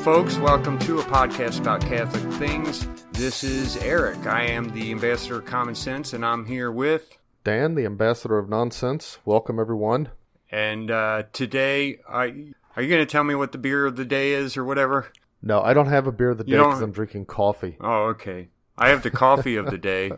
folks. 0.00 0.38
Welcome 0.38 0.78
to 0.80 0.98
a 0.98 1.02
podcast 1.02 1.60
about 1.60 1.82
Catholic 1.82 2.32
things. 2.38 2.88
This 3.12 3.44
is 3.44 3.76
Eric. 3.76 4.26
I 4.26 4.44
am 4.44 4.70
the 4.70 4.92
ambassador 4.92 5.40
of 5.40 5.44
common 5.44 5.74
sense, 5.74 6.14
and 6.14 6.24
I'm 6.24 6.46
here 6.46 6.72
with. 6.72 7.18
Dan, 7.44 7.74
the 7.74 7.84
ambassador 7.84 8.38
of 8.38 8.48
nonsense. 8.48 9.18
Welcome, 9.26 9.60
everyone. 9.60 10.08
And 10.50 10.90
uh, 10.90 11.24
today, 11.34 11.98
I, 12.08 12.54
are 12.76 12.82
you 12.82 12.88
going 12.88 13.02
to 13.02 13.06
tell 13.06 13.24
me 13.24 13.34
what 13.34 13.52
the 13.52 13.58
beer 13.58 13.84
of 13.84 13.96
the 13.96 14.06
day 14.06 14.32
is 14.32 14.56
or 14.56 14.64
whatever? 14.64 15.12
No, 15.42 15.60
I 15.60 15.74
don't 15.74 15.88
have 15.88 16.06
a 16.06 16.12
beer 16.12 16.30
of 16.30 16.38
the 16.38 16.44
day 16.44 16.56
because 16.56 16.80
I'm 16.80 16.92
drinking 16.92 17.26
coffee. 17.26 17.76
Oh, 17.78 18.04
okay. 18.04 18.48
I 18.78 18.88
have 18.88 19.02
the 19.02 19.10
coffee 19.10 19.56
of 19.56 19.66
the 19.66 19.78
day 19.78 20.12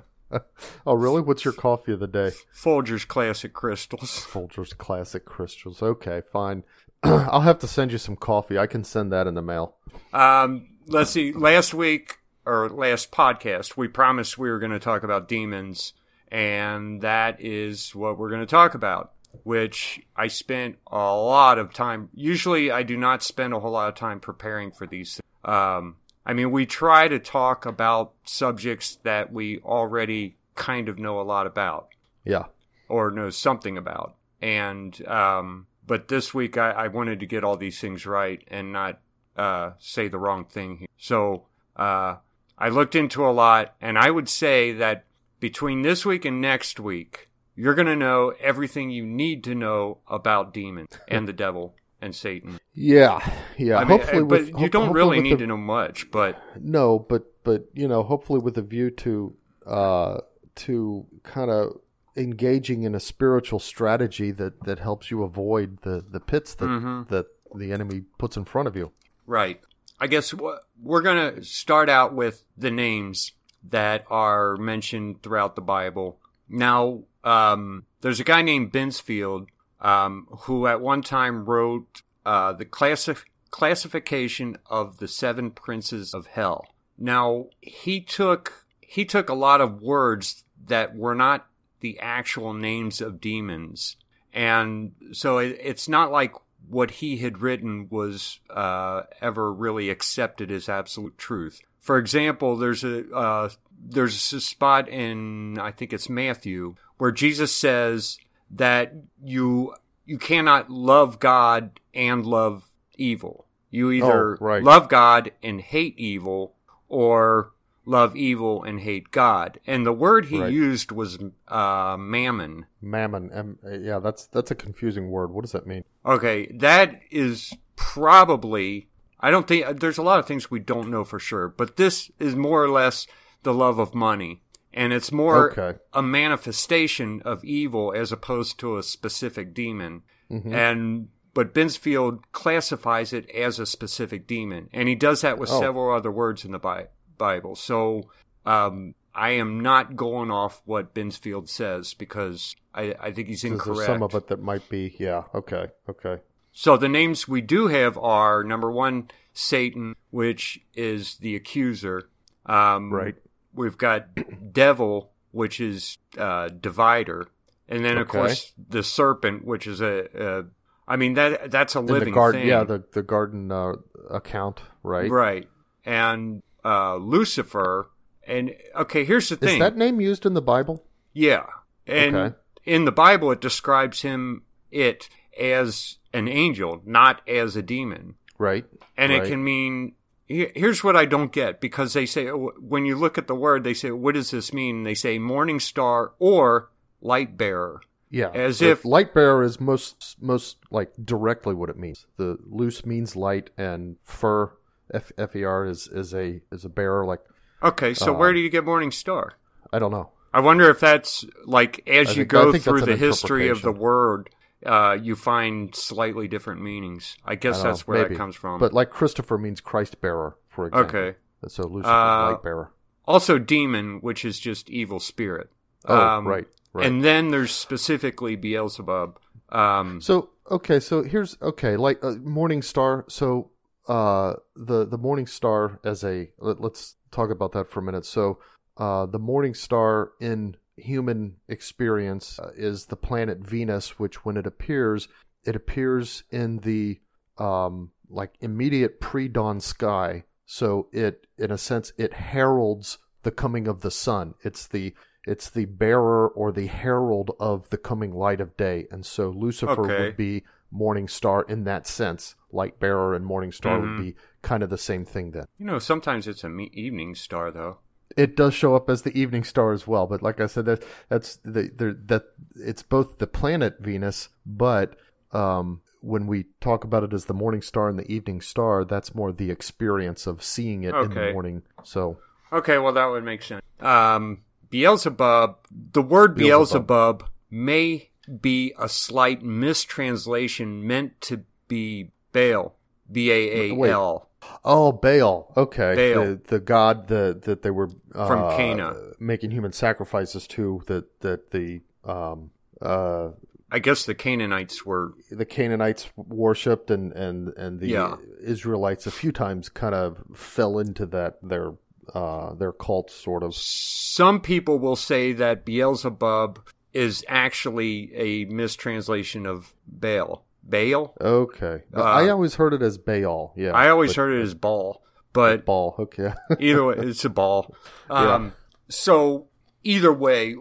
Oh, 0.86 0.94
really? 0.94 1.20
What's 1.20 1.44
your 1.44 1.54
coffee 1.54 1.92
of 1.92 2.00
the 2.00 2.06
day? 2.06 2.32
Folgers 2.54 3.06
Classic 3.06 3.52
Crystals. 3.52 4.26
Folgers 4.30 4.76
Classic 4.76 5.24
Crystals. 5.24 5.82
Okay, 5.82 6.22
fine. 6.32 6.64
I'll 7.30 7.40
have 7.40 7.58
to 7.60 7.68
send 7.68 7.92
you 7.92 7.98
some 7.98 8.16
coffee. 8.16 8.58
I 8.58 8.66
can 8.66 8.84
send 8.84 9.12
that 9.12 9.26
in 9.26 9.34
the 9.34 9.42
mail. 9.42 9.76
Um, 10.12 10.68
let's 10.86 11.10
see. 11.10 11.32
Last 11.32 11.74
week 11.74 12.18
or 12.46 12.68
last 12.68 13.10
podcast, 13.12 13.76
we 13.76 13.88
promised 13.88 14.38
we 14.38 14.50
were 14.50 14.58
going 14.58 14.72
to 14.72 14.78
talk 14.78 15.02
about 15.02 15.28
demons, 15.28 15.92
and 16.30 17.02
that 17.02 17.40
is 17.40 17.94
what 17.94 18.18
we're 18.18 18.28
going 18.30 18.40
to 18.40 18.46
talk 18.46 18.74
about. 18.74 19.12
Which 19.44 19.98
I 20.14 20.26
spent 20.26 20.76
a 20.86 20.96
lot 21.16 21.58
of 21.58 21.72
time. 21.72 22.10
Usually, 22.14 22.70
I 22.70 22.82
do 22.82 22.98
not 22.98 23.22
spend 23.22 23.54
a 23.54 23.60
whole 23.60 23.70
lot 23.70 23.88
of 23.88 23.94
time 23.94 24.20
preparing 24.20 24.72
for 24.72 24.86
these. 24.86 25.20
Um, 25.42 25.96
I 26.26 26.34
mean, 26.34 26.50
we 26.50 26.66
try 26.66 27.08
to 27.08 27.18
talk 27.18 27.64
about 27.64 28.12
subjects 28.24 28.96
that 29.04 29.32
we 29.32 29.58
already 29.60 30.36
kind 30.54 30.90
of 30.90 30.98
know 30.98 31.18
a 31.18 31.22
lot 31.22 31.46
about 31.46 31.88
Yeah. 32.26 32.44
or 32.90 33.10
know 33.10 33.30
something 33.30 33.78
about. 33.78 34.14
And 34.42 35.02
um, 35.08 35.66
but 35.92 36.08
this 36.08 36.32
week 36.32 36.56
I, 36.56 36.70
I 36.70 36.88
wanted 36.88 37.20
to 37.20 37.26
get 37.26 37.44
all 37.44 37.58
these 37.58 37.78
things 37.78 38.06
right 38.06 38.42
and 38.48 38.72
not 38.72 38.98
uh, 39.36 39.72
say 39.78 40.08
the 40.08 40.16
wrong 40.16 40.46
thing. 40.46 40.78
Here. 40.78 40.88
So 40.96 41.48
uh, 41.76 42.16
I 42.56 42.70
looked 42.70 42.94
into 42.94 43.26
a 43.26 43.28
lot, 43.30 43.74
and 43.78 43.98
I 43.98 44.10
would 44.10 44.26
say 44.30 44.72
that 44.72 45.04
between 45.38 45.82
this 45.82 46.06
week 46.06 46.24
and 46.24 46.40
next 46.40 46.80
week, 46.80 47.28
you're 47.54 47.74
going 47.74 47.88
to 47.88 47.94
know 47.94 48.32
everything 48.40 48.88
you 48.88 49.04
need 49.04 49.44
to 49.44 49.54
know 49.54 49.98
about 50.08 50.54
demons 50.54 50.98
and 51.08 51.28
the 51.28 51.34
devil 51.34 51.74
and 52.00 52.16
Satan. 52.16 52.58
Yeah. 52.72 53.20
Yeah. 53.58 53.76
I 53.76 53.80
mean, 53.80 53.88
hopefully, 53.98 54.22
uh, 54.22 54.24
with, 54.24 54.50
but 54.52 54.60
you 54.60 54.64
ho- 54.64 54.68
don't 54.68 54.92
really 54.94 55.20
need 55.20 55.34
the- 55.34 55.44
to 55.44 55.46
know 55.48 55.58
much. 55.58 56.10
But 56.10 56.42
No, 56.58 56.98
but 56.98 57.24
but 57.44 57.66
you 57.74 57.86
know, 57.86 58.02
hopefully 58.02 58.38
with 58.40 58.56
a 58.56 58.62
view 58.62 58.88
to 59.04 59.36
uh 59.66 60.16
to 60.54 61.06
kind 61.22 61.50
of 61.50 61.80
engaging 62.16 62.82
in 62.82 62.94
a 62.94 63.00
spiritual 63.00 63.58
strategy 63.58 64.30
that 64.32 64.64
that 64.64 64.78
helps 64.78 65.10
you 65.10 65.22
avoid 65.22 65.80
the 65.82 66.04
the 66.08 66.20
pits 66.20 66.54
that 66.54 66.66
Mhm. 66.66 67.08
that 67.08 67.26
the 67.54 67.72
enemy 67.72 68.02
puts 68.18 68.36
in 68.36 68.44
front 68.44 68.68
of 68.68 68.76
you. 68.76 68.92
Right. 69.26 69.60
I 70.00 70.06
guess 70.08 70.34
we're 70.34 71.02
going 71.02 71.36
to 71.36 71.44
start 71.44 71.88
out 71.88 72.12
with 72.14 72.42
the 72.56 72.70
names 72.70 73.32
that 73.62 74.04
are 74.10 74.56
mentioned 74.56 75.22
throughout 75.22 75.54
the 75.54 75.62
Bible. 75.62 76.18
Now, 76.48 77.04
um, 77.22 77.84
there's 78.00 78.18
a 78.18 78.24
guy 78.24 78.42
named 78.42 78.72
Binsfeld 78.72 79.46
um, 79.80 80.26
who 80.42 80.66
at 80.66 80.80
one 80.80 81.02
time 81.02 81.44
wrote 81.44 82.02
uh, 82.26 82.52
the 82.52 82.64
classif- 82.64 83.24
classification 83.50 84.56
of 84.66 84.98
the 84.98 85.08
seven 85.08 85.50
princes 85.50 86.14
of 86.14 86.26
hell. 86.26 86.66
Now, 86.98 87.46
he 87.60 88.00
took 88.00 88.66
he 88.80 89.04
took 89.04 89.28
a 89.28 89.34
lot 89.34 89.60
of 89.62 89.80
words 89.80 90.44
that 90.66 90.94
were 90.94 91.14
not 91.14 91.46
the 91.82 91.98
actual 92.00 92.54
names 92.54 93.00
of 93.02 93.20
demons, 93.20 93.96
and 94.32 94.92
so 95.12 95.38
it, 95.38 95.58
it's 95.62 95.88
not 95.88 96.10
like 96.10 96.32
what 96.68 96.90
he 96.90 97.18
had 97.18 97.42
written 97.42 97.88
was 97.90 98.40
uh, 98.48 99.02
ever 99.20 99.52
really 99.52 99.90
accepted 99.90 100.50
as 100.50 100.68
absolute 100.68 101.18
truth. 101.18 101.60
For 101.80 101.98
example, 101.98 102.56
there's 102.56 102.84
a 102.84 103.08
uh, 103.14 103.50
there's 103.84 104.32
a 104.32 104.40
spot 104.40 104.88
in 104.88 105.58
I 105.58 105.72
think 105.72 105.92
it's 105.92 106.08
Matthew 106.08 106.76
where 106.98 107.10
Jesus 107.12 107.54
says 107.54 108.16
that 108.52 108.94
you 109.22 109.74
you 110.06 110.18
cannot 110.18 110.70
love 110.70 111.18
God 111.20 111.80
and 111.94 112.24
love 112.24 112.70
evil. 112.96 113.46
You 113.70 113.90
either 113.90 114.34
Oh, 114.34 114.36
right. 114.40 114.62
love 114.62 114.88
God 114.88 115.32
and 115.42 115.60
hate 115.60 115.98
evil, 115.98 116.54
or 116.88 117.51
love 117.84 118.14
evil 118.16 118.62
and 118.62 118.80
hate 118.80 119.10
God. 119.10 119.58
And 119.66 119.84
the 119.84 119.92
word 119.92 120.26
he 120.26 120.40
Right. 120.40 120.52
used 120.52 120.92
was 120.92 121.18
uh, 121.48 121.96
mammon. 121.98 122.66
Mammon. 122.80 123.30
Um, 123.32 123.58
yeah, 123.80 123.98
that's 123.98 124.26
that's 124.26 124.50
a 124.50 124.54
confusing 124.54 125.10
word. 125.10 125.30
What 125.32 125.42
does 125.42 125.52
that 125.52 125.66
mean? 125.66 125.84
Okay, 126.06 126.46
that 126.54 127.00
is 127.10 127.52
probably. 127.76 128.88
I 129.20 129.30
don't 129.30 129.46
think 129.46 129.80
there's 129.80 129.98
a 129.98 130.02
lot 130.02 130.18
of 130.18 130.26
things 130.26 130.50
we 130.50 130.58
don't 130.58 130.90
know 130.90 131.04
for 131.04 131.18
sure, 131.20 131.48
but 131.48 131.76
this 131.76 132.10
is 132.18 132.34
more 132.34 132.62
or 132.64 132.68
less 132.70 133.06
the 133.44 133.54
love 133.54 133.78
of 133.78 133.94
money, 133.94 134.42
and 134.74 134.92
it's 134.92 135.12
more 135.12 135.52
Okay. 135.52 135.78
a 135.92 136.02
manifestation 136.02 137.22
of 137.24 137.44
evil 137.44 137.92
as 137.96 138.10
opposed 138.12 138.58
to 138.60 138.76
a 138.78 138.82
specific 138.82 139.54
demon. 139.54 140.02
Mhm. 140.30 140.52
And 140.52 141.08
but 141.34 141.54
Binsfeld 141.54 142.20
classifies 142.32 143.12
it 143.14 143.28
as 143.30 143.58
a 143.58 143.64
specific 143.64 144.26
demon, 144.26 144.68
and 144.72 144.86
he 144.88 144.94
does 144.94 145.20
that 145.22 145.38
with 145.38 145.50
Oh. 145.50 145.60
several 145.60 145.90
other 145.94 146.10
words 146.10 146.44
in 146.44 146.52
the 146.52 146.58
Bi- 146.58 146.88
Bible. 147.18 147.56
So 147.56 148.02
um, 148.46 148.94
I 149.14 149.30
am 149.30 149.60
not 149.60 149.96
going 149.96 150.30
off 150.30 150.62
what 150.64 150.94
Binsfeld 150.94 151.48
says 151.48 151.94
because 151.94 152.56
I, 152.74 152.94
I 153.00 153.12
think 153.12 153.28
he's 153.28 153.44
incorrect. 153.44 153.86
Some 153.86 154.02
of 154.02 154.14
it 154.14 154.28
that 154.28 154.40
might 154.42 154.68
be. 154.68 154.94
Yeah. 154.98 155.24
Okay. 155.34 155.68
Okay. 155.88 156.18
So 156.52 156.76
the 156.76 156.88
names 156.88 157.26
we 157.26 157.40
do 157.40 157.68
have 157.68 157.96
are 157.98 158.44
number 158.44 158.70
one, 158.70 159.08
Satan, 159.32 159.94
which 160.10 160.60
is 160.74 161.16
the 161.16 161.34
accuser. 161.36 162.08
Um, 162.46 162.92
Right. 162.92 163.14
We've 163.54 163.76
got 163.78 164.08
devil, 164.52 165.10
which 165.30 165.60
is 165.60 165.98
uh, 166.18 166.48
divider, 166.48 167.28
and 167.68 167.84
then 167.84 167.98
of 167.98 168.08
Okay. 168.08 168.18
course 168.18 168.52
the 168.68 168.82
serpent, 168.82 169.44
which 169.44 169.66
is 169.66 169.80
a. 169.80 170.08
a 170.14 170.44
I 170.88 170.96
mean 170.96 171.14
that 171.14 171.50
that's 171.50 171.74
a 171.74 171.80
living 171.80 172.12
garden. 172.14 172.40
thing, 172.42 172.48
Yeah. 172.48 172.64
The 172.64 172.82
the 172.92 173.02
garden 173.02 173.52
uh, 173.52 173.74
account. 174.10 174.60
Right. 174.82 175.10
right? 175.10 175.48
And 175.84 176.42
uh, 176.64 176.96
Lucifer. 176.96 177.90
And 178.26 178.54
okay, 178.76 179.04
here's 179.04 179.28
the 179.28 179.36
thing: 179.36 179.54
Is 179.54 179.58
that 179.58 179.76
name 179.76 180.00
used 180.00 180.24
in 180.26 180.34
the 180.34 180.42
Bible? 180.42 180.84
Yeah. 181.12 181.46
And 181.86 182.16
Okay. 182.16 182.36
in 182.64 182.84
the 182.84 182.92
Bible, 182.92 183.30
it 183.32 183.40
describes 183.40 184.02
him, 184.02 184.42
it, 184.70 185.08
as 185.38 185.98
an 186.12 186.28
angel, 186.28 186.80
not 186.84 187.20
as 187.28 187.56
a 187.56 187.62
demon. 187.62 188.14
Right. 188.38 188.64
And 188.96 189.12
Right. 189.12 189.24
it 189.24 189.28
can 189.28 189.42
mean, 189.42 189.94
here's 190.26 190.84
what 190.84 190.96
I 190.96 191.04
don't 191.04 191.32
get 191.32 191.60
because 191.60 191.92
they 191.92 192.06
say, 192.06 192.28
when 192.28 192.86
you 192.86 192.96
look 192.96 193.18
at 193.18 193.26
the 193.26 193.34
word, 193.34 193.64
they 193.64 193.74
say, 193.74 193.90
what 193.90 194.14
does 194.14 194.30
this 194.30 194.52
mean? 194.52 194.84
They 194.84 194.94
say 194.94 195.18
morning 195.18 195.58
star 195.60 196.12
or 196.18 196.70
light 197.00 197.36
bearer. 197.36 197.80
Yeah. 198.08 198.30
As 198.32 198.60
the 198.60 198.70
if- 198.70 198.84
light 198.84 199.12
bearer 199.14 199.42
is 199.42 199.58
most 199.60 200.16
most 200.20 200.58
like 200.70 200.92
directly 201.02 201.54
what 201.54 201.68
it 201.70 201.76
means. 201.78 202.06
The 202.18 202.38
loose 202.48 202.84
means 202.86 203.16
light, 203.16 203.50
and 203.58 203.96
fur 204.04 204.52
F 204.92 205.12
F 205.18 205.34
E 205.36 205.44
R 205.44 205.66
is 205.66 205.88
is 205.88 206.14
a 206.14 206.40
is 206.50 206.64
a 206.64 206.68
bearer. 206.68 207.04
Like 207.04 207.20
Okay, 207.62 207.94
so 207.94 208.14
Uh, 208.14 208.18
where 208.18 208.32
do 208.32 208.40
you 208.40 208.50
get 208.50 208.64
morning 208.64 208.90
star? 208.90 209.34
I 209.72 209.78
don't 209.78 209.90
know. 209.92 210.10
I 210.34 210.40
wonder 210.40 210.68
if 210.70 210.80
that's 210.80 211.24
like 211.44 211.82
as 211.88 212.08
I 212.08 212.10
you 212.12 212.16
think- 212.18 212.28
go 212.28 212.52
through 212.52 212.82
the 212.82 212.96
history 212.96 213.48
of 213.48 213.62
the 213.62 213.72
word, 213.72 214.30
uh, 214.66 214.96
you 215.00 215.14
find 215.16 215.74
slightly 215.74 216.26
different 216.28 216.62
meanings. 216.62 217.16
I 217.24 217.34
guess 217.36 217.60
I 217.60 217.64
that's 217.68 217.80
know, 217.86 217.92
where 217.92 218.02
maybe. 218.02 218.14
that 218.14 218.18
comes 218.18 218.36
from. 218.36 218.58
But 218.58 218.72
like 218.72 218.90
Christopher 218.90 219.38
means 219.38 219.60
Christ 219.60 220.00
bearer, 220.00 220.36
for 220.48 220.66
example. 220.68 220.98
okay. 221.00 221.18
So 221.48 221.64
Lucifer, 221.66 221.90
Uh, 221.92 222.30
light 222.32 222.42
bearer. 222.42 222.70
Also, 223.04 223.38
demon, 223.38 223.98
which 224.00 224.24
is 224.24 224.38
just 224.38 224.70
evil 224.70 225.00
spirit. 225.00 225.50
Oh, 225.86 225.96
um, 225.98 226.26
right, 226.28 226.46
right. 226.72 226.86
And 226.86 227.02
then 227.02 227.30
there's 227.30 227.50
specifically 227.52 228.36
Beelzebub. 228.36 229.18
Um, 229.48 230.00
So 230.00 230.30
okay, 230.50 230.78
so 230.80 231.02
here's 231.02 231.36
okay, 231.42 231.76
like 231.76 232.02
uh, 232.04 232.12
Morning 232.22 232.62
Star. 232.62 233.04
So 233.08 233.50
uh, 233.88 234.34
the 234.54 234.86
the 234.86 234.98
Morning 234.98 235.26
Star 235.26 235.80
as 235.84 236.04
a 236.04 236.30
let, 236.38 236.60
let's 236.60 236.96
talk 237.10 237.30
about 237.30 237.52
that 237.52 237.68
for 237.70 237.80
a 237.80 237.82
minute. 237.82 238.06
So 238.06 238.38
uh, 238.76 239.06
the 239.06 239.18
Morning 239.18 239.54
Star 239.54 240.12
in 240.20 240.56
human 240.76 241.36
experience 241.48 242.38
uh, 242.38 242.50
is 242.56 242.86
the 242.86 242.96
planet 242.96 243.38
Venus, 243.38 243.98
which 243.98 244.24
when 244.24 244.36
it 244.36 244.46
appears, 244.46 245.08
it 245.44 245.54
appears 245.56 246.24
in 246.30 246.58
the 246.58 247.00
um, 247.38 247.90
like 248.08 248.34
immediate 248.40 249.00
pre-dawn 249.00 249.60
sky. 249.60 250.24
So 250.46 250.88
it, 250.92 251.26
in 251.38 251.50
a 251.50 251.58
sense, 251.58 251.92
it 251.96 252.12
heralds 252.12 252.98
the 253.22 253.30
coming 253.30 253.68
of 253.68 253.80
the 253.80 253.90
sun. 253.90 254.34
It's 254.42 254.66
the 254.66 254.94
it's 255.24 255.48
the 255.50 255.66
bearer 255.66 256.28
or 256.28 256.50
the 256.50 256.66
herald 256.66 257.30
of 257.38 257.70
the 257.70 257.78
coming 257.78 258.12
light 258.12 258.40
of 258.40 258.56
day, 258.56 258.86
and 258.90 259.06
so 259.06 259.30
Lucifer 259.30 259.82
Okay. 259.82 260.00
would 260.00 260.16
be 260.16 260.44
morning 260.72 261.06
star 261.06 261.42
in 261.48 261.62
that 261.64 261.86
sense. 261.86 262.34
Light 262.50 262.80
bearer 262.80 263.14
and 263.14 263.24
morning 263.24 263.52
star 263.52 263.78
Mhm. 263.78 263.82
would 263.82 264.02
be 264.04 264.14
kind 264.42 264.62
of 264.64 264.70
the 264.70 264.78
same 264.78 265.04
thing. 265.04 265.30
Then 265.30 265.44
you 265.58 265.66
know, 265.66 265.78
sometimes 265.78 266.26
it's 266.26 266.42
a 266.42 266.48
me- 266.48 266.70
evening 266.72 267.14
star, 267.14 267.50
though. 267.52 267.78
it 268.14 268.36
does 268.36 268.52
show 268.52 268.74
up 268.74 268.90
as 268.90 269.02
the 269.02 269.18
evening 269.18 269.42
star 269.44 269.72
as 269.72 269.86
well. 269.86 270.06
But 270.06 270.22
like 270.22 270.38
I 270.40 270.46
said, 270.46 270.66
that 270.66 270.84
that's 271.08 271.36
the, 271.44 271.70
the 271.74 271.98
that 272.06 272.24
it's 272.56 272.82
both 272.82 273.16
the 273.18 273.26
planet 273.26 273.76
Venus, 273.80 274.28
but 274.44 274.96
um, 275.32 275.80
when 276.02 276.26
we 276.26 276.44
talk 276.60 276.84
about 276.84 277.04
it 277.04 277.12
as 277.14 277.24
the 277.24 277.32
morning 277.32 277.62
star 277.62 277.88
and 277.88 277.98
the 277.98 278.10
evening 278.12 278.40
star, 278.42 278.84
that's 278.84 279.14
more 279.14 279.32
the 279.32 279.50
experience 279.50 280.26
of 280.26 280.42
seeing 280.42 280.82
it 280.84 280.94
in 280.94 281.14
the 281.14 281.32
morning. 281.32 281.62
So 281.84 282.18
Okay, 282.52 282.76
well 282.76 282.92
that 282.92 283.06
would 283.06 283.24
make 283.24 283.42
sense. 283.42 283.62
Um, 283.80 284.42
Beelzebub. 284.68 285.56
The 285.92 286.02
word 286.02 286.34
Beelzebub. 286.34 286.86
Beelzebub 286.86 287.24
may 287.50 288.10
be 288.40 288.72
a 288.78 288.88
slight 288.88 289.42
mistranslation, 289.42 290.86
meant 290.86 291.20
to 291.22 291.42
be 291.68 292.10
Baal. 292.32 292.74
B 293.10 293.30
A 293.30 293.72
A 293.72 293.90
L. 293.90 294.28
Oh, 294.64 294.92
Baal. 294.92 295.52
Okay, 295.56 296.14
Baal. 296.14 296.24
the 296.24 296.40
the 296.48 296.60
god 296.60 297.08
that 297.08 297.42
that 297.42 297.62
they 297.62 297.70
were 297.70 297.90
uh, 298.14 298.26
From 298.26 298.56
Cana. 298.56 298.94
making 299.20 299.50
human 299.50 299.72
sacrifices 299.72 300.46
to. 300.48 300.82
That 300.86 301.20
that 301.20 301.50
the 301.50 301.80
um 302.04 302.50
uh 302.80 303.30
I 303.70 303.78
guess 303.78 304.04
the 304.04 304.14
Canaanites 304.14 304.84
were 304.84 305.12
the 305.30 305.44
Canaanites 305.46 306.08
worshipped 306.16 306.90
and 306.90 307.12
and 307.12 307.48
and 307.56 307.80
the 307.80 307.88
Yeah. 307.88 308.16
Israelites 308.42 309.06
a 309.06 309.10
few 309.10 309.32
times 309.32 309.68
kind 309.68 309.94
of 309.94 310.18
fell 310.34 310.78
into 310.78 311.06
that 311.06 311.38
their 311.42 311.72
uh 312.14 312.54
their 312.54 312.72
cult 312.72 313.10
sort 313.10 313.42
of. 313.42 313.54
Some 313.54 314.40
people 314.40 314.78
will 314.78 314.96
say 314.96 315.32
that 315.34 315.64
Beelzebub 315.64 316.60
is 316.92 317.24
actually 317.28 318.14
a 318.14 318.44
mistranslation 318.46 319.46
of 319.46 319.72
Baal. 319.86 320.44
Baal? 320.62 321.14
Okay, 321.20 321.82
Uh, 321.96 322.02
I 322.02 322.28
always 322.28 322.54
heard 322.54 322.72
it 322.74 322.82
as 322.82 322.98
Baal. 322.98 323.52
Yeah, 323.56 323.72
I 323.72 323.88
always 323.88 324.10
but- 324.10 324.16
heard 324.16 324.38
it 324.38 324.42
as 324.42 324.54
Baal, 324.54 325.02
but 325.32 325.64
Ball. 325.66 325.94
Okay. 325.98 326.32
either 326.60 326.84
way, 326.84 326.94
it's 326.98 327.24
a 327.24 327.30
ball. 327.30 327.74
Um, 328.10 328.52
So 328.88 329.46
either 329.82 330.12
way, 330.12 330.54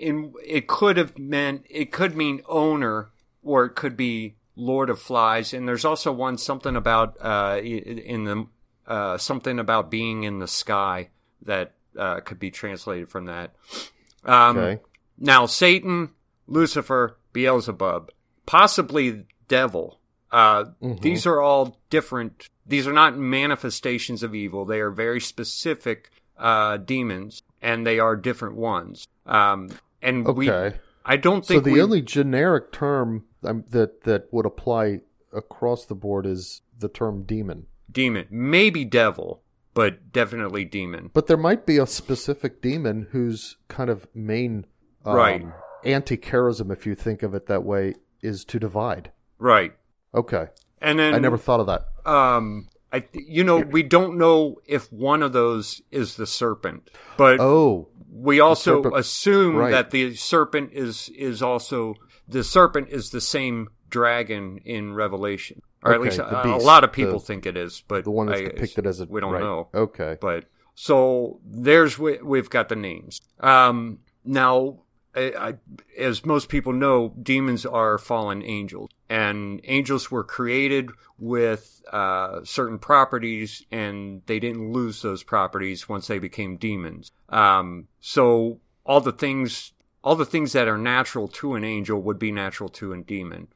in, 0.00 0.32
it 0.44 0.66
could 0.66 0.96
have 0.96 1.18
meant 1.18 1.66
it 1.68 1.92
could 1.92 2.16
mean 2.16 2.40
owner, 2.48 3.10
or 3.42 3.66
it 3.66 3.74
could 3.76 3.96
be 3.96 4.36
Lord 4.56 4.90
of 4.90 4.98
Flies. 5.00 5.52
And 5.52 5.68
there's 5.68 5.84
also 5.84 6.10
one 6.10 6.38
something 6.38 6.74
about 6.74 7.16
uh, 7.20 7.60
in 7.62 8.24
the 8.24 8.46
uh, 8.86 9.18
something 9.18 9.58
about 9.58 9.90
being 9.90 10.24
in 10.24 10.38
the 10.38 10.48
sky 10.48 11.10
that 11.42 11.74
uh, 11.96 12.20
could 12.20 12.38
be 12.38 12.50
translated 12.50 13.08
from 13.10 13.26
that. 13.26 13.54
Um, 14.24 14.56
okay. 14.58 14.82
Now, 15.18 15.46
Satan, 15.46 16.10
Lucifer, 16.46 17.16
Beelzebub, 17.32 18.10
possibly 18.46 19.26
devil. 19.48 19.98
Uh, 20.30 20.66
Mhm. 20.82 21.00
These 21.00 21.26
are 21.26 21.40
all 21.40 21.80
different. 21.90 22.48
These 22.66 22.86
are 22.86 22.92
not 22.92 23.16
manifestations 23.16 24.22
of 24.22 24.34
evil. 24.34 24.64
They 24.64 24.80
are 24.80 24.90
very 24.90 25.20
specific 25.20 26.10
uh, 26.38 26.76
demons, 26.76 27.42
and 27.60 27.86
they 27.86 27.98
are 27.98 28.14
different 28.14 28.54
ones. 28.56 29.08
Um, 29.26 29.70
and 30.00 30.26
we, 30.36 30.50
I 30.50 31.16
don't 31.16 31.44
think. 31.44 31.58
So 31.58 31.64
the 31.64 31.72
we, 31.72 31.82
only 31.82 32.02
generic 32.02 32.70
term 32.72 33.24
um, 33.42 33.64
that 33.70 34.02
that 34.04 34.32
would 34.32 34.46
apply 34.46 35.00
across 35.32 35.84
the 35.86 35.94
board 35.94 36.26
is 36.26 36.62
the 36.78 36.88
term 36.88 37.24
demon. 37.24 37.66
demon, 37.90 38.26
maybe 38.30 38.84
devil, 38.84 39.42
but 39.74 40.12
definitely 40.12 40.64
demon. 40.64 41.10
But 41.12 41.26
there 41.26 41.36
might 41.36 41.66
be 41.66 41.78
a 41.78 41.86
specific 41.86 42.62
demon 42.62 43.08
whose 43.10 43.56
kind 43.68 43.90
of 43.90 44.06
main 44.14 44.66
um, 45.04 45.14
Right. 45.16 45.46
anti-charism, 45.84 46.72
if 46.72 46.86
you 46.86 46.94
think 46.94 47.22
of 47.22 47.34
it 47.34 47.46
that 47.46 47.64
way, 47.64 47.94
is 48.22 48.44
to 48.46 48.58
divide. 48.58 49.12
Right. 49.38 49.72
Okay, 50.14 50.46
And 50.80 50.98
then 50.98 51.14
I 51.14 51.18
never 51.18 51.36
thought 51.38 51.60
of 51.60 51.66
that. 51.66 51.82
um 52.10 52.68
I 52.92 53.04
you 53.12 53.44
know 53.44 53.58
we 53.58 53.82
don't 53.82 54.16
know 54.16 54.56
if 54.66 54.90
one 54.90 55.22
of 55.22 55.34
those 55.34 55.82
is 55.90 56.16
the 56.16 56.26
serpent 56.26 56.88
but 57.18 57.38
Oh, 57.38 57.88
we 58.10 58.40
also 58.40 58.82
assume 58.94 59.56
right. 59.56 59.70
that 59.70 59.90
the 59.90 60.14
serpent 60.14 60.70
is 60.72 61.10
is 61.10 61.42
also 61.42 61.94
the 62.26 62.42
serpent 62.42 62.88
is 62.88 63.10
the 63.10 63.20
same 63.20 63.68
dragon 63.90 64.58
in 64.64 64.94
revelation 64.94 65.60
or 65.84 65.92
at 65.92 66.00
least 66.00 66.18
a, 66.18 66.46
a 66.46 66.56
lot 66.56 66.82
of 66.84 66.90
people 66.92 67.18
the- 67.18 67.26
think 67.26 67.44
it 67.44 67.56
is 67.58 67.82
but 67.86 68.04
the 68.04 68.10
one 68.10 68.26
that's 68.28 68.40
I- 68.40 68.44
depicted 68.44 68.86
as 68.86 69.00
a 69.02 69.04
we 69.04 69.20
don't 69.20 69.34
right. 69.34 69.42
know 69.42 69.68
Okay, 69.74 70.16
but 70.18 70.46
so 70.74 71.40
there's 71.44 71.98
we- 71.98 72.22
we've 72.22 72.48
got 72.48 72.70
the 72.70 72.76
names. 72.76 73.20
Um, 73.40 73.98
now, 74.24 74.78
I, 75.14 75.32
I, 75.48 75.54
as 75.96 76.24
most 76.24 76.48
people 76.48 76.72
know, 76.72 77.14
demons 77.22 77.66
are 77.66 77.98
fallen 77.98 78.42
angels, 78.42 78.90
and 79.08 79.60
angels 79.64 80.10
were 80.10 80.24
created 80.24 80.90
with 81.18 81.82
uh, 81.92 82.40
certain 82.44 82.78
properties, 82.78 83.64
and 83.70 84.22
they 84.26 84.38
didn't 84.38 84.72
lose 84.72 85.02
those 85.02 85.22
properties 85.22 85.88
once 85.88 86.06
they 86.06 86.18
became 86.18 86.56
demons. 86.56 87.10
Um, 87.28 87.88
so 88.00 88.60
all 88.84 89.00
the 89.00 89.12
things. 89.12 89.72
All 90.04 90.14
the 90.14 90.24
things 90.24 90.52
that 90.52 90.68
are 90.68 90.78
natural 90.78 91.26
to 91.28 91.54
an 91.54 91.64
angel 91.64 92.00
would 92.00 92.20
be 92.20 92.30
natural 92.30 92.68
to 92.70 92.92
a 92.92 92.98
demon. 92.98 93.48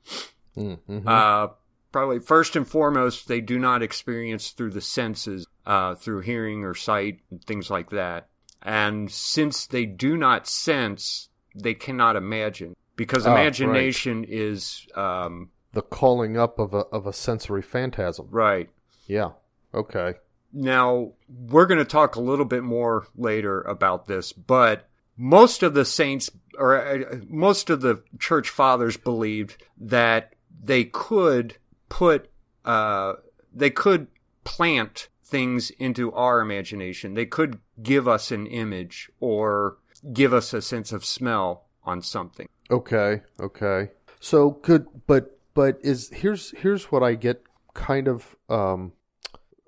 Mm, 0.57 0.79
mhm. 0.91 1.07
Uh, 1.07 1.53
probably 1.93 2.19
first 2.19 2.57
and 2.57 2.67
foremost, 2.67 3.29
they 3.29 3.41
do 3.41 3.61
not 3.61 3.81
experience 3.81 4.51
through 4.51 4.71
the 4.71 4.81
senses, 4.81 5.47
uh, 5.65 5.95
through 5.95 6.23
hearing 6.23 6.65
or 6.65 6.75
sight 6.75 7.21
and 7.31 7.43
things 7.45 7.71
like 7.71 7.91
that. 7.91 8.29
And 8.61 9.11
since 9.11 9.67
they 9.67 9.87
do 9.87 10.17
not 10.17 10.49
sense, 10.49 11.29
they 11.55 11.75
cannot 11.75 12.17
imagine 12.17 12.77
because 12.97 13.27
right. 13.27 13.41
imagination 13.41 14.25
is 14.29 14.87
um, 14.95 15.51
the 15.73 15.83
calling 15.83 16.37
up 16.37 16.59
of 16.59 16.75
a 16.75 16.85
of 16.93 17.07
a 17.07 17.13
sensory 17.13 17.63
phantasm. 17.63 18.29
right. 18.31 18.69
Yeah. 19.07 19.31
Okay. 19.75 20.15
Now, 20.53 21.13
we're 21.29 21.67
going 21.67 21.79
to 21.79 21.85
talk 21.85 22.15
a 22.15 22.21
little 22.21 22.45
bit 22.45 22.63
more 22.63 23.07
later 23.17 23.63
about 23.63 24.07
this, 24.07 24.33
but 24.33 24.87
most 25.17 25.63
of 25.63 25.73
the 25.73 25.85
saints 25.85 26.31
or 26.59 26.77
uh, 26.77 27.17
most 27.29 27.71
of 27.71 27.81
the 27.81 28.03
church 28.19 28.51
fathers 28.51 28.97
believed 28.97 29.63
that 29.79 30.35
they 30.63 30.85
could 30.85 31.57
put 31.89 32.31
uh 32.65 33.15
they 33.55 33.71
could 33.71 34.07
plant 34.45 35.09
things 35.25 35.71
into 35.71 36.13
our 36.13 36.41
imagination. 36.41 37.15
They 37.15 37.27
could 37.27 37.59
give 37.83 38.07
us 38.07 38.31
an 38.31 38.47
image 38.47 39.11
or 39.19 39.79
give 40.13 40.33
us 40.33 40.53
a 40.53 40.63
sense 40.63 40.93
of 40.93 41.05
smell 41.05 41.67
on 41.85 42.03
something. 42.03 42.49
Okay, 42.71 43.23
okay. 43.41 43.91
So 44.21 44.53
could 44.53 44.87
but 45.07 45.39
but 45.55 45.79
is 45.83 46.09
here's 46.11 46.51
here's 46.53 46.91
what 46.91 47.03
I 47.03 47.15
get 47.15 47.43
kind 47.75 48.09
of 48.09 48.37
um 48.49 48.93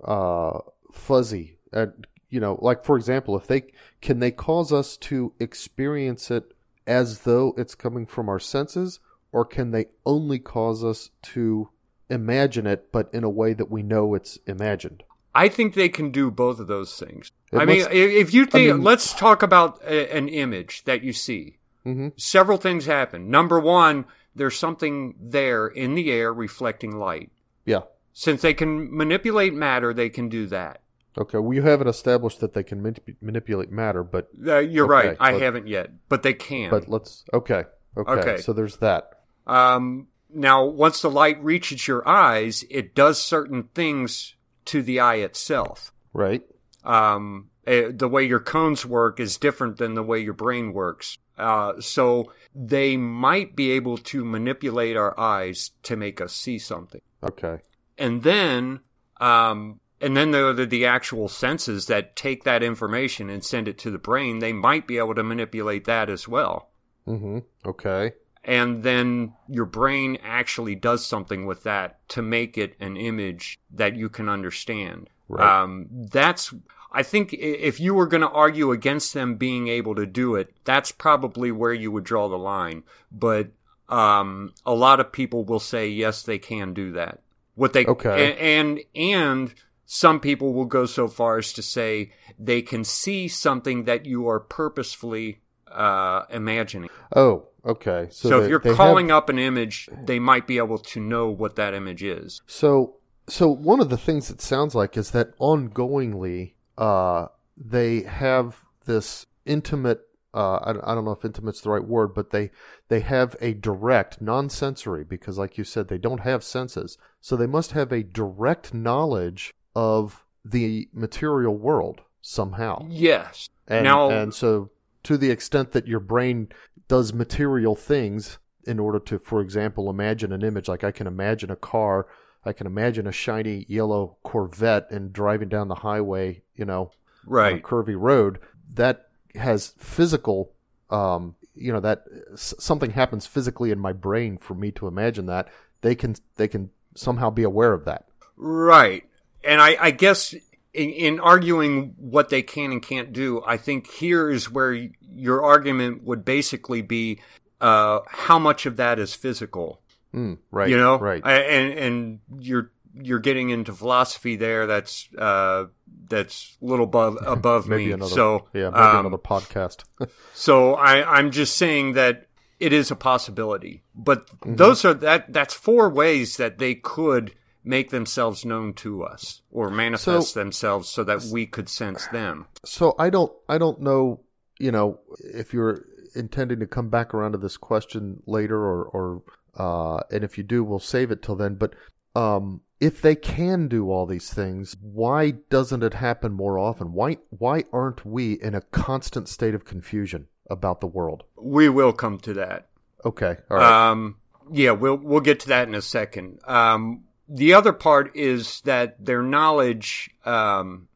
uh 0.02 0.58
fuzzy 0.92 1.58
at 1.72 1.94
you 2.30 2.40
know 2.40 2.58
like 2.60 2.84
for 2.84 2.96
example 2.96 3.36
if 3.36 3.46
they 3.46 3.64
can 4.00 4.20
they 4.20 4.30
cause 4.30 4.72
us 4.72 4.96
to 4.98 5.32
experience 5.40 6.30
it 6.30 6.52
as 6.86 7.20
though 7.20 7.54
it's 7.56 7.74
coming 7.74 8.06
from 8.06 8.28
our 8.28 8.38
senses 8.38 9.00
or 9.32 9.44
can 9.44 9.70
they 9.70 9.86
only 10.04 10.38
cause 10.38 10.84
us 10.84 11.10
to 11.22 11.70
imagine 12.10 12.66
it 12.66 12.92
but 12.92 13.08
in 13.14 13.24
a 13.24 13.30
way 13.30 13.54
that 13.54 13.70
we 13.70 13.82
know 13.82 14.14
it's 14.14 14.38
imagined 14.46 15.02
I 15.34 15.48
think 15.48 15.74
they 15.74 15.88
can 15.88 16.10
do 16.10 16.30
both 16.30 16.60
of 16.60 16.66
those 16.68 16.96
things. 16.96 17.32
It 17.52 17.58
I 17.58 17.64
mean, 17.64 17.82
i- 17.86 17.90
if 17.92 18.32
you 18.32 18.46
think, 18.46 18.74
mean- 18.74 18.84
let's 18.84 19.12
talk 19.14 19.42
about 19.42 19.82
a, 19.82 20.14
an 20.16 20.28
image 20.28 20.84
that 20.84 21.02
you 21.02 21.12
see. 21.12 21.58
mm-hmm. 21.84 22.08
several 22.16 22.56
things 22.58 22.86
happen. 22.86 23.30
Number 23.30 23.58
one, 23.60 24.04
there's 24.34 24.58
something 24.58 25.14
there 25.20 25.66
in 25.66 25.94
the 25.94 26.10
air 26.10 26.32
reflecting 26.32 26.96
light. 26.96 27.30
yeah 27.64 27.82
Since 28.12 28.42
they 28.42 28.54
can 28.54 28.96
manipulate 28.96 29.54
matter, 29.54 29.92
they 29.92 30.08
can 30.08 30.28
do 30.28 30.46
that. 30.46 30.80
okay 31.18 31.38
well 31.38 31.52
you 31.54 31.62
haven't 31.62 31.88
established 31.88 32.40
that 32.40 32.52
they 32.54 32.62
can 32.64 32.80
manip- 32.82 33.14
manipulate 33.20 33.70
matter 33.70 34.02
but 34.02 34.28
Uh, 34.46 34.58
you're 34.58 34.86
Okay, 34.92 35.08
right. 35.08 35.16
I 35.20 35.32
haven't 35.44 35.66
yet, 35.68 35.90
but 36.08 36.22
they 36.22 36.34
can. 36.34 36.70
but 36.70 36.88
let's 36.88 37.24
okay 37.32 37.64
okay, 37.96 38.12
Okay. 38.20 38.36
so 38.42 38.52
there's 38.52 38.76
that 38.78 39.02
um, 39.46 40.08
now, 40.36 40.64
once 40.64 41.02
the 41.02 41.10
light 41.10 41.38
reaches 41.44 41.86
your 41.86 42.02
eyes, 42.08 42.64
it 42.70 42.94
does 42.96 43.20
certain 43.22 43.64
things 43.74 44.34
to 44.66 44.82
the 44.82 45.00
eye 45.00 45.16
itself. 45.16 45.92
right 46.12 46.42
um, 46.84 47.50
eh, 47.66 47.90
the 47.92 48.08
way 48.08 48.24
your 48.24 48.40
cones 48.40 48.84
work 48.84 49.18
is 49.18 49.38
different 49.38 49.78
than 49.78 49.94
the 49.94 50.02
way 50.02 50.20
your 50.20 50.34
brain 50.34 50.72
works. 50.72 51.18
Uh, 51.36 51.80
so 51.80 52.32
they 52.54 52.96
might 52.96 53.56
be 53.56 53.72
able 53.72 53.98
to 53.98 54.24
manipulate 54.24 54.96
our 54.96 55.18
eyes 55.18 55.72
to 55.82 55.96
make 55.96 56.20
us 56.20 56.32
see 56.32 56.58
something. 56.58 57.00
okay 57.22 57.58
And 57.98 58.22
then, 58.22 58.80
um, 59.20 59.80
and 60.00 60.16
then 60.16 60.30
there 60.30 60.46
are 60.46 60.52
the 60.52 60.86
actual 60.86 61.28
senses 61.28 61.86
that 61.86 62.14
take 62.14 62.44
that 62.44 62.62
information 62.62 63.30
and 63.30 63.44
send 63.44 63.66
it 63.66 63.78
to 63.78 63.90
the 63.90 63.98
brain. 63.98 64.38
They 64.38 64.52
might 64.52 64.86
be 64.86 64.98
able 64.98 65.14
to 65.14 65.24
manipulate 65.24 65.86
that 65.86 66.08
as 66.08 66.28
well. 66.28 66.70
mm-hmm 67.06 67.38
okay 67.66 68.12
And 68.44 68.82
then 68.82 69.32
your 69.48 69.64
brain 69.64 70.18
actually 70.22 70.74
does 70.74 71.04
something 71.06 71.46
with 71.46 71.62
that 71.62 72.06
to 72.10 72.22
make 72.22 72.58
it 72.58 72.76
an 72.78 72.96
image 72.96 73.58
that 73.72 73.96
you 73.96 74.08
can 74.08 74.28
understand. 74.28 75.08
Right. 75.28 75.62
Um, 75.62 75.86
that's, 75.90 76.52
I 76.92 77.02
think 77.02 77.32
if 77.32 77.80
you 77.80 77.94
were 77.94 78.06
going 78.06 78.20
to 78.20 78.28
argue 78.28 78.70
against 78.70 79.14
them 79.14 79.36
being 79.36 79.68
able 79.68 79.94
to 79.94 80.04
do 80.04 80.34
it, 80.34 80.54
that's 80.64 80.92
probably 80.92 81.50
where 81.52 81.72
you 81.72 81.90
would 81.90 82.04
draw 82.04 82.28
the 82.28 82.36
line. 82.36 82.82
But, 83.10 83.48
um, 83.88 84.52
a 84.66 84.74
lot 84.74 85.00
of 85.00 85.10
people 85.10 85.44
will 85.44 85.60
say, 85.60 85.88
yes, 85.88 86.22
they 86.22 86.38
can 86.38 86.74
do 86.74 86.92
that. 86.92 87.20
What 87.54 87.72
they, 87.72 87.86
Okay. 87.86 88.32
a- 88.32 88.38
and, 88.38 88.80
and 88.94 89.54
some 89.86 90.20
people 90.20 90.52
will 90.52 90.64
go 90.66 90.84
so 90.86 91.08
far 91.08 91.38
as 91.38 91.52
to 91.54 91.62
say 91.62 92.12
they 92.38 92.60
can 92.62 92.84
see 92.84 93.28
something 93.28 93.84
that 93.84 94.04
you 94.04 94.28
are 94.28 94.40
purposefully 94.40 95.40
uh, 95.74 96.26
imagining. 96.30 96.88
Oh, 97.14 97.48
okay. 97.64 98.08
So, 98.10 98.28
they- 98.28 98.44
if 98.44 98.50
you're 98.50 98.58
they 98.60 98.70
have- 98.70 98.76
calling 98.76 99.10
up 99.10 99.28
an 99.28 99.38
image, 99.38 99.88
they 100.04 100.18
might 100.18 100.46
be 100.46 100.58
able 100.58 100.78
to 100.78 101.00
know 101.00 101.28
what 101.28 101.56
that 101.56 101.74
image 101.74 102.02
is. 102.02 102.42
So, 102.46 102.96
so 103.28 103.48
one 103.48 103.80
of 103.80 103.88
the 103.90 103.96
things 103.96 104.30
it 104.30 104.40
sounds 104.40 104.74
like 104.74 104.96
is 104.96 105.10
that 105.12 105.36
ongoingly, 105.38 106.54
uh, 106.78 107.26
they 107.56 108.02
have 108.02 108.60
this 108.86 109.26
intimate. 109.46 110.02
Uh, 110.32 110.56
I, 110.56 110.70
I 110.90 110.94
don't 110.94 111.04
know 111.04 111.12
if 111.12 111.24
intimate's 111.24 111.60
the 111.60 111.70
right 111.70 111.84
word, 111.86 112.12
but 112.12 112.30
they 112.30 112.50
they 112.88 113.00
have 113.00 113.36
a 113.40 113.54
direct, 113.54 114.20
non-sensory, 114.20 115.04
because 115.04 115.38
like 115.38 115.56
you 115.56 115.62
said, 115.64 115.86
they 115.88 115.98
don't 115.98 116.20
have 116.20 116.42
senses, 116.42 116.98
so 117.20 117.36
they 117.36 117.46
must 117.46 117.70
have 117.72 117.92
a 117.92 118.02
direct 118.02 118.74
knowledge 118.74 119.54
of 119.76 120.24
the 120.44 120.88
material 120.92 121.56
world 121.56 122.00
somehow. 122.20 122.84
Yes. 122.88 123.48
And, 123.68 123.84
Now- 123.84 124.10
and 124.10 124.34
so, 124.34 124.70
to 125.04 125.16
the 125.16 125.30
extent 125.30 125.72
that 125.72 125.86
your 125.86 126.00
brain 126.00 126.48
does 126.88 127.12
material 127.12 127.74
things 127.76 128.38
in 128.66 128.78
order 128.78 128.98
to, 128.98 129.18
for 129.18 129.40
example, 129.40 129.90
imagine 129.90 130.32
an 130.32 130.42
image, 130.42 130.68
like 130.68 130.84
I 130.84 130.90
can 130.90 131.06
imagine 131.06 131.50
a 131.50 131.56
car, 131.56 132.06
I 132.44 132.52
can 132.52 132.66
imagine 132.66 133.06
a 133.06 133.12
shiny 133.12 133.64
yellow 133.68 134.16
Corvette 134.22 134.90
and 134.90 135.12
driving 135.12 135.48
down 135.48 135.68
the 135.68 135.74
highway, 135.76 136.42
you 136.56 136.64
know, 136.64 136.82
on 136.82 136.90
a 137.26 137.30
Right. 137.30 137.62
curvy 137.62 137.94
road, 137.98 138.38
that 138.74 139.08
has 139.34 139.74
physical, 139.78 140.52
um, 140.90 141.34
you 141.54 141.72
know, 141.72 141.80
that 141.80 142.04
s- 142.32 142.54
something 142.58 142.90
happens 142.90 143.26
physically 143.26 143.70
in 143.70 143.78
my 143.78 143.92
brain 143.92 144.38
for 144.38 144.54
me 144.54 144.70
to 144.72 144.86
imagine 144.86 145.26
that. 145.26 145.48
They 145.82 145.94
can, 145.94 146.16
they 146.36 146.48
can 146.48 146.70
somehow 146.94 147.30
be 147.30 147.42
aware 147.42 147.72
of 147.72 147.84
that. 147.84 148.06
Right. 148.36 149.04
And 149.42 149.60
I, 149.60 149.76
I 149.80 149.90
guess 149.90 150.34
in, 150.74 150.90
in 150.90 151.20
arguing 151.20 151.94
what 151.96 152.28
they 152.28 152.42
can 152.42 152.72
and 152.72 152.82
can't 152.82 153.12
do, 153.12 153.42
I 153.46 153.56
think 153.56 153.90
here 153.90 154.28
is 154.30 154.50
where 154.50 154.72
your 155.00 155.42
argument 155.44 156.02
would 156.04 156.24
basically 156.24 156.82
be 156.82 157.20
uh, 157.60 158.00
how 158.08 158.38
much 158.38 158.66
of 158.66 158.76
that 158.76 158.98
is 158.98 159.14
physical. 159.14 159.80
Mm, 160.14 160.38
right. 160.50 160.68
you 160.68 160.76
know, 160.76 160.98
right. 160.98 161.22
I, 161.24 161.34
and 161.34 161.78
and 161.78 162.20
you're 162.38 162.70
you're 162.94 163.18
getting 163.18 163.50
into 163.50 163.72
philosophy 163.72 164.36
there. 164.36 164.66
That's 164.66 165.08
uh, 165.18 165.66
that's 166.08 166.56
a 166.62 166.64
little 166.64 166.84
above 166.84 167.18
above 167.26 167.66
maybe 167.66 167.86
me. 167.86 167.92
another, 167.92 168.10
so 168.10 168.48
yeah, 168.52 168.70
maybe 168.70 168.76
um, 168.82 169.06
another 169.06 169.18
podcast. 169.18 169.84
So 170.34 170.74
I, 170.74 171.18
I'm 171.18 171.30
just 171.30 171.56
saying 171.56 171.92
that 171.94 172.26
it 172.60 172.72
is 172.72 172.90
a 172.90 172.96
possibility, 172.96 173.82
but 173.94 174.26
Mm-hmm. 174.28 174.56
those 174.56 174.84
are 174.84 174.94
that 174.94 175.32
that's 175.32 175.54
four 175.54 175.88
ways 175.90 176.36
that 176.36 176.58
they 176.58 176.74
could 176.74 177.34
make 177.64 177.90
themselves 177.90 178.44
known 178.44 178.74
to 178.74 179.02
us 179.02 179.40
or 179.50 179.70
manifest 179.70 180.32
So- 180.34 180.40
themselves 180.40 180.88
so 180.88 181.02
that 181.04 181.22
we 181.32 181.46
could 181.46 181.68
sense 181.68 182.06
them. 182.08 182.46
So 182.64 182.94
I 182.98 183.10
don't 183.10 183.32
I 183.48 183.58
don't 183.58 183.80
know, 183.80 184.20
you 184.58 184.70
know, 184.70 185.00
if 185.18 185.52
you're 185.54 185.84
intending 186.14 186.60
to 186.60 186.66
come 186.66 186.90
back 186.90 187.12
around 187.14 187.32
to 187.32 187.38
this 187.38 187.56
question 187.56 188.22
later 188.26 188.56
or 188.58 188.84
or 188.84 189.22
uh 189.56 190.00
and 190.10 190.22
if 190.24 190.36
you 190.38 190.44
do 190.44 190.62
we'll 190.62 190.78
save 190.78 191.10
it 191.10 191.22
till 191.22 191.36
then, 191.36 191.54
but 191.54 191.74
um 192.14 192.60
if 192.80 193.00
they 193.00 193.14
can 193.14 193.66
do 193.68 193.90
all 193.90 194.04
these 194.04 194.30
things, 194.32 194.76
why 194.82 195.30
doesn't 195.48 195.82
it 195.82 195.94
happen 195.94 196.32
more 196.32 196.58
often? 196.58 196.92
Why 196.92 197.16
why 197.30 197.64
aren't 197.72 198.04
we 198.04 198.34
in 198.34 198.54
a 198.54 198.60
constant 198.60 199.28
state 199.28 199.54
of 199.54 199.64
confusion 199.64 200.26
about 200.50 200.80
the 200.80 200.86
world? 200.86 201.24
We 201.40 201.68
will 201.70 201.94
come 201.94 202.18
to 202.18 202.34
that. 202.34 202.68
Okay. 203.04 203.36
All 203.50 203.56
right. 203.56 203.90
Um, 203.90 204.16
yeah, 204.52 204.72
we'll 204.72 204.96
we'll 204.96 205.20
get 205.20 205.40
to 205.40 205.48
that 205.48 205.68
in 205.68 205.74
a 205.74 205.80
second. 205.82 206.40
Um, 206.46 207.04
the 207.28 207.54
other 207.54 207.72
part 207.72 208.14
is 208.16 208.60
that 208.62 209.02
their 209.04 209.22
knowledge, 209.22 210.10
um, 210.24 210.88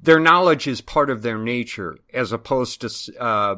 their 0.00 0.20
knowledge 0.20 0.66
is 0.66 0.80
part 0.80 1.10
of 1.10 1.22
their 1.22 1.38
nature, 1.38 1.98
as 2.14 2.32
opposed 2.32 2.80
to 2.82 3.20
uh, 3.22 3.56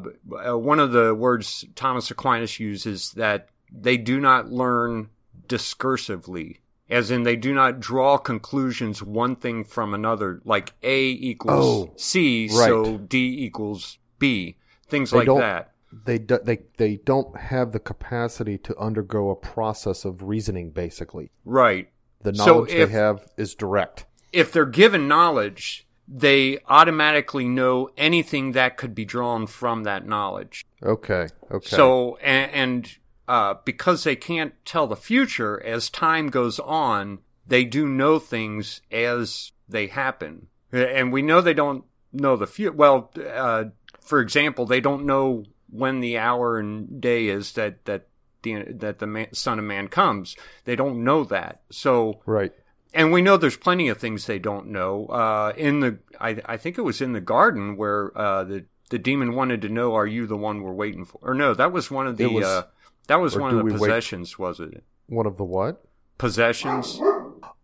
uh, 0.49 0.57
one 0.57 0.79
of 0.79 0.91
the 0.91 1.13
words 1.15 1.65
Thomas 1.75 2.09
Aquinas 2.11 2.59
uses 2.59 3.11
that 3.11 3.49
they 3.71 3.95
do 3.97 4.19
not 4.19 4.51
learn 4.51 5.09
discursively, 5.47 6.57
as 6.89 7.11
in 7.11 7.23
they 7.23 7.35
do 7.35 7.53
not 7.53 7.79
draw 7.79 8.17
conclusions 8.17 9.01
one 9.01 9.35
thing 9.35 9.63
from 9.63 9.93
another, 9.93 10.41
like 10.43 10.73
A 10.83 11.09
equals 11.11 11.87
Oh, 11.89 11.93
C, 11.95 12.49
right. 12.51 12.67
so 12.67 12.97
D 12.97 13.43
equals 13.45 13.97
B, 14.19 14.57
things 14.87 15.11
They 15.11 15.25
like 15.25 15.37
that. 15.39 15.71
they 16.05 16.17
do, 16.17 16.39
they 16.43 16.59
they 16.77 16.97
don't 16.97 17.35
have 17.37 17.71
the 17.71 17.79
capacity 17.79 18.57
to 18.59 18.77
undergo 18.77 19.29
a 19.29 19.35
process 19.35 20.03
of 20.05 20.23
reasoning 20.23 20.71
basically. 20.71 21.31
Right. 21.45 21.89
The 22.23 22.33
So 22.35 22.45
knowledge 22.53 22.71
if- 22.71 22.89
they 22.89 22.95
have 22.95 23.25
is 23.37 23.55
direct. 23.55 24.05
if 24.31 24.51
they're 24.51 24.65
given 24.65 25.07
knowledge, 25.07 25.87
they 26.07 26.59
automatically 26.67 27.47
know 27.47 27.89
anything 27.97 28.51
that 28.51 28.77
could 28.77 28.93
be 28.93 29.05
drawn 29.05 29.47
from 29.47 29.83
that 29.83 30.05
knowledge. 30.05 30.65
Okay. 30.83 31.27
Okay. 31.49 31.67
So, 31.75 32.17
and, 32.17 32.51
and 32.51 32.97
uh, 33.27 33.55
because 33.65 34.03
they 34.03 34.15
can't 34.15 34.53
tell 34.65 34.87
the 34.87 34.95
future, 34.95 35.61
as 35.63 35.89
time 35.89 36.27
goes 36.29 36.59
on, 36.59 37.19
they 37.47 37.63
do 37.63 37.87
know 37.87 38.19
things 38.19 38.81
as 38.91 39.51
they 39.69 39.87
happen. 39.87 40.47
And 40.73 41.11
we 41.13 41.21
know 41.21 41.39
they 41.41 41.53
don't 41.53 41.85
know 42.11 42.35
the 42.35 42.47
future. 42.47 42.71
Well, 42.73 43.11
uh, 43.33 43.65
for 44.01 44.19
example, 44.19 44.65
they 44.65 44.81
don't 44.81 45.05
know 45.05 45.45
when 45.69 46.01
the 46.01 46.17
hour 46.17 46.57
and 46.59 46.99
day 46.99 47.27
is 47.27 47.53
that, 47.53 47.85
that 47.85 48.07
the, 48.43 48.63
that 48.69 48.99
the 48.99 49.07
man, 49.07 49.33
son 49.33 49.59
of 49.59 49.65
man 49.65 49.87
comes. 49.87 50.35
They 50.65 50.75
don't 50.75 51.03
know 51.03 51.23
that. 51.25 51.61
So, 51.71 52.21
right. 52.25 52.51
and 52.93 53.11
we 53.11 53.21
know 53.21 53.37
there's 53.37 53.57
plenty 53.57 53.89
of 53.89 53.97
things 53.97 54.25
they 54.25 54.39
don't 54.39 54.67
know. 54.67 55.07
Uh, 55.07 55.53
in 55.55 55.79
the, 55.79 55.99
I, 56.19 56.41
I 56.45 56.57
think 56.57 56.77
it 56.77 56.81
was 56.81 57.01
in 57.01 57.13
the 57.13 57.21
garden 57.21 57.77
where 57.77 58.17
uh, 58.17 58.43
the 58.43 58.65
the 58.89 58.99
demon 58.99 59.35
wanted 59.35 59.61
to 59.61 59.69
know, 59.69 59.95
"Are 59.95 60.07
you 60.07 60.27
the 60.27 60.37
one 60.37 60.61
we're 60.61 60.73
waiting 60.73 61.05
for?" 61.05 61.19
Or 61.21 61.33
no, 61.33 61.53
that 61.53 61.71
was 61.71 61.89
one 61.89 62.07
of 62.07 62.17
the. 62.17 62.27
Was- 62.27 62.45
uh, 62.45 62.63
that 63.07 63.19
was 63.19 63.37
one 63.37 63.51
of 63.51 63.57
the 63.57 63.63
we 63.63 63.71
wait- 63.71 63.79
possessions, 63.79 64.37
was 64.37 64.59
it? 64.59 64.83
One 65.07 65.25
of 65.25 65.37
the 65.37 65.43
what? 65.43 65.83
Possessions. 66.17 66.99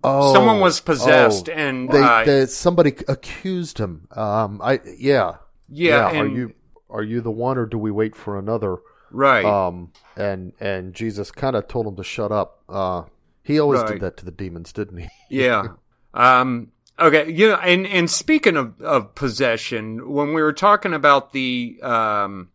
Oh, 0.03 0.34
Someone 0.34 0.60
was 0.60 0.79
possessed, 0.79 1.50
oh. 1.50 1.53
and 1.53 1.89
They, 1.89 2.01
uh, 2.01 2.24
they 2.24 2.46
somebody 2.46 2.96
accused 3.07 3.77
him. 3.77 4.07
Um, 4.12 4.62
I 4.63 4.79
yeah 4.98 5.38
yeah, 5.69 6.05
Are 6.05 6.25
and, 6.25 6.36
you 6.36 6.53
are 6.89 7.03
you 7.03 7.22
the 7.22 7.31
one, 7.31 7.57
or 7.57 7.65
do 7.65 7.77
we 7.77 7.91
wait 7.91 8.15
for 8.15 8.38
another? 8.38 8.77
Right? 9.11 9.45
Um, 9.45 9.91
and 10.15 10.53
and 10.59 10.93
Jesus 10.93 11.31
kind 11.31 11.55
of 11.55 11.67
told 11.67 11.87
him 11.87 11.95
to 11.97 12.03
shut 12.03 12.31
up. 12.31 12.61
Uh, 12.69 13.03
he 13.43 13.59
always 13.59 13.81
Right. 13.81 13.93
did 13.93 14.01
that 14.01 14.17
to 14.17 14.25
the 14.25 14.31
demons, 14.31 14.73
didn't 14.73 14.97
he? 14.97 15.07
Yeah. 15.29 15.67
Um, 16.13 16.71
okay. 16.99 17.31
You 17.31 17.49
know, 17.49 17.55
and, 17.55 17.85
and 17.87 18.09
speaking 18.09 18.57
of, 18.57 18.81
of 18.81 19.15
possession, 19.15 20.09
when 20.11 20.33
we 20.33 20.41
were 20.41 20.53
talking 20.53 20.93
about 20.93 21.31
the, 21.31 21.79
um, 21.81 22.49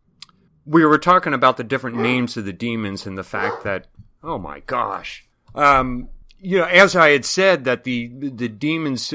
we 0.65 0.85
were 0.85 0.97
talking 0.99 1.33
about 1.33 1.57
the 1.57 1.63
different 1.63 1.97
names 1.97 2.37
of 2.37 2.45
the 2.45 2.53
demons 2.53 3.05
and 3.07 3.17
the 3.17 3.23
fact 3.23 3.63
that, 3.63 3.87
oh 4.23 4.37
my 4.37 4.59
gosh. 4.61 5.25
Um, 5.55 6.09
you 6.39 6.57
know, 6.59 6.65
as 6.65 6.95
I 6.95 7.09
had 7.09 7.25
said 7.25 7.63
that 7.65 7.85
the, 7.85 8.07
the 8.07 8.49
demons, 8.49 9.13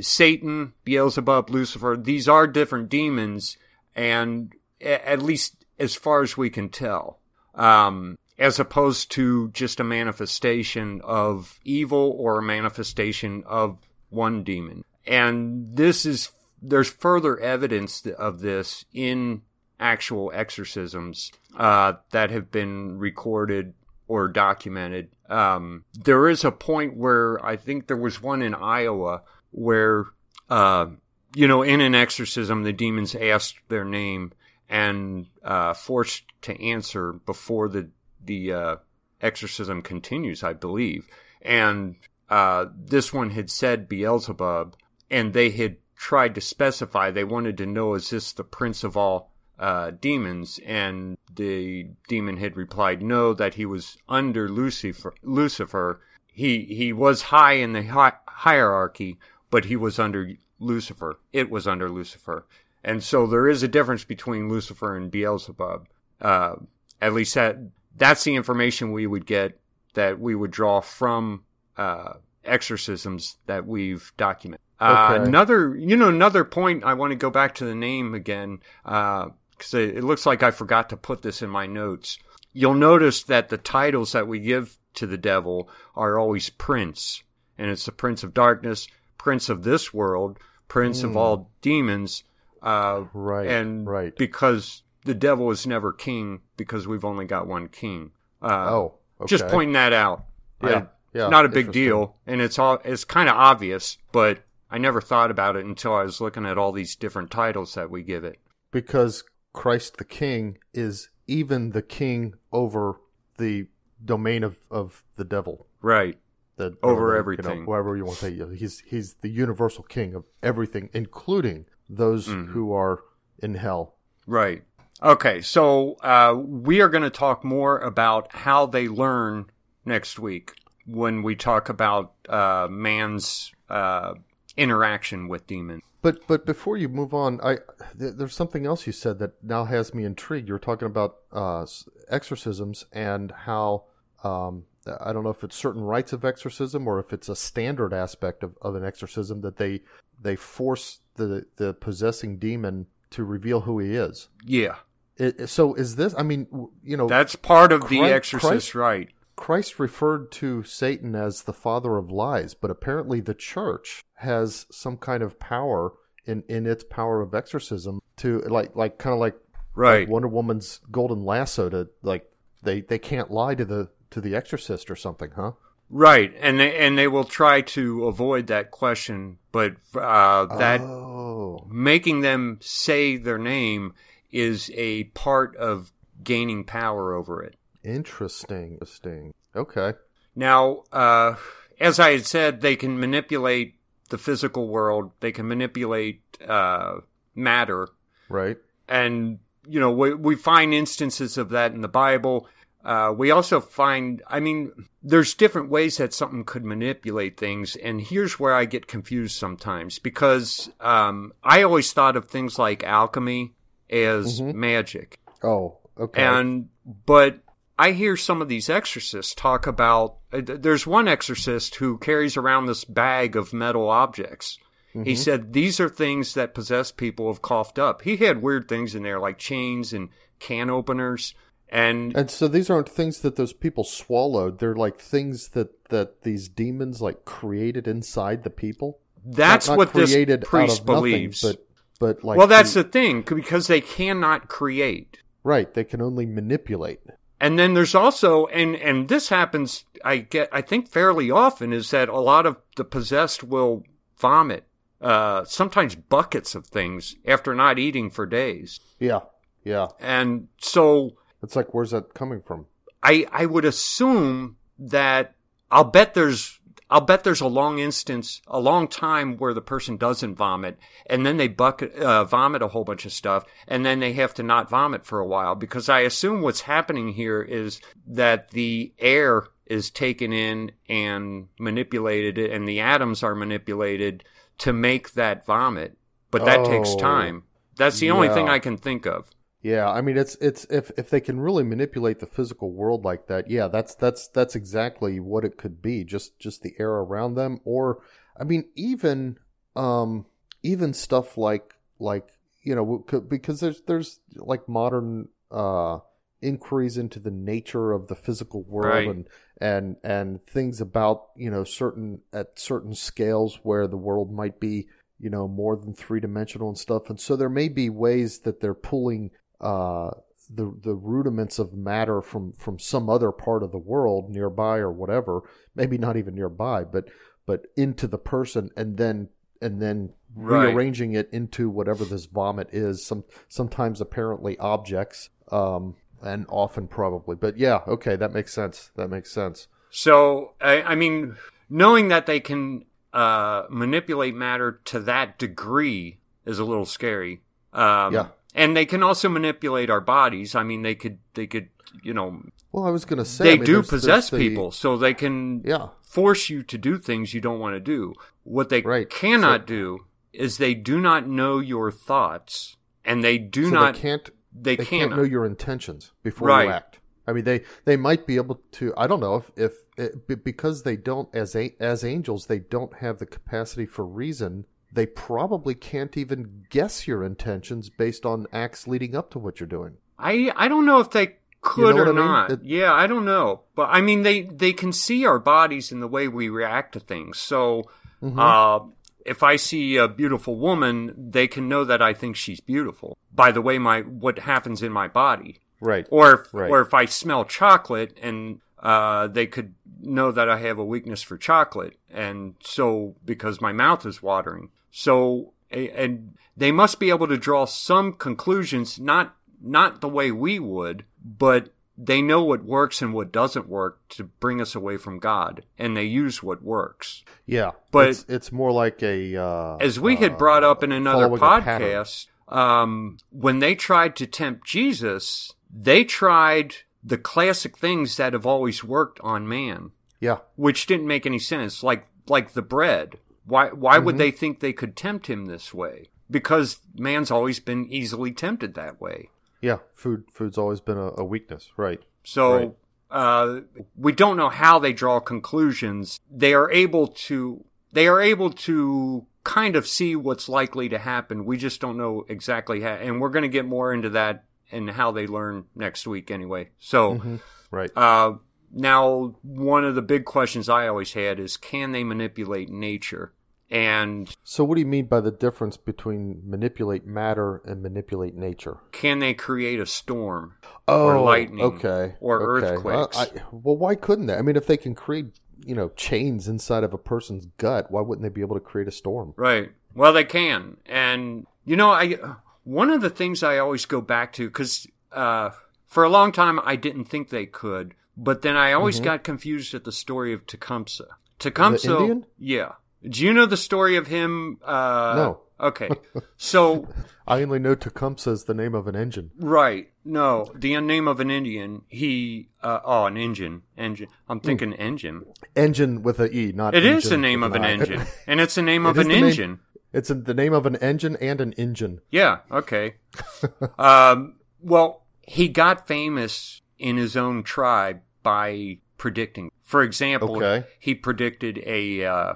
Satan, 0.00 0.72
Beelzebub, 0.84 1.50
Lucifer, 1.50 1.96
these 2.00 2.28
are 2.28 2.46
different 2.46 2.88
demons 2.88 3.56
and 3.94 4.52
at 4.80 5.20
least 5.22 5.59
as 5.80 5.96
far 5.96 6.22
as 6.22 6.36
we 6.36 6.50
can 6.50 6.68
tell. 6.68 7.18
Um, 7.54 8.16
as 8.40 8.58
opposed 8.58 9.10
to 9.10 9.50
just 9.50 9.80
a 9.80 9.84
manifestation 9.84 11.02
of 11.04 11.60
evil 11.62 12.16
or 12.18 12.38
a 12.38 12.42
manifestation 12.42 13.44
of 13.46 13.78
one 14.08 14.42
demon. 14.42 14.82
And 15.06 15.76
this 15.76 16.06
is, 16.06 16.30
there's 16.62 16.88
further 16.88 17.38
evidence 17.38 18.06
of 18.06 18.40
this 18.40 18.86
in 18.94 19.42
actual 19.78 20.32
exorcisms, 20.34 21.32
uh, 21.58 21.94
that 22.12 22.30
have 22.30 22.50
been 22.50 22.98
recorded 22.98 23.74
or 24.08 24.26
documented. 24.26 25.10
Um, 25.28 25.84
there 25.92 26.26
is 26.28 26.42
a 26.42 26.50
point 26.50 26.96
where 26.96 27.44
I 27.44 27.56
think 27.56 27.86
there 27.86 27.96
was 27.96 28.22
one 28.22 28.40
in 28.40 28.54
Iowa 28.54 29.22
where, 29.50 30.06
uh, 30.48 30.86
you 31.34 31.46
know, 31.46 31.62
in 31.62 31.82
an 31.82 31.94
exorcism, 31.94 32.62
the 32.62 32.72
demons 32.72 33.14
asked 33.14 33.56
their 33.68 33.84
name 33.84 34.32
and, 34.70 35.26
uh, 35.42 35.74
forced 35.74 36.22
to 36.42 36.58
answer 36.62 37.12
before 37.12 37.68
the, 37.68 37.90
the, 38.24 38.52
uh, 38.52 38.76
exorcism 39.20 39.82
continues, 39.82 40.42
I 40.42 40.54
believe. 40.54 41.08
And, 41.42 41.96
uh, 42.30 42.66
this 42.74 43.12
one 43.12 43.30
had 43.30 43.50
said 43.50 43.88
Beelzebub 43.88 44.76
and 45.10 45.32
they 45.32 45.50
had 45.50 45.76
tried 45.96 46.34
to 46.36 46.40
specify, 46.40 47.10
they 47.10 47.24
wanted 47.24 47.58
to 47.58 47.66
know, 47.66 47.94
is 47.94 48.10
this 48.10 48.32
the 48.32 48.44
prince 48.44 48.84
of 48.84 48.96
all, 48.96 49.34
uh, 49.58 49.90
demons? 49.90 50.60
And 50.64 51.18
the 51.34 51.90
demon 52.08 52.36
had 52.36 52.56
replied, 52.56 53.02
no, 53.02 53.34
that 53.34 53.54
he 53.54 53.66
was 53.66 53.98
under 54.08 54.48
Lucifer, 54.48 55.12
Lucifer. 55.22 56.00
He, 56.32 56.64
he 56.64 56.92
was 56.92 57.22
high 57.22 57.54
in 57.54 57.72
the 57.72 57.82
hi- 57.82 58.12
hierarchy, 58.26 59.18
but 59.50 59.64
he 59.64 59.76
was 59.76 59.98
under 59.98 60.30
Lucifer. 60.60 61.18
It 61.32 61.50
was 61.50 61.66
under 61.66 61.88
Lucifer. 61.90 62.46
And 62.82 63.02
so 63.02 63.26
there 63.26 63.48
is 63.48 63.62
a 63.62 63.68
difference 63.68 64.04
between 64.04 64.48
Lucifer 64.48 64.96
and 64.96 65.10
Beelzebub. 65.10 65.86
Uh, 66.20 66.56
at 67.00 67.12
least 67.12 67.34
that, 67.34 67.58
that's 67.96 68.24
the 68.24 68.34
information 68.34 68.92
we 68.92 69.06
would 69.06 69.26
get 69.26 69.58
that 69.94 70.18
we 70.20 70.34
would 70.34 70.50
draw 70.50 70.80
from, 70.80 71.44
uh, 71.76 72.14
exorcisms 72.44 73.36
that 73.46 73.66
we've 73.66 74.12
documented. 74.16 74.60
Uh, 74.80 75.12
Okay. 75.12 75.24
another, 75.24 75.76
you 75.76 75.96
know, 75.96 76.08
another 76.08 76.44
point, 76.44 76.84
I 76.84 76.94
want 76.94 77.10
to 77.10 77.16
go 77.16 77.30
back 77.30 77.54
to 77.56 77.64
the 77.64 77.74
name 77.74 78.14
again. 78.14 78.60
Uh, 78.84 79.30
because 79.60 79.74
it, 79.74 79.98
it 79.98 80.04
looks 80.04 80.24
like 80.24 80.42
I 80.42 80.52
forgot 80.52 80.88
to 80.88 80.96
put 80.96 81.20
this 81.20 81.42
in 81.42 81.50
my 81.50 81.66
notes. 81.66 82.18
You'll 82.54 82.72
notice 82.72 83.24
that 83.24 83.50
the 83.50 83.58
titles 83.58 84.12
that 84.12 84.26
we 84.26 84.40
give 84.40 84.78
to 84.94 85.06
the 85.06 85.18
devil 85.18 85.68
are 85.94 86.18
always 86.18 86.48
prince, 86.48 87.22
and 87.58 87.70
it's 87.70 87.84
the 87.84 87.92
prince 87.92 88.22
of 88.24 88.32
darkness, 88.32 88.88
prince 89.18 89.50
of 89.50 89.62
this 89.62 89.92
world, 89.92 90.38
prince 90.66 91.02
of 91.02 91.14
all 91.14 91.50
demons. 91.60 92.24
Uh, 92.62 93.04
Right. 93.14 93.46
and 93.48 93.86
right. 93.88 94.14
because 94.16 94.82
the 95.04 95.14
devil 95.14 95.50
is 95.50 95.66
never 95.66 95.92
king 95.92 96.40
because 96.56 96.86
we've 96.86 97.04
only 97.04 97.24
got 97.24 97.46
one 97.46 97.68
king. 97.68 98.10
Uh, 98.42 98.66
oh, 98.70 98.94
okay. 99.20 99.28
just 99.28 99.48
pointing 99.48 99.72
that 99.74 99.92
out. 99.92 100.24
Yeah, 100.62 100.68
I- 100.68 100.86
yeah, 101.18 101.28
not 101.28 101.44
a 101.46 101.48
big 101.48 101.72
deal, 101.72 102.16
and 102.26 102.40
it's 102.40 102.58
all 102.58 102.78
it's 102.84 103.04
kind 103.04 103.28
of 103.28 103.34
obvious, 103.36 103.98
but 104.12 104.40
I 104.70 104.78
never 104.78 105.00
thought 105.00 105.30
about 105.30 105.56
it 105.56 105.64
until 105.64 105.94
I 105.94 106.04
was 106.04 106.20
looking 106.20 106.46
at 106.46 106.56
all 106.58 106.70
these 106.72 106.94
different 106.96 107.30
titles 107.30 107.74
that 107.74 107.90
we 107.90 108.02
give 108.02 108.24
it. 108.24 108.38
because 108.70 109.24
Christ 109.52 109.96
the 109.96 110.04
King 110.04 110.58
is 110.72 111.08
even 111.26 111.70
the 111.70 111.82
king 111.82 112.34
over 112.52 113.00
the 113.38 113.66
domain 114.04 114.44
of, 114.44 114.58
of 114.70 115.02
the 115.16 115.24
devil. 115.24 115.66
Right. 115.82 116.18
The, 116.56 116.76
Over 116.82 117.06
the, 117.08 117.12
You 117.14 117.18
everything. 117.18 117.60
know, 117.64 117.70
whatever 117.70 117.96
you 117.96 118.04
want 118.04 118.18
to 118.18 118.26
say. 118.50 118.56
He's 118.56 118.80
he's 118.80 119.14
the 119.14 119.28
universal 119.30 119.82
king 119.82 120.14
of 120.14 120.24
everything, 120.42 120.90
including 120.92 121.66
those 121.90 122.28
Mm-hmm. 122.28 122.52
who 122.52 122.72
are 122.72 123.02
in 123.40 123.54
hell. 123.54 123.96
Right. 124.26 124.62
Okay, 125.02 125.40
so 125.40 125.94
uh, 126.02 126.34
we 126.36 126.80
are 126.82 126.88
going 126.88 127.02
to 127.02 127.10
talk 127.10 127.42
more 127.42 127.78
about 127.78 128.32
how 128.34 128.66
they 128.66 128.86
learn 128.86 129.46
next 129.84 130.18
week 130.18 130.52
when 130.86 131.22
we 131.22 131.34
talk 131.34 131.68
about 131.68 132.12
uh, 132.28 132.68
man's 132.70 133.50
uh, 133.70 134.14
interaction 134.56 135.26
with 135.28 135.46
demons. 135.46 135.82
But 136.02 136.26
but 136.26 136.46
before 136.46 136.76
you 136.76 136.88
move 136.88 137.12
on, 137.12 137.40
I 137.42 137.58
th- 137.98 138.14
there's 138.16 138.34
something 138.34 138.64
else 138.66 138.86
you 138.86 138.92
said 138.92 139.18
that 139.18 139.42
now 139.42 139.64
has 139.64 139.92
me 139.94 140.04
intrigued. 140.04 140.48
You 140.48 140.54
were 140.54 140.58
talking 140.58 140.86
about 140.86 141.16
uh, 141.32 141.66
exorcisms 142.08 142.84
and 142.92 143.30
how 143.30 143.84
um, 144.24 144.64
I 145.00 145.12
don't 145.12 145.24
know 145.24 145.30
if 145.30 145.44
it's 145.44 145.56
certain 145.56 145.82
rites 145.82 146.12
of 146.12 146.24
exorcism 146.24 146.86
or 146.88 146.98
if 147.00 147.12
it's 147.12 147.28
a 147.28 147.36
standard 147.36 147.92
aspect 147.92 148.42
of, 148.42 148.54
of 148.62 148.74
an 148.74 148.84
exorcism 148.84 149.40
that 149.42 149.56
they 149.56 149.80
they 150.20 150.36
force 150.36 151.00
the 151.26 151.46
the 151.56 151.74
possessing 151.74 152.38
demon 152.38 152.86
to 153.10 153.24
reveal 153.24 153.60
who 153.62 153.78
he 153.78 153.94
is. 153.94 154.28
Yeah, 154.44 154.76
It, 155.16 155.48
so 155.48 155.74
is 155.74 155.96
this? 155.96 156.14
I 156.16 156.22
mean, 156.22 156.46
you 156.82 156.96
know, 156.96 157.06
that's 157.08 157.34
part 157.36 157.72
of 157.72 157.88
the 157.88 158.00
Exorcist, 158.02 158.50
Christ- 158.50 158.74
right? 158.74 159.08
Christ 159.36 159.78
referred 159.78 160.30
to 160.32 160.62
Satan 160.64 161.14
as 161.14 161.42
the 161.42 161.52
father 161.54 161.96
of 161.96 162.10
lies, 162.10 162.52
but 162.54 162.70
apparently 162.70 163.20
the 163.20 163.32
church 163.34 164.02
has 164.16 164.66
some 164.70 164.96
kind 164.98 165.22
of 165.22 165.38
power 165.40 165.94
in, 166.26 166.44
in 166.48 166.66
its 166.66 166.84
power 166.84 167.22
of 167.22 167.34
exorcism 167.34 168.00
to 168.18 168.40
like 168.40 168.76
like 168.76 168.98
kind 168.98 169.14
of 169.14 169.18
like, 169.20 169.34
Right. 169.74 170.00
like 170.00 170.08
Wonder 170.08 170.28
Woman's 170.28 170.80
golden 170.90 171.24
lasso 171.24 171.68
to 171.70 171.88
like 172.02 172.30
they 172.62 172.82
they 172.82 172.98
can't 172.98 173.30
lie 173.30 173.54
to 173.54 173.64
the 173.64 173.88
to 174.10 174.20
the 174.20 174.34
exorcist 174.36 174.90
or 174.90 174.96
something, 174.96 175.30
huh? 175.34 175.52
Right, 175.92 176.32
and 176.40 176.60
they 176.60 176.76
and 176.76 176.96
they 176.96 177.08
will 177.08 177.24
try 177.24 177.62
to 177.62 178.06
avoid 178.06 178.46
that 178.46 178.70
question, 178.70 179.38
but 179.50 179.72
uh, 179.94 180.46
that 180.56 180.80
oh, 180.80 181.66
making 181.68 182.20
them 182.20 182.58
say 182.60 183.16
their 183.16 183.38
name 183.38 183.94
is 184.30 184.70
a 184.74 185.04
part 185.04 185.56
of 185.56 185.92
gaining 186.22 186.62
power 186.62 187.14
over 187.14 187.42
it. 187.42 187.56
interesting, 187.82 188.74
interesting. 188.74 189.34
Okay, 189.56 189.94
Now, 190.36 190.84
uh, 190.92 191.34
as 191.80 191.98
I 191.98 192.12
had 192.12 192.24
said, 192.24 192.60
they 192.60 192.76
can 192.76 193.00
manipulate 193.00 193.74
the 194.10 194.18
physical 194.18 194.68
world. 194.68 195.10
They 195.18 195.32
can 195.32 195.48
manipulate 195.48 196.22
uh, 196.46 196.98
matter, 197.34 197.88
right. 198.28 198.58
and 198.88 199.40
you 199.66 199.80
know 199.80 199.90
we, 199.90 200.14
we 200.14 200.36
find 200.36 200.72
instances 200.72 201.36
of 201.36 201.48
that 201.50 201.72
in 201.72 201.80
the 201.80 201.88
Bible. 201.88 202.46
Uh, 202.84 203.12
we 203.16 203.30
also 203.30 203.60
find, 203.60 204.22
I 204.26 204.40
mean, 204.40 204.72
there's 205.02 205.34
different 205.34 205.68
ways 205.68 205.98
that 205.98 206.14
something 206.14 206.44
could 206.44 206.64
manipulate 206.64 207.36
things, 207.36 207.76
and 207.76 208.00
here's 208.00 208.40
where 208.40 208.54
I 208.54 208.64
get 208.64 208.86
confused 208.86 209.36
sometimes 209.36 209.98
because 209.98 210.70
um, 210.80 211.32
I 211.44 211.62
always 211.62 211.92
thought 211.92 212.16
of 212.16 212.28
things 212.28 212.58
like 212.58 212.82
alchemy 212.82 213.52
as 213.90 214.40
Mhm. 214.40 214.54
magic, 214.54 215.18
Oh, 215.42 215.76
okay. 215.98 216.22
and 216.22 216.68
but 217.06 217.40
I 217.78 217.92
hear 217.92 218.16
some 218.16 218.40
of 218.40 218.48
these 218.48 218.70
exorcists 218.70 219.34
talk 219.34 219.66
about. 219.66 220.16
uh, 220.32 220.40
There's 220.44 220.86
one 220.86 221.08
exorcist 221.08 221.74
who 221.76 221.98
carries 221.98 222.36
around 222.36 222.66
this 222.66 222.84
bag 222.84 223.36
of 223.36 223.52
metal 223.52 223.88
objects. 223.90 224.58
He 225.04 225.14
said 225.14 225.52
these 225.52 225.78
are 225.80 225.88
things 225.88 226.34
that 226.34 226.52
possessed 226.54 226.96
people 226.96 227.28
have 227.32 227.40
coughed 227.42 227.78
up. 227.78 228.02
He 228.02 228.16
had 228.16 228.42
weird 228.42 228.68
things 228.68 228.94
in 228.96 229.02
there 229.04 229.20
like 229.20 229.38
chains 229.38 229.92
and 229.92 230.08
can 230.40 230.68
openers. 230.68 231.34
And 231.72 232.16
And 232.16 232.30
so 232.30 232.48
these 232.48 232.68
aren't 232.68 232.88
things 232.88 233.20
that 233.20 233.36
those 233.36 233.52
people 233.52 233.84
swallowed. 233.84 234.58
They're 234.58 234.74
like 234.74 234.98
things 234.98 235.48
that 235.50 235.84
that 235.90 236.22
these 236.22 236.48
demons 236.48 237.00
like 237.00 237.24
created 237.24 237.86
inside 237.88 238.42
the 238.44 238.50
people. 238.50 238.98
that's 239.24 239.66
Not- 239.68 239.74
not 239.74 239.78
what 239.78 239.92
this 239.94 240.10
created 240.12 240.44
out 240.44 240.48
priest 240.48 240.80
of 240.80 240.86
nothing, 240.88 241.00
believes. 241.02 241.42
but 241.42 241.66
but 242.00 242.24
like 242.24 242.38
well, 242.38 242.46
that's 242.46 242.74
the, 242.74 242.82
the 242.82 242.88
thing 242.88 243.22
because 243.22 243.66
they 243.66 243.80
cannot 243.80 244.48
create. 244.48 245.18
right. 245.44 245.72
They 245.72 245.84
can 245.84 246.00
only 246.02 246.26
manipulate. 246.26 247.00
And 247.42 247.58
then 247.58 247.74
there's 247.74 247.94
also, 247.94 248.46
and 248.46 248.74
and 248.76 249.08
this 249.08 249.28
happens, 249.30 249.84
I 250.04 250.18
get, 250.18 250.48
I 250.52 250.60
think 250.62 250.88
fairly 250.88 251.30
often, 251.30 251.72
is 251.72 251.90
that 251.90 252.08
a 252.08 252.18
lot 252.20 252.46
of 252.46 252.56
the 252.76 252.84
possessed 252.84 253.42
will 253.44 253.84
vomit, 254.18 254.64
uh, 255.00 255.44
sometimes 255.44 255.94
buckets 255.94 256.54
of 256.54 256.66
things 256.66 257.16
after 257.26 257.54
not 257.54 257.78
eating 257.78 258.10
for 258.10 258.26
days. 258.26 258.80
Yeah, 258.98 259.20
yeah. 259.64 259.88
And 260.00 260.48
so 260.58 261.16
It's 261.42 261.56
like 261.56 261.74
where's 261.74 261.90
that 261.90 262.14
coming 262.14 262.42
from? 262.42 262.66
I 263.02 263.26
I 263.32 263.46
would 263.46 263.64
assume 263.64 264.56
that 264.78 265.34
I'll 265.70 265.84
bet 265.84 266.14
there's 266.14 266.60
I'll 266.92 267.00
bet 267.00 267.22
there's 267.22 267.40
a 267.40 267.46
long 267.46 267.78
instance, 267.78 268.42
a 268.48 268.58
long 268.58 268.88
time 268.88 269.36
where 269.36 269.54
the 269.54 269.60
person 269.60 269.96
doesn't 269.96 270.34
vomit, 270.34 270.76
and 271.06 271.24
then 271.24 271.36
they 271.36 271.46
bucket 271.46 271.94
uh, 271.94 272.24
vomit 272.24 272.62
a 272.62 272.68
whole 272.68 272.82
bunch 272.82 273.06
of 273.06 273.12
stuff, 273.12 273.44
and 273.68 273.86
then 273.86 274.00
they 274.00 274.12
have 274.14 274.34
to 274.34 274.42
not 274.42 274.68
vomit 274.68 275.06
for 275.06 275.20
a 275.20 275.26
while 275.26 275.54
because 275.54 275.88
I 275.88 276.00
assume 276.00 276.42
what's 276.42 276.62
happening 276.62 277.12
here 277.12 277.40
is 277.40 277.80
that 278.08 278.50
the 278.50 278.92
air 278.98 279.44
is 279.66 279.90
taken 279.92 280.32
in 280.32 280.72
and 280.88 281.46
manipulated, 281.60 282.38
and 282.38 282.66
the 282.66 282.80
atoms 282.80 283.22
are 283.22 283.36
manipulated 283.36 284.24
to 284.58 284.72
make 284.72 285.12
that 285.12 285.46
vomit, 285.46 285.96
but 286.32 286.44
that 286.44 286.64
takes 286.66 286.90
Oh, 286.94 286.98
time. 286.98 287.44
That's 287.76 288.00
the 288.00 288.10
only 288.10 288.28
thing. 288.30 288.48
I 288.48 288.58
can 288.58 288.76
think 288.76 289.06
of. 289.06 289.30
Yeah, 289.62 289.90
I 289.90 290.00
mean 290.00 290.16
it's 290.16 290.36
it's 290.36 290.64
if 290.70 290.90
if 290.96 291.10
they 291.10 291.20
can 291.20 291.38
really 291.38 291.64
manipulate 291.64 292.18
the 292.20 292.26
physical 292.26 292.72
world 292.72 293.04
like 293.04 293.26
that, 293.26 293.50
yeah, 293.50 293.68
that's 293.68 293.94
that's 293.94 294.26
that's 294.28 294.54
exactly 294.56 295.20
what 295.20 295.44
it 295.44 295.58
could 295.58 295.82
be. 295.82 296.02
Just 296.04 296.38
just 296.38 296.62
the 296.62 296.74
air 296.78 296.92
around 296.92 297.34
them, 297.34 297.60
or 297.64 298.00
I 298.38 298.44
mean 298.44 298.64
even 298.74 299.38
um 299.76 300.24
even 300.62 300.94
stuff 300.94 301.36
like 301.36 301.74
like 301.98 302.26
you 302.62 302.74
know 302.74 303.04
because 303.28 303.60
there's 303.60 303.82
there's 303.82 304.20
like 304.36 304.66
modern 304.68 305.28
uh 305.50 305.98
inquiries 306.40 306.96
into 306.96 307.20
the 307.20 307.30
nature 307.30 307.92
of 307.92 308.08
the 308.08 308.14
physical 308.14 308.62
world 308.62 309.06
Right. 309.06 309.06
and 309.08 309.28
and 309.60 309.96
and 310.02 310.46
things 310.46 310.80
about 310.80 311.26
you 311.36 311.50
know 311.50 311.64
certain 311.64 312.20
at 312.32 312.58
certain 312.58 312.94
scales 312.94 313.60
where 313.62 313.86
the 313.86 313.96
world 313.98 314.32
might 314.32 314.58
be 314.58 314.88
you 315.18 315.28
know 315.28 315.46
more 315.46 315.76
than 315.76 315.92
three 315.92 316.18
dimensional 316.18 316.68
and 316.68 316.78
stuff 316.78 317.10
and 317.10 317.20
so 317.20 317.36
there 317.36 317.50
may 317.50 317.68
be 317.68 317.90
ways 317.90 318.38
that 318.40 318.60
they're 318.60 318.72
pulling 318.72 319.30
uh 319.60 320.10
the 320.52 320.74
the 320.82 320.94
rudiments 320.94 321.58
of 321.58 321.72
matter 321.72 322.20
from 322.20 322.52
from 322.54 322.78
some 322.78 323.08
other 323.08 323.30
part 323.30 323.62
of 323.62 323.70
the 323.72 323.78
world 323.78 324.30
nearby 324.30 324.78
or 324.78 324.90
whatever 324.90 325.42
maybe 325.74 325.96
not 325.98 326.16
even 326.16 326.34
nearby 326.34 326.82
but 326.84 327.08
but 327.46 327.66
into 327.76 328.06
the 328.06 328.18
person 328.18 328.70
and 328.76 328.96
then 328.96 329.28
and 329.60 329.80
then 329.80 330.12
Right. 330.36 330.66
rearranging 330.66 331.14
it 331.14 331.28
into 331.32 331.68
whatever 331.68 332.04
this 332.04 332.26
vomit 332.26 332.68
is 332.72 333.04
some 333.04 333.24
sometimes 333.48 334.00
apparently 334.00 334.56
objects 334.58 335.28
um 335.50 335.96
and 336.22 336.46
often 336.48 336.86
probably 336.86 337.34
but 337.34 337.56
yeah 337.58 337.80
okay 337.88 338.14
that 338.14 338.32
makes 338.32 338.52
sense 338.52 338.90
that 338.94 339.08
makes 339.08 339.32
sense 339.32 339.66
So, 339.90 340.52
I, 340.60 340.82
I 340.82 340.94
mean, 340.94 341.36
knowing 341.68 342.08
that 342.08 342.26
they 342.26 342.38
can 342.38 342.84
uh, 343.12 343.64
manipulate 343.68 344.36
matter 344.36 344.80
to 344.84 345.00
that 345.00 345.36
degree 345.36 346.18
is 346.46 346.60
a 346.60 346.64
little 346.64 346.86
scary. 346.86 347.40
Um, 347.72 348.14
Yeah. 348.14 348.26
And 348.54 348.76
they 348.76 348.84
can 348.86 349.02
also 349.02 349.28
manipulate 349.28 349.90
our 349.90 350.00
bodies. 350.00 350.54
I 350.54 350.62
mean, 350.64 350.82
they 350.82 350.94
could, 350.96 351.18
they 351.34 351.46
could, 351.46 351.68
you 352.02 352.12
know, 352.14 352.42
well 352.72 352.84
i 352.84 352.90
was 352.90 353.04
gonna 353.04 353.24
say 353.24 353.44
they 353.44 353.52
I 353.52 353.56
mean, 353.56 353.64
do 353.64 353.72
there's- 353.74 353.88
possess 353.90 354.30
there's 354.30 354.40
the- 354.42 354.48
people, 354.48 354.70
so 354.70 354.96
they 354.96 355.12
can 355.14 355.62
yeah 355.64 355.88
force 356.02 356.48
you 356.48 356.62
to 356.64 356.78
do 356.78 356.98
things 356.98 357.34
you 357.34 357.40
don't 357.40 357.58
want 357.60 357.74
to 357.74 357.80
do. 357.80 358.14
What 358.44 358.68
they 358.68 358.80
Right. 358.82 359.08
cannot 359.10 359.62
So- 359.62 359.66
do 359.66 359.98
is 360.32 360.58
they 360.58 360.74
do 360.74 361.00
not 361.00 361.26
know 361.28 361.58
your 361.58 361.90
thoughts, 361.90 362.76
and 363.04 363.22
they 363.24 363.38
do 363.38 363.64
so 363.66 363.74
not. 363.74 363.94
they 363.94 364.00
can't 364.00 364.30
They, 364.52 364.76
they 364.76 364.84
cannot. 364.84 365.08
can't 365.08 365.16
know 365.16 365.22
your 365.24 365.44
intentions 365.44 366.12
before 366.22 366.48
Right. 366.48 366.64
you 366.66 366.70
act. 366.70 366.98
I 367.26 367.32
mean, 367.32 367.44
they 367.44 367.62
they 367.84 367.96
might 367.96 368.26
be 368.26 368.36
able 368.36 368.60
to. 368.72 368.92
I 368.96 369.06
don't 369.06 369.20
know 369.20 369.44
if 369.56 369.74
if 369.96 370.12
because 370.44 370.82
they 370.84 370.96
don't 370.96 371.28
as 371.34 371.54
a, 371.54 371.74
as 371.80 372.04
angels 372.04 372.46
they 372.46 372.58
don't 372.60 372.94
have 372.96 373.18
the 373.18 373.26
capacity 373.26 373.86
for 373.86 374.04
reason. 374.04 374.64
They 374.92 375.06
probably 375.06 375.74
can't 375.74 376.16
even 376.16 376.64
guess 376.70 377.06
your 377.06 377.22
intentions 377.24 377.88
based 377.90 378.26
on 378.26 378.46
acts 378.52 378.86
leading 378.88 379.14
up 379.14 379.30
to 379.30 379.38
what 379.38 379.60
you're 379.60 379.66
doing. 379.66 379.96
I 380.18 380.52
I 380.56 380.68
don't 380.68 380.86
know 380.86 381.00
if 381.00 381.10
they 381.10 381.36
could 381.62 381.94
know 381.94 382.02
or 382.02 382.06
what 382.06 382.08
I 382.08 382.12
mean? 382.12 382.26
not. 382.26 382.50
It- 382.52 382.64
yeah, 382.64 382.92
I 382.92 383.06
don't 383.06 383.24
know. 383.24 383.62
But 383.74 383.88
I 383.90 384.00
mean 384.00 384.22
they 384.22 384.42
they 384.42 384.72
can 384.72 384.92
see 384.92 385.24
our 385.26 385.38
bodies 385.38 385.92
and 385.92 386.02
the 386.02 386.08
way 386.08 386.26
we 386.28 386.48
react 386.48 386.92
to 386.94 387.00
things. 387.00 387.38
So 387.38 387.84
Mm-hmm. 388.22 388.38
uh 388.38 388.80
if 389.26 389.42
I 389.42 389.56
see 389.56 389.96
a 389.96 390.08
beautiful 390.08 390.56
woman, 390.56 391.14
they 391.16 391.46
can 391.46 391.68
know 391.68 391.84
that 391.84 392.00
I 392.02 392.14
think 392.14 392.36
she's 392.36 392.60
beautiful 392.60 393.16
by 393.34 393.52
the 393.52 393.60
way 393.62 393.78
my 393.78 394.00
what 394.00 394.38
happens 394.38 394.82
in 394.82 394.92
my 394.92 395.08
body. 395.08 395.58
Right. 395.80 396.06
Or 396.10 396.32
if, 396.40 396.54
Right. 396.54 396.70
or 396.70 396.80
if 396.80 396.92
I 396.94 397.04
smell 397.06 397.44
chocolate 397.44 398.18
and 398.22 398.60
uh, 398.82 399.26
they 399.28 399.46
could 399.46 399.74
know 400.00 400.32
that 400.32 400.48
I 400.48 400.56
have 400.58 400.78
a 400.78 400.84
weakness 400.84 401.20
for 401.22 401.36
chocolate, 401.36 401.98
and 402.10 402.54
so 402.62 403.14
because 403.26 403.60
my 403.60 403.72
mouth 403.72 404.06
is 404.06 404.22
watering, 404.22 404.70
so 404.90 405.52
and 405.70 406.34
they 406.56 406.72
must 406.72 406.98
be 407.00 407.10
able 407.10 407.28
to 407.28 407.36
draw 407.36 407.64
some 407.64 408.12
conclusions, 408.12 408.98
not 408.98 409.36
not 409.62 410.00
the 410.00 410.08
way 410.08 410.30
we 410.30 410.58
would, 410.58 411.04
but 411.24 411.72
they 412.02 412.22
know 412.22 412.42
what 412.42 412.64
works 412.64 413.02
and 413.02 413.12
what 413.12 413.30
doesn't 413.30 413.68
work 413.68 414.00
to 414.08 414.24
bring 414.24 414.58
us 414.60 414.74
away 414.74 414.96
from 414.96 415.18
God, 415.18 415.62
and 415.78 415.94
they 415.94 416.04
use 416.04 416.42
what 416.42 416.62
works. 416.62 417.22
Yeah. 417.44 417.72
But- 417.90 418.08
it's, 418.08 418.24
it's 418.28 418.52
more 418.52 418.72
like 418.72 419.02
a 419.02 419.36
uh, 419.36 419.76
As 419.80 420.00
we 420.00 420.16
had 420.16 420.32
uh, 420.32 420.36
brought 420.36 420.64
up 420.64 420.82
in 420.82 420.92
another 420.92 421.24
following 421.36 421.60
a 421.60 421.62
pattern. 421.62 421.88
podcast, 421.90 422.26
um, 422.48 423.18
when 423.30 423.58
they 423.58 423.74
tried 423.74 424.16
to 424.16 424.26
tempt 424.26 424.66
Jesus, 424.66 425.52
they 425.70 426.04
tried 426.04 426.74
the 427.04 427.18
classic 427.18 427.76
things 427.76 428.16
that 428.16 428.32
have 428.32 428.46
always 428.46 428.82
worked 428.82 429.20
on 429.20 429.46
man, 429.46 429.90
Yeah. 430.20 430.38
which 430.56 430.86
didn't 430.86 431.06
make 431.06 431.26
any 431.26 431.38
sense. 431.38 431.82
Like 431.82 432.06
like 432.28 432.52
the 432.54 432.62
bread. 432.62 433.18
Why 433.50 433.68
why 433.68 433.98
would 433.98 434.14
Mm-hmm. 434.14 434.18
they 434.18 434.30
think 434.30 434.60
they 434.60 434.72
could 434.72 434.96
tempt 434.96 435.26
him 435.26 435.46
this 435.46 435.74
way? 435.74 436.08
Because 436.30 436.80
man's 436.96 437.30
always 437.30 437.58
been 437.60 437.86
easily 437.92 438.32
tempted 438.32 438.74
that 438.74 439.00
way. 439.00 439.28
Yeah. 439.60 439.78
Food. 439.94 440.24
Food's 440.32 440.56
always 440.56 440.80
been 440.80 440.96
a, 440.96 441.10
a 441.18 441.24
weakness. 441.24 441.70
Right. 441.76 442.00
So 442.24 442.52
Right. 442.56 442.74
uh, 443.10 443.60
we 443.96 444.12
don't 444.12 444.36
know 444.36 444.48
how 444.48 444.78
they 444.78 444.92
draw 444.92 445.20
conclusions. 445.20 446.18
They 446.30 446.54
are 446.54 446.70
able 446.70 447.08
to 447.28 447.64
they 447.92 448.06
are 448.06 448.20
able 448.20 448.50
to 448.50 449.26
kind 449.42 449.74
of 449.74 449.86
see 449.86 450.14
what's 450.14 450.48
likely 450.48 450.88
to 450.90 450.98
happen. 450.98 451.44
We 451.44 451.56
just 451.56 451.80
don't 451.80 451.96
know 451.96 452.24
exactly 452.28 452.80
how, 452.82 452.90
and 452.94 453.20
we're 453.20 453.30
going 453.30 453.42
to 453.42 453.48
get 453.48 453.66
more 453.66 453.92
into 453.92 454.10
that 454.10 454.44
and 454.70 454.88
how 454.88 455.10
they 455.10 455.26
learn 455.26 455.64
next 455.74 456.06
week 456.06 456.30
anyway. 456.30 456.68
So 456.78 457.14
Mm-hmm. 457.16 457.36
Right. 457.72 457.90
uh, 457.96 458.34
now 458.72 459.34
one 459.42 459.84
of 459.84 459.94
the 459.96 460.02
big 460.02 460.24
questions 460.24 460.68
I 460.68 460.86
always 460.86 461.12
had 461.12 461.40
is 461.40 461.56
can 461.56 461.90
they 461.92 462.04
manipulate 462.04 462.68
nature? 462.70 463.32
And 463.70 464.34
So, 464.42 464.64
what 464.64 464.74
do 464.74 464.80
you 464.80 464.86
mean 464.86 465.06
by 465.06 465.20
the 465.20 465.30
difference 465.30 465.76
between 465.76 466.42
manipulate 466.44 467.06
matter 467.06 467.62
and 467.64 467.82
manipulate 467.82 468.34
nature? 468.34 468.78
can 468.90 469.20
they 469.20 469.32
create 469.34 469.78
a 469.78 469.86
storm? 469.86 470.54
Oh, 470.88 471.06
Or 471.06 471.20
lightning, 471.20 471.60
okay, 471.62 472.16
or 472.20 472.58
okay. 472.58 472.66
earthquakes. 472.66 473.16
Well, 473.16 473.28
I, 473.36 473.42
well, 473.52 473.76
why 473.76 473.94
couldn't 473.94 474.26
they? 474.26 474.34
I 474.34 474.42
mean, 474.42 474.56
if 474.56 474.66
they 474.66 474.76
can 474.76 474.94
create, 474.96 475.26
you 475.64 475.76
know, 475.76 475.90
chains 475.90 476.48
inside 476.48 476.82
of 476.82 476.92
a 476.92 476.98
person's 476.98 477.46
gut, 477.58 477.90
why 477.92 478.00
wouldn't 478.00 478.24
they 478.24 478.28
be 478.28 478.40
able 478.40 478.56
to 478.56 478.60
create 478.60 478.88
a 478.88 478.92
storm? 478.92 479.34
Right. 479.36 479.70
Well, 479.94 480.12
they 480.12 480.24
can, 480.24 480.76
and 480.86 481.46
you 481.64 481.76
know, 481.76 481.90
I 481.90 482.16
one 482.64 482.90
of 482.90 483.00
the 483.02 483.10
things 483.10 483.42
I 483.44 483.58
always 483.58 483.86
go 483.86 484.00
back 484.00 484.32
to 484.34 484.48
because 484.48 484.86
uh, 485.12 485.50
for 485.86 486.02
a 486.02 486.08
long 486.08 486.32
time 486.32 486.58
I 486.64 486.74
didn't 486.76 487.04
think 487.04 487.28
they 487.28 487.46
could, 487.46 487.94
but 488.16 488.42
then 488.42 488.56
I 488.56 488.72
always 488.72 488.98
got 489.00 489.22
confused 489.24 489.74
at 489.74 489.84
the 489.84 489.92
story 489.92 490.32
of 490.32 490.46
Tecumseh. 490.46 491.06
Tecumseh, 491.38 491.90
Indian? 491.96 492.26
yeah. 492.38 492.72
Do 493.08 493.24
you 493.24 493.32
know 493.32 493.46
the 493.46 493.56
story 493.56 493.96
of 493.96 494.06
him? 494.08 494.58
Uh, 494.64 495.14
No. 495.16 495.40
Okay, 495.62 495.90
so 496.38 496.88
I 497.28 497.42
only 497.42 497.58
know 497.58 497.74
Tecumseh 497.74 498.30
is 498.30 498.44
the 498.44 498.54
name 498.54 498.74
of 498.74 498.86
an 498.86 498.96
engine. 498.96 499.30
right, 499.38 499.90
no, 500.06 500.50
the 500.54 500.80
name 500.80 501.06
of 501.06 501.20
an 501.20 501.30
Indian. 501.30 501.82
He, 501.88 502.48
uh, 502.62 502.80
oh, 502.82 503.04
an 503.04 503.18
engine, 503.18 503.60
engine. 503.76 504.08
I'm 504.26 504.40
thinking 504.40 504.72
engine. 504.72 505.26
Engine 505.54 506.02
with 506.02 506.18
a 506.18 506.34
E, 506.34 506.52
not. 506.52 506.74
Engine. 506.74 506.92
It 506.94 506.96
is 506.96 507.10
the 507.10 507.18
name 507.18 507.42
of 507.42 507.54
an 507.54 507.64
engine, 507.66 508.06
and 508.26 508.40
it's 508.40 508.54
the 508.54 508.62
name 508.62 508.86
It 508.86 508.90
of 508.90 508.96
an 508.98 509.08
the 509.08 509.14
name- 509.14 509.24
engine. 509.26 509.60
It's 509.92 510.08
the 510.08 510.32
name 510.34 510.54
of 510.54 510.64
an 510.64 510.76
engine 510.76 511.16
and 511.16 511.42
an 511.42 511.52
engine. 511.54 512.00
Yeah, 512.10 512.38
okay. 512.50 512.94
um, 513.78 514.36
well, 514.62 515.02
he 515.26 515.48
got 515.48 515.86
famous 515.86 516.62
in 516.78 516.96
his 516.96 517.16
own 517.18 517.42
tribe 517.42 518.00
by 518.22 518.78
predicting. 518.96 519.50
For 519.62 519.82
example, 519.82 520.36
Okay. 520.36 520.66
he 520.78 520.94
predicted 520.94 521.58
a 521.66 522.04
uh, 522.04 522.34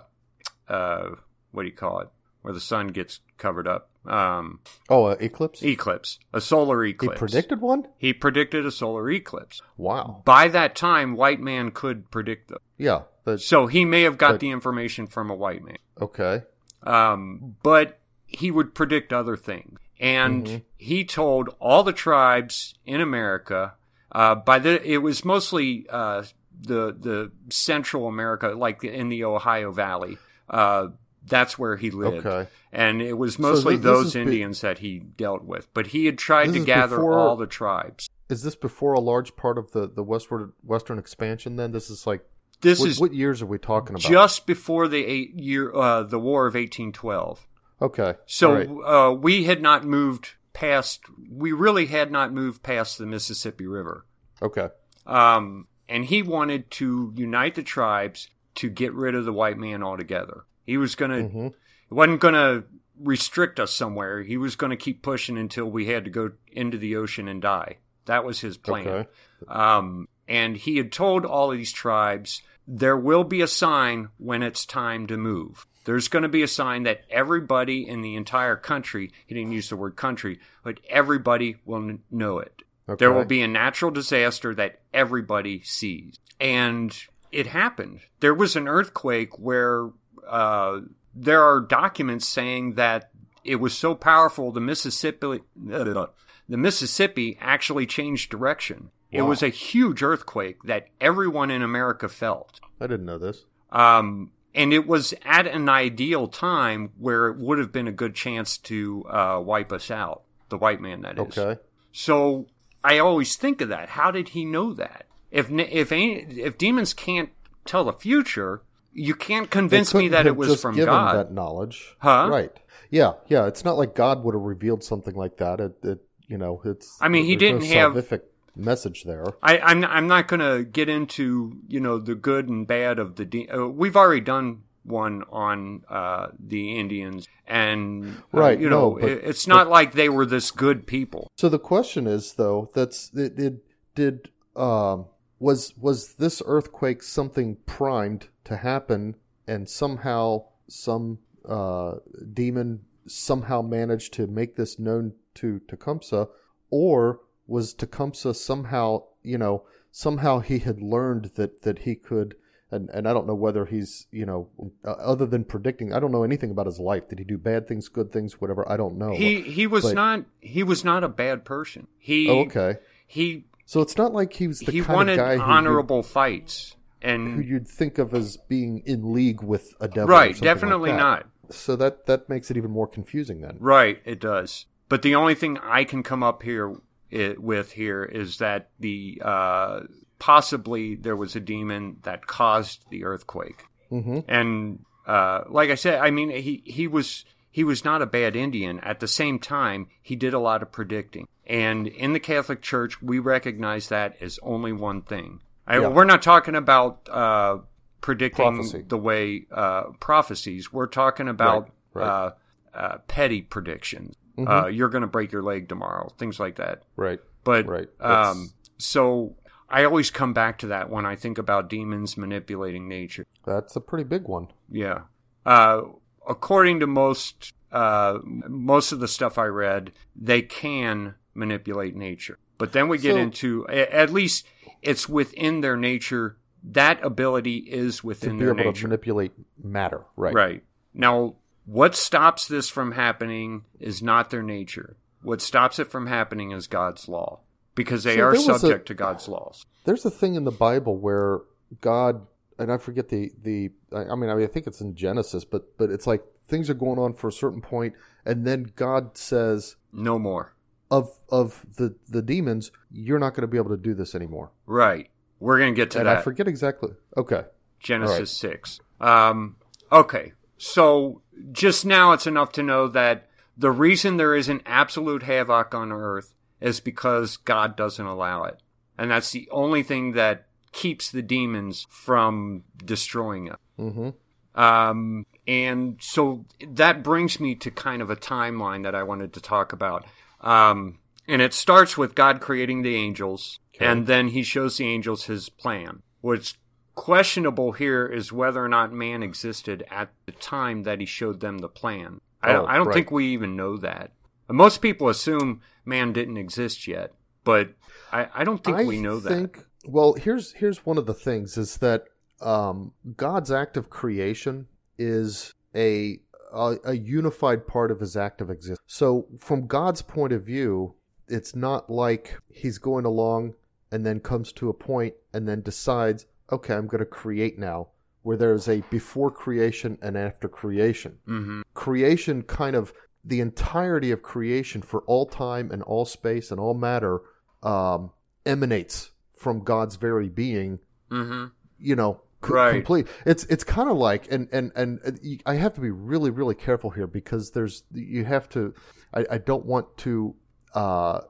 uh, 0.69 1.11
what 1.53 1.63
do 1.63 1.69
you 1.69 1.75
call 1.75 2.01
it, 2.01 2.09
where 2.43 2.55
the 2.55 2.61
sun 2.61 2.89
gets 2.89 3.21
covered 3.39 3.67
up. 3.69 3.91
Um, 4.07 4.61
Oh, 4.91 5.05
uh, 5.07 5.17
eclipse. 5.19 5.63
eclipse, 5.63 6.19
a 6.35 6.41
solar 6.41 6.85
eclipse. 6.85 7.15
he 7.15 7.19
predicted 7.19 7.61
one. 7.63 7.87
He 7.97 8.13
predicted 8.13 8.67
a 8.67 8.71
solar 8.71 9.11
eclipse. 9.11 9.63
Wow. 9.79 10.21
By 10.27 10.49
that 10.49 10.75
time, 10.77 11.17
white 11.17 11.41
man 11.41 11.71
could 11.71 12.11
predict 12.11 12.49
them. 12.49 12.59
Yeah. 12.77 13.03
But, 13.25 13.41
So 13.41 13.67
he 13.67 13.87
may 13.87 14.03
have 14.03 14.19
got 14.19 14.33
But- 14.33 14.41
the 14.41 14.51
information 14.51 15.07
from 15.07 15.31
a 15.31 15.35
white 15.35 15.65
man. 15.65 15.79
okay. 16.01 16.43
Um, 16.83 17.57
but 17.63 17.99
he 18.27 18.51
would 18.51 18.75
predict 18.75 19.13
other 19.13 19.37
things. 19.37 19.79
And 19.99 20.45
Mm-hmm. 20.47 20.57
he 20.77 21.05
told 21.05 21.49
all 21.61 21.83
the 21.83 21.93
tribes 21.95 22.75
in 22.85 23.01
America, 23.01 23.75
uh, 24.13 24.35
by 24.35 24.59
the, 24.59 24.87
it 24.87 24.99
was 24.99 25.25
mostly, 25.25 25.87
uh, 25.89 26.25
the, 26.61 26.93
the 26.99 27.33
Central 27.49 28.07
America, 28.07 28.49
like 28.49 28.85
in 28.85 29.09
the 29.09 29.25
Ohio 29.25 29.73
Valley. 29.73 30.19
Uh, 30.49 30.89
that's 31.27 31.59
where 31.59 31.77
he 31.77 31.91
lived. 31.91 32.27
Okay. 32.27 32.51
And 32.73 33.01
it 33.01 33.15
was 33.15 33.39
mostly 33.39 33.77
this 33.77 33.85
those 33.85 34.07
is 34.09 34.15
be- 34.15 34.21
Indians 34.23 34.61
that 34.61 34.79
he 34.79 34.99
dealt 34.99 35.43
with. 35.45 35.73
But 35.73 35.89
he 35.89 36.07
had 36.07 36.19
tried 36.19 36.49
This 36.49 36.57
to 36.57 36.65
gather 36.65 36.97
before- 36.97 37.19
all 37.19 37.37
the 37.37 37.47
tribes. 37.47 38.09
Is 38.29 38.43
this 38.43 38.57
before 38.57 38.95
a 38.95 39.01
large 39.01 39.37
part 39.37 39.59
of 39.59 39.73
the 39.73 39.87
the 39.89 40.03
westward 40.03 40.53
western 40.63 40.99
expansion? 40.99 41.57
Then 41.57 41.73
this 41.73 41.89
is 41.91 42.07
like 42.07 42.25
This 42.63 42.81
what, 42.81 42.89
is 42.89 43.01
what 43.01 43.15
years 43.15 43.43
are 43.43 43.47
we 43.47 43.59
talking 43.59 43.95
about? 43.97 44.03
just 44.03 44.47
before 44.47 44.89
the 44.89 45.05
eight 45.05 45.35
year, 45.39 45.75
uh, 45.75 46.03
the 46.03 46.19
War 46.19 46.47
of 46.47 46.55
1812. 46.55 47.47
okay. 47.83 48.15
So 48.27 48.53
right. 48.55 48.69
uh, 48.69 49.13
we 49.13 49.45
had 49.45 49.61
not 49.63 49.85
moved 49.85 50.33
past. 50.55 51.03
We 51.31 51.53
really 51.53 51.87
had 51.87 52.11
not 52.11 52.33
moved 52.33 52.63
past 52.63 52.97
the 52.99 53.07
Mississippi 53.07 53.67
River. 53.67 54.07
okay. 54.43 54.69
Um, 55.07 55.67
and 55.87 56.07
he 56.07 56.23
wanted 56.23 56.71
to 56.73 57.13
unite 57.15 57.55
the 57.57 57.63
tribes 57.63 58.29
to 58.57 58.69
get 58.69 58.93
rid 58.95 59.15
of 59.15 59.25
the 59.25 59.33
white 59.33 59.59
man 59.59 59.83
altogether. 59.83 60.45
He 60.65 60.77
was 60.77 60.95
going 60.95 61.11
to. 61.11 61.23
hmm 61.23 61.47
He 61.89 61.95
wasn't 61.95 62.21
going 62.21 62.35
to 62.35 62.65
restrict 63.01 63.59
us 63.61 63.73
somewhere. 63.75 64.23
He 64.23 64.37
was 64.37 64.57
going 64.57 64.71
to 64.71 64.77
keep 64.77 65.03
pushing 65.03 65.37
until 65.37 65.67
we 65.67 65.87
had 65.87 66.05
to 66.05 66.11
go 66.11 66.33
into 66.53 66.79
the 66.79 66.97
ocean 66.97 67.29
and 67.29 67.43
die. 67.43 67.79
That 68.07 68.25
was 68.25 68.41
his 68.41 68.57
plan. 68.57 68.87
Okay. 68.87 69.09
Um, 69.49 70.09
and 70.29 70.57
he 70.57 70.77
had 70.77 70.93
told 70.93 71.25
all 71.25 71.51
of 71.51 71.59
these 71.59 71.73
tribes 71.73 72.43
there 72.67 72.97
will 72.97 73.25
be 73.25 73.43
a 73.43 73.47
sign 73.47 74.09
when 74.17 74.43
it's 74.43 74.65
time 74.65 75.07
to 75.09 75.17
move. 75.17 75.67
There's 75.85 76.09
going 76.09 76.23
to 76.23 76.31
be 76.31 76.43
a 76.43 76.49
sign 76.49 76.85
that 76.85 77.03
everybody 77.11 77.87
in 77.87 78.01
the 78.01 78.17
entire 78.17 78.57
country, 78.57 79.13
he 79.27 79.35
didn't 79.35 79.53
use 79.53 79.69
the 79.69 79.77
word 79.77 79.97
country, 79.97 80.41
but 80.63 80.81
everybody 80.89 81.57
will 81.67 81.99
know 82.11 82.39
it. 82.39 82.63
Okay. 82.89 82.97
There 82.99 83.13
will 83.13 83.27
be 83.27 83.43
a 83.43 83.49
natural 83.49 83.91
disaster 83.91 84.55
that 84.55 84.81
everybody 84.95 85.61
sees. 85.63 86.19
And 86.41 86.97
it 87.35 87.49
happened. 87.49 88.01
There 88.21 88.35
was 88.35 88.57
an 88.57 88.69
earthquake 88.69 89.39
where 89.39 89.91
uh, 90.27 90.81
there 91.15 91.43
are 91.43 91.61
documents 91.61 92.27
saying 92.27 92.75
that 92.75 93.11
it 93.43 93.57
was 93.57 93.77
so 93.77 93.95
powerful 93.95 94.53
the 94.53 94.61
Mississippi 94.61 95.41
the 95.57 96.57
Mississippi 96.57 97.39
actually 97.41 97.87
changed 97.87 98.31
direction. 98.31 98.91
It 99.11 99.23
was 99.23 99.45
a 99.45 99.49
huge 99.49 100.03
earthquake 100.03 100.65
that 100.65 100.89
everyone 101.01 101.49
in 101.53 101.63
America 101.63 102.09
felt. 102.09 102.59
I 102.81 102.89
didn't 102.89 103.07
know 103.07 103.19
this. 103.19 103.45
Um, 103.71 104.33
and 104.57 104.73
it 104.73 104.89
was 104.89 105.15
at 105.25 105.47
an 105.47 105.69
ideal 105.69 106.27
time 106.27 106.91
where 106.99 107.29
it 107.29 107.37
would 107.37 107.59
have 107.59 107.71
been 107.71 107.87
a 107.87 107.93
good 107.93 108.17
chance 108.17 108.59
to 108.59 109.05
uh, 109.09 109.41
wipe 109.45 109.71
us 109.71 109.89
out, 109.89 110.23
the 110.49 110.59
white 110.59 110.81
man 110.81 111.03
that 111.03 111.15
is. 111.17 111.39
Okay. 111.39 111.61
So 111.93 112.47
I 112.83 112.99
always 112.99 113.37
think 113.37 113.61
of 113.61 113.69
that. 113.69 113.91
How 113.91 114.11
did 114.11 114.31
he 114.31 114.45
know 114.45 114.73
that? 114.75 115.07
If 115.35 115.51
if 115.51 115.93
if 115.93 116.57
demons 116.57 116.95
can't 116.95 117.31
tell 117.65 117.85
the 117.85 117.93
future, 117.93 118.63
you 118.93 119.15
can't 119.15 119.51
convince 119.51 119.93
me 119.93 120.09
that 120.09 120.27
it 120.27 120.37
was 120.37 120.49
just 120.49 120.63
from 120.63 120.77
given 120.77 120.95
God. 120.95 121.17
that 121.17 121.33
knowledge. 121.33 121.97
Huh? 121.99 122.29
Right. 122.31 122.53
Yeah. 122.91 123.15
Yeah. 123.27 123.47
It's 123.47 123.65
not 123.65 123.77
like 123.77 123.95
God 123.95 124.23
would 124.23 124.35
have 124.35 124.43
revealed 124.43 124.85
something 124.85 125.15
like 125.15 125.39
that. 125.39 125.61
It. 125.61 125.77
it 125.83 125.99
you 126.29 126.39
know. 126.39 126.63
It's. 126.65 126.97
I 127.01 127.09
mean, 127.09 127.25
he 127.25 127.37
didn't 127.37 127.65
have- 127.65 127.93
salvific 127.93 128.23
message 128.57 129.03
there. 129.03 129.27
I, 129.43 129.59
I'm 129.59 129.85
I'm 129.85 130.07
not 130.07 130.29
going 130.29 130.41
to 130.41 130.65
get 130.65 130.89
into 130.89 131.59
you 131.67 131.81
know 131.81 131.99
the 131.99 132.15
good 132.15 132.49
and 132.49 132.67
bad 132.67 132.99
of 132.99 133.17
the. 133.17 133.25
De- 133.25 133.49
uh, 133.49 133.67
we've 133.67 133.97
already 133.97 134.21
done 134.21 134.63
one 134.85 135.25
on 135.31 135.83
uh, 135.89 136.29
the 136.39 136.79
Indians, 136.79 137.27
and 137.47 138.17
uh, 138.33 138.39
Right, 138.39 138.61
you 138.61 138.69
know 138.71 138.91
no, 138.95 139.01
but- 139.01 139.11
it, 139.11 139.25
it's 139.25 139.47
not 139.47 139.69
like 139.69 139.93
they 139.93 140.09
were 140.09 140.27
this 140.27 140.53
good 140.53 140.87
people. 140.87 141.27
So 141.37 141.49
the 141.49 141.59
question 141.59 142.07
is, 142.07 142.35
though, 142.35 142.71
that's 142.75 143.11
it. 143.15 143.37
Did 143.37 143.61
did 143.95 144.31
um 144.55 145.07
was 145.45 145.77
was 145.77 146.15
this 146.15 146.41
earthquake 146.47 147.03
something 147.03 147.57
primed 147.67 148.29
to 148.45 148.57
happen, 148.57 149.15
and 149.47 149.69
somehow 149.69 150.45
some 150.69 151.19
uh, 151.47 151.97
demon 152.33 152.81
somehow 153.07 153.61
managed 153.61 154.15
to 154.15 154.27
make 154.27 154.57
this 154.57 154.79
known 154.79 155.13
to 155.35 155.61
Tecumseh, 155.69 156.29
or 156.71 157.21
was 157.47 157.75
Tecumseh 157.75 158.33
somehow, 158.33 159.03
you 159.23 159.37
know, 159.37 159.65
somehow 159.91 160.39
he 160.39 160.61
had 160.61 160.81
learned 160.81 161.33
that 161.35 161.61
that 161.61 161.81
he 161.81 161.95
could. 161.95 162.37
And, 162.71 162.89
and 162.89 163.07
I 163.07 163.13
don't 163.13 163.27
know 163.27 163.37
whether 163.37 163.67
he's, 163.67 164.07
you 164.11 164.27
know, 164.27 164.49
uh, 164.85 164.93
other 164.93 165.27
than 165.27 165.45
predicting, 165.45 165.93
I 165.93 166.01
don't 166.01 166.11
know 166.11 166.25
anything 166.25 166.51
about 166.51 166.67
his 166.67 166.81
life. 166.81 167.09
Did 167.09 167.21
he 167.21 167.25
do 167.25 167.39
bad 167.39 167.69
things, 167.69 167.89
good 167.89 168.11
things, 168.11 168.41
whatever? 168.41 168.69
I 168.69 168.77
don't 168.77 168.97
know. 168.97 169.13
He 169.13 169.43
he 169.43 169.67
was 169.67 169.85
But- 169.85 169.95
not 169.95 170.25
he 170.41 170.63
was 170.63 170.85
not 170.85 171.05
a 171.05 171.09
bad 171.09 171.45
person. 171.45 171.87
He 171.99 172.29
oh, 172.31 172.41
okay. 172.47 172.79
he 173.07 173.45
So 173.67 173.81
it's 173.81 173.97
not 173.97 174.13
like 174.13 174.35
he 174.35 174.49
was 174.49 174.61
the 174.61 174.73
he 174.73 174.81
kind 174.81 174.95
wanted 174.95 175.19
of 175.19 175.27
guy 175.27 175.37
honorable 175.39 176.03
fights 176.03 176.77
and 177.01 177.37
who 177.37 177.41
you'd 177.41 177.69
think 177.69 177.99
of 177.99 178.15
as 178.15 178.37
being 178.49 178.83
in 178.87 179.13
league 179.13 179.43
with 179.43 179.75
a 179.81 179.89
devil. 179.89 180.09
right, 180.09 180.35
something 180.35 180.47
like 180.49 180.55
definitely 180.55 180.93
not. 180.93 181.29
So 181.51 181.77
that 181.77 182.07
that 182.07 182.29
makes 182.29 182.51
it 182.51 182.57
even 182.57 182.71
more 182.71 182.87
confusing 182.87 183.41
then. 183.41 183.57
Right, 183.61 184.01
it 184.05 184.21
does. 184.21 184.67
But 184.89 185.03
the 185.03 185.15
only 185.15 185.35
thing 185.35 185.59
I 185.59 185.85
can 185.85 186.03
come 186.03 186.23
up 186.23 186.43
here 186.43 186.77
it, 187.11 187.43
with 187.43 187.73
here 187.73 188.05
is 188.05 188.39
that 188.39 188.71
the 188.81 189.21
uh, 189.25 189.81
possibly 190.19 190.95
there 190.95 191.17
was 191.17 191.37
a 191.37 191.41
demon 191.41 191.99
that 192.03 192.27
caused 192.27 192.85
the 192.91 193.05
earthquake, 193.05 193.65
hmm 193.89 194.21
and 194.29 194.81
uh, 195.07 195.45
like 195.49 195.71
I 195.71 195.75
said, 195.75 196.01
I 196.01 196.11
mean 196.11 196.31
he 196.31 196.63
he 196.65 196.87
was 196.87 197.25
he 197.51 197.63
was 197.63 197.85
not 197.85 198.03
a 198.03 198.07
bad 198.07 198.35
Indian. 198.35 198.81
At 198.81 199.01
the 199.01 199.09
same 199.09 199.39
time, 199.39 199.89
he 200.03 200.17
did 200.17 200.35
a 200.35 200.39
lot 200.39 200.63
of 200.63 200.73
predicting, 200.73 201.29
and 201.47 201.87
in 201.87 202.13
the 202.13 202.21
Catholic 202.21 202.63
Church, 202.63 203.03
we 203.03 203.19
recognize 203.19 203.89
that 203.89 204.17
as 204.21 204.39
only 204.43 204.73
one 204.73 205.03
thing. 205.03 205.41
I, 205.67 205.79
Yeah. 205.79 205.89
We're 205.89 206.05
not 206.05 206.23
talking 206.23 206.55
about 206.55 207.09
uh, 207.11 207.59
predicting 208.01 208.57
Prophecy. 208.57 208.85
the 208.87 208.99
way 208.99 209.47
uh, 209.51 209.85
prophecies. 210.01 210.73
We're 210.73 210.87
talking 210.87 211.29
about 211.29 211.71
Right, 211.93 212.03
right. 212.03 212.09
Uh, 212.09 212.31
uh, 212.75 212.99
petty 213.07 213.43
predictions. 213.43 214.17
Uh, 214.37 214.67
you're 214.67 214.89
going 214.89 215.03
to 215.03 215.09
break 215.09 215.31
your 215.31 215.45
leg 215.45 215.69
tomorrow, 215.69 216.11
things 216.19 216.41
like 216.41 216.57
that. 216.57 216.83
Right. 216.97 217.21
But 217.45 217.67
Right. 217.69 217.89
Um, 218.01 218.51
so 218.79 219.37
I 219.69 219.85
always 219.85 220.11
come 220.11 220.33
back 220.33 220.59
to 220.59 220.69
that 220.69 220.91
when 220.91 221.07
I 221.07 221.15
think 221.17 221.39
about 221.39 221.71
demons 221.71 222.17
manipulating 222.17 222.89
nature. 222.89 223.27
That's 223.45 223.77
a 223.77 223.81
pretty 223.81 224.05
big 224.05 224.25
one. 224.25 224.49
Yeah. 224.71 225.03
Uh, 225.47 225.83
according 226.29 226.81
to 226.81 226.87
most 226.87 227.53
uh, 227.71 228.19
most 228.25 228.93
of 228.93 229.01
the 229.01 229.09
stuff 229.09 229.37
I 229.37 229.47
read, 229.47 229.93
they 230.15 230.43
can 230.43 231.15
manipulate 231.35 231.97
nature. 231.97 232.39
But 232.59 232.73
then 232.73 232.89
we 232.89 232.99
get 232.99 233.15
So- 233.15 233.19
into 233.21 233.67
at 233.69 234.11
least 234.13 234.47
it's 234.83 235.09
within 235.09 235.61
their 235.61 235.77
nature. 235.77 236.37
That 236.63 237.05
ability 237.05 237.59
is 237.59 237.99
To 237.99 238.07
within 238.07 238.39
be 238.39 238.45
their 238.45 238.55
able 238.55 238.63
to 238.65 238.69
nature. 238.71 238.89
manipulate 238.89 239.33
matter. 239.63 240.03
Right. 240.17 240.35
Right. 240.35 240.65
Now, 240.95 241.35
what 241.67 241.95
stops 241.95 242.47
this 242.49 242.69
from 242.71 242.93
happening 242.93 243.65
is 243.81 244.03
not 244.03 244.31
their 244.31 244.43
nature. 244.43 244.97
What 245.23 245.41
stops 245.43 245.79
it 245.79 245.91
from 245.91 246.07
happening 246.07 246.53
is 246.53 246.67
God's 246.67 247.09
law. 247.09 247.41
Because 247.75 248.05
they 248.05 248.17
So 248.17 248.23
are 248.23 248.31
was 248.33 248.49
a- 248.49 248.59
subject 248.59 248.87
to 248.87 248.95
God's 248.95 249.27
laws. 249.29 249.67
There's 249.85 250.05
a 250.07 250.11
thing 250.11 250.37
in 250.37 250.45
the 250.45 250.51
Bible 250.53 250.97
where 250.97 251.41
God 251.81 252.27
and 252.59 252.71
I 252.71 252.77
forget 252.79 253.09
the 253.09 253.33
the 253.43 253.71
I 253.93 254.15
mean 254.15 254.31
I 254.31 254.35
mean 254.37 254.45
I 254.45 254.47
think 254.47 254.67
it's 254.69 254.81
in 254.81 254.95
Genesis, 254.95 255.45
but 255.45 255.77
but 255.77 255.91
it's 255.91 256.07
like 256.07 256.23
things 256.47 256.71
are 256.71 256.75
going 256.75 256.99
on 257.01 257.15
for 257.15 257.27
a 257.29 257.33
certain 257.33 257.61
point, 257.61 257.95
and 258.25 258.47
then 258.47 258.71
God 258.77 259.17
says 259.19 259.75
No 259.93 260.19
more. 260.21 260.54
Of 260.95 261.19
of 261.29 261.67
the 261.77 261.97
the 262.09 262.23
demons, 262.23 262.71
you're 262.91 263.19
not 263.19 263.35
going 263.35 263.43
to 263.43 263.49
be 263.49 263.59
able 263.59 263.71
to 263.71 263.77
do 263.77 263.95
this 263.95 264.15
anymore. 264.15 264.53
Right. 264.67 265.11
We're 265.41 265.59
going 265.59 265.75
to 265.75 265.77
get 265.77 265.91
to 265.93 265.99
and 265.99 266.07
that. 266.07 266.19
I 266.19 266.23
forget 266.23 266.47
exactly. 266.47 266.93
Okay. 267.17 267.43
Genesis 267.81 268.31
6. 268.31 268.81
Um, 269.01 269.57
okay. 269.93 270.33
So 270.57 271.21
just 271.53 271.85
now 271.85 272.13
it's 272.13 272.27
enough 272.27 272.53
to 272.53 272.63
know 272.63 272.89
that 272.89 273.29
the 273.57 273.71
reason 273.71 274.17
there 274.17 274.35
isn't 274.35 274.63
absolute 274.65 275.25
havoc 275.25 275.75
on 275.75 275.93
earth 275.93 276.35
is 276.61 276.81
because 276.81 277.37
God 277.37 277.77
doesn't 277.77 278.07
allow 278.07 278.45
it. 278.45 278.61
And 278.97 279.11
that's 279.11 279.33
the 279.33 279.49
only 279.51 279.83
thing 279.83 280.13
that 280.13 280.47
keeps 280.73 281.11
the 281.11 281.23
demons 281.23 281.87
from 281.91 282.63
destroying 282.85 283.51
us. 283.51 283.59
Mm-hmm. 283.79 284.11
Um, 284.59 285.27
and 285.47 285.99
so 286.01 286.47
that 286.67 287.03
brings 287.03 287.41
me 287.41 287.55
to 287.57 287.71
kind 287.71 288.01
of 288.01 288.09
a 288.09 288.17
timeline 288.17 288.85
that 288.85 288.95
I 288.95 289.03
wanted 289.03 289.33
to 289.35 289.41
talk 289.41 289.73
about. 289.73 290.07
Um, 290.45 290.99
and 291.27 291.41
it 291.43 291.53
starts 291.55 291.97
with 291.97 292.15
God 292.15 292.41
creating 292.41 292.83
the 292.83 292.95
angels, 292.97 293.59
Okay. 293.75 293.87
and 293.87 294.07
then 294.07 294.29
he 294.29 294.43
shows 294.43 294.77
the 294.77 294.87
angels 294.87 295.25
his 295.25 295.49
plan. 295.49 296.03
What's 296.21 296.57
questionable 296.95 297.73
here 297.73 298.07
is 298.07 298.33
whether 298.33 298.63
or 298.65 298.69
not 298.69 298.93
man 298.93 299.23
existed 299.23 299.85
at 299.91 300.11
the 300.27 300.33
time 300.33 300.85
that 300.85 301.01
he 301.01 301.07
showed 301.07 301.41
them 301.41 301.59
the 301.59 301.69
plan. 301.69 302.21
I 302.43 302.53
don't, 302.53 302.65
Oh, 302.65 302.69
I 302.69 302.77
don't 302.77 302.87
right. 302.87 302.95
think 302.95 303.11
we 303.11 303.27
even 303.33 303.57
know 303.57 303.77
that. 303.79 304.13
Most 304.49 304.81
people 304.83 305.09
assume 305.09 305.61
man 305.85 306.13
didn't 306.13 306.37
exist 306.37 306.87
yet, 306.87 307.13
but 307.43 307.71
I, 308.13 308.29
I 308.35 308.45
don't 308.45 308.63
think 308.63 308.77
I 308.77 308.85
we 308.85 309.01
know 309.01 309.19
that. 309.21 309.57
Well, 309.87 310.13
here's 310.15 310.53
here's 310.53 310.85
one 310.87 310.99
of 310.99 311.07
the 311.07 311.15
things 311.15 311.57
is 311.59 311.79
that 311.79 312.05
um, 312.41 312.93
God's 313.17 313.51
act 313.51 313.77
of 313.77 313.89
creation 313.91 314.67
is 314.99 315.53
a, 315.75 316.21
a 316.55 316.77
a 316.85 316.97
unified 316.97 317.67
part 317.67 317.91
of 317.91 318.01
His 318.01 318.17
act 318.17 318.41
of 318.41 318.51
existence. 318.51 318.81
So, 318.87 319.27
from 319.39 319.67
God's 319.67 320.03
point 320.03 320.33
of 320.33 320.43
view, 320.43 320.95
it's 321.29 321.55
not 321.55 321.91
like 321.91 322.39
He's 322.51 322.79
going 322.79 323.05
along 323.05 323.55
and 323.91 324.05
then 324.05 324.21
comes 324.21 324.53
to 324.53 324.69
a 324.69 324.75
point 324.75 325.15
and 325.33 325.49
then 325.49 325.61
decides, 325.61 326.27
okay, 326.51 326.75
I'm 326.75 326.87
going 326.87 327.01
to 327.01 327.07
create 327.07 327.59
now, 327.59 327.89
where 328.23 328.37
there's 328.37 328.69
a 328.69 328.83
before 328.91 329.31
creation 329.31 329.99
and 330.03 330.17
after 330.17 330.49
creation 330.49 331.19
hmm 331.27 331.63
creation 331.75 332.43
kind 332.43 332.75
of 332.77 332.93
the 333.25 333.41
entirety 333.41 334.11
of 334.11 334.23
creation 334.23 334.83
for 334.83 335.01
all 335.03 335.27
time 335.27 335.71
and 335.71 335.83
all 335.83 336.05
space 336.05 336.51
and 336.51 336.61
all 336.61 336.75
matter 336.75 337.21
um, 337.63 338.11
emanates 338.45 339.11
from 339.37 339.63
God's 339.65 339.97
very 339.97 340.29
being. 340.29 340.79
hmm 341.11 341.47
You 341.79 341.97
know, 341.97 342.21
Right. 342.49 342.75
complete. 342.75 343.07
It's 343.27 343.45
it's 343.45 343.65
kind 343.65 343.91
of 343.91 343.97
like, 343.97 344.31
and 344.31 344.49
and 344.53 344.73
and 344.75 345.01
uh, 345.05 345.13
I 345.47 345.55
have 345.55 345.75
to 345.75 345.81
be 345.81 345.91
really 345.91 346.31
really 346.31 346.55
careful 346.55 346.91
here 346.91 347.07
because 347.07 347.51
there's 347.53 347.85
you 347.93 348.25
have 348.25 348.49
to. 348.51 348.75
I, 349.13 349.27
I 349.33 349.39
don't 349.39 349.67
want 349.67 349.97
to. 349.99 350.35
Uh, 350.75 351.21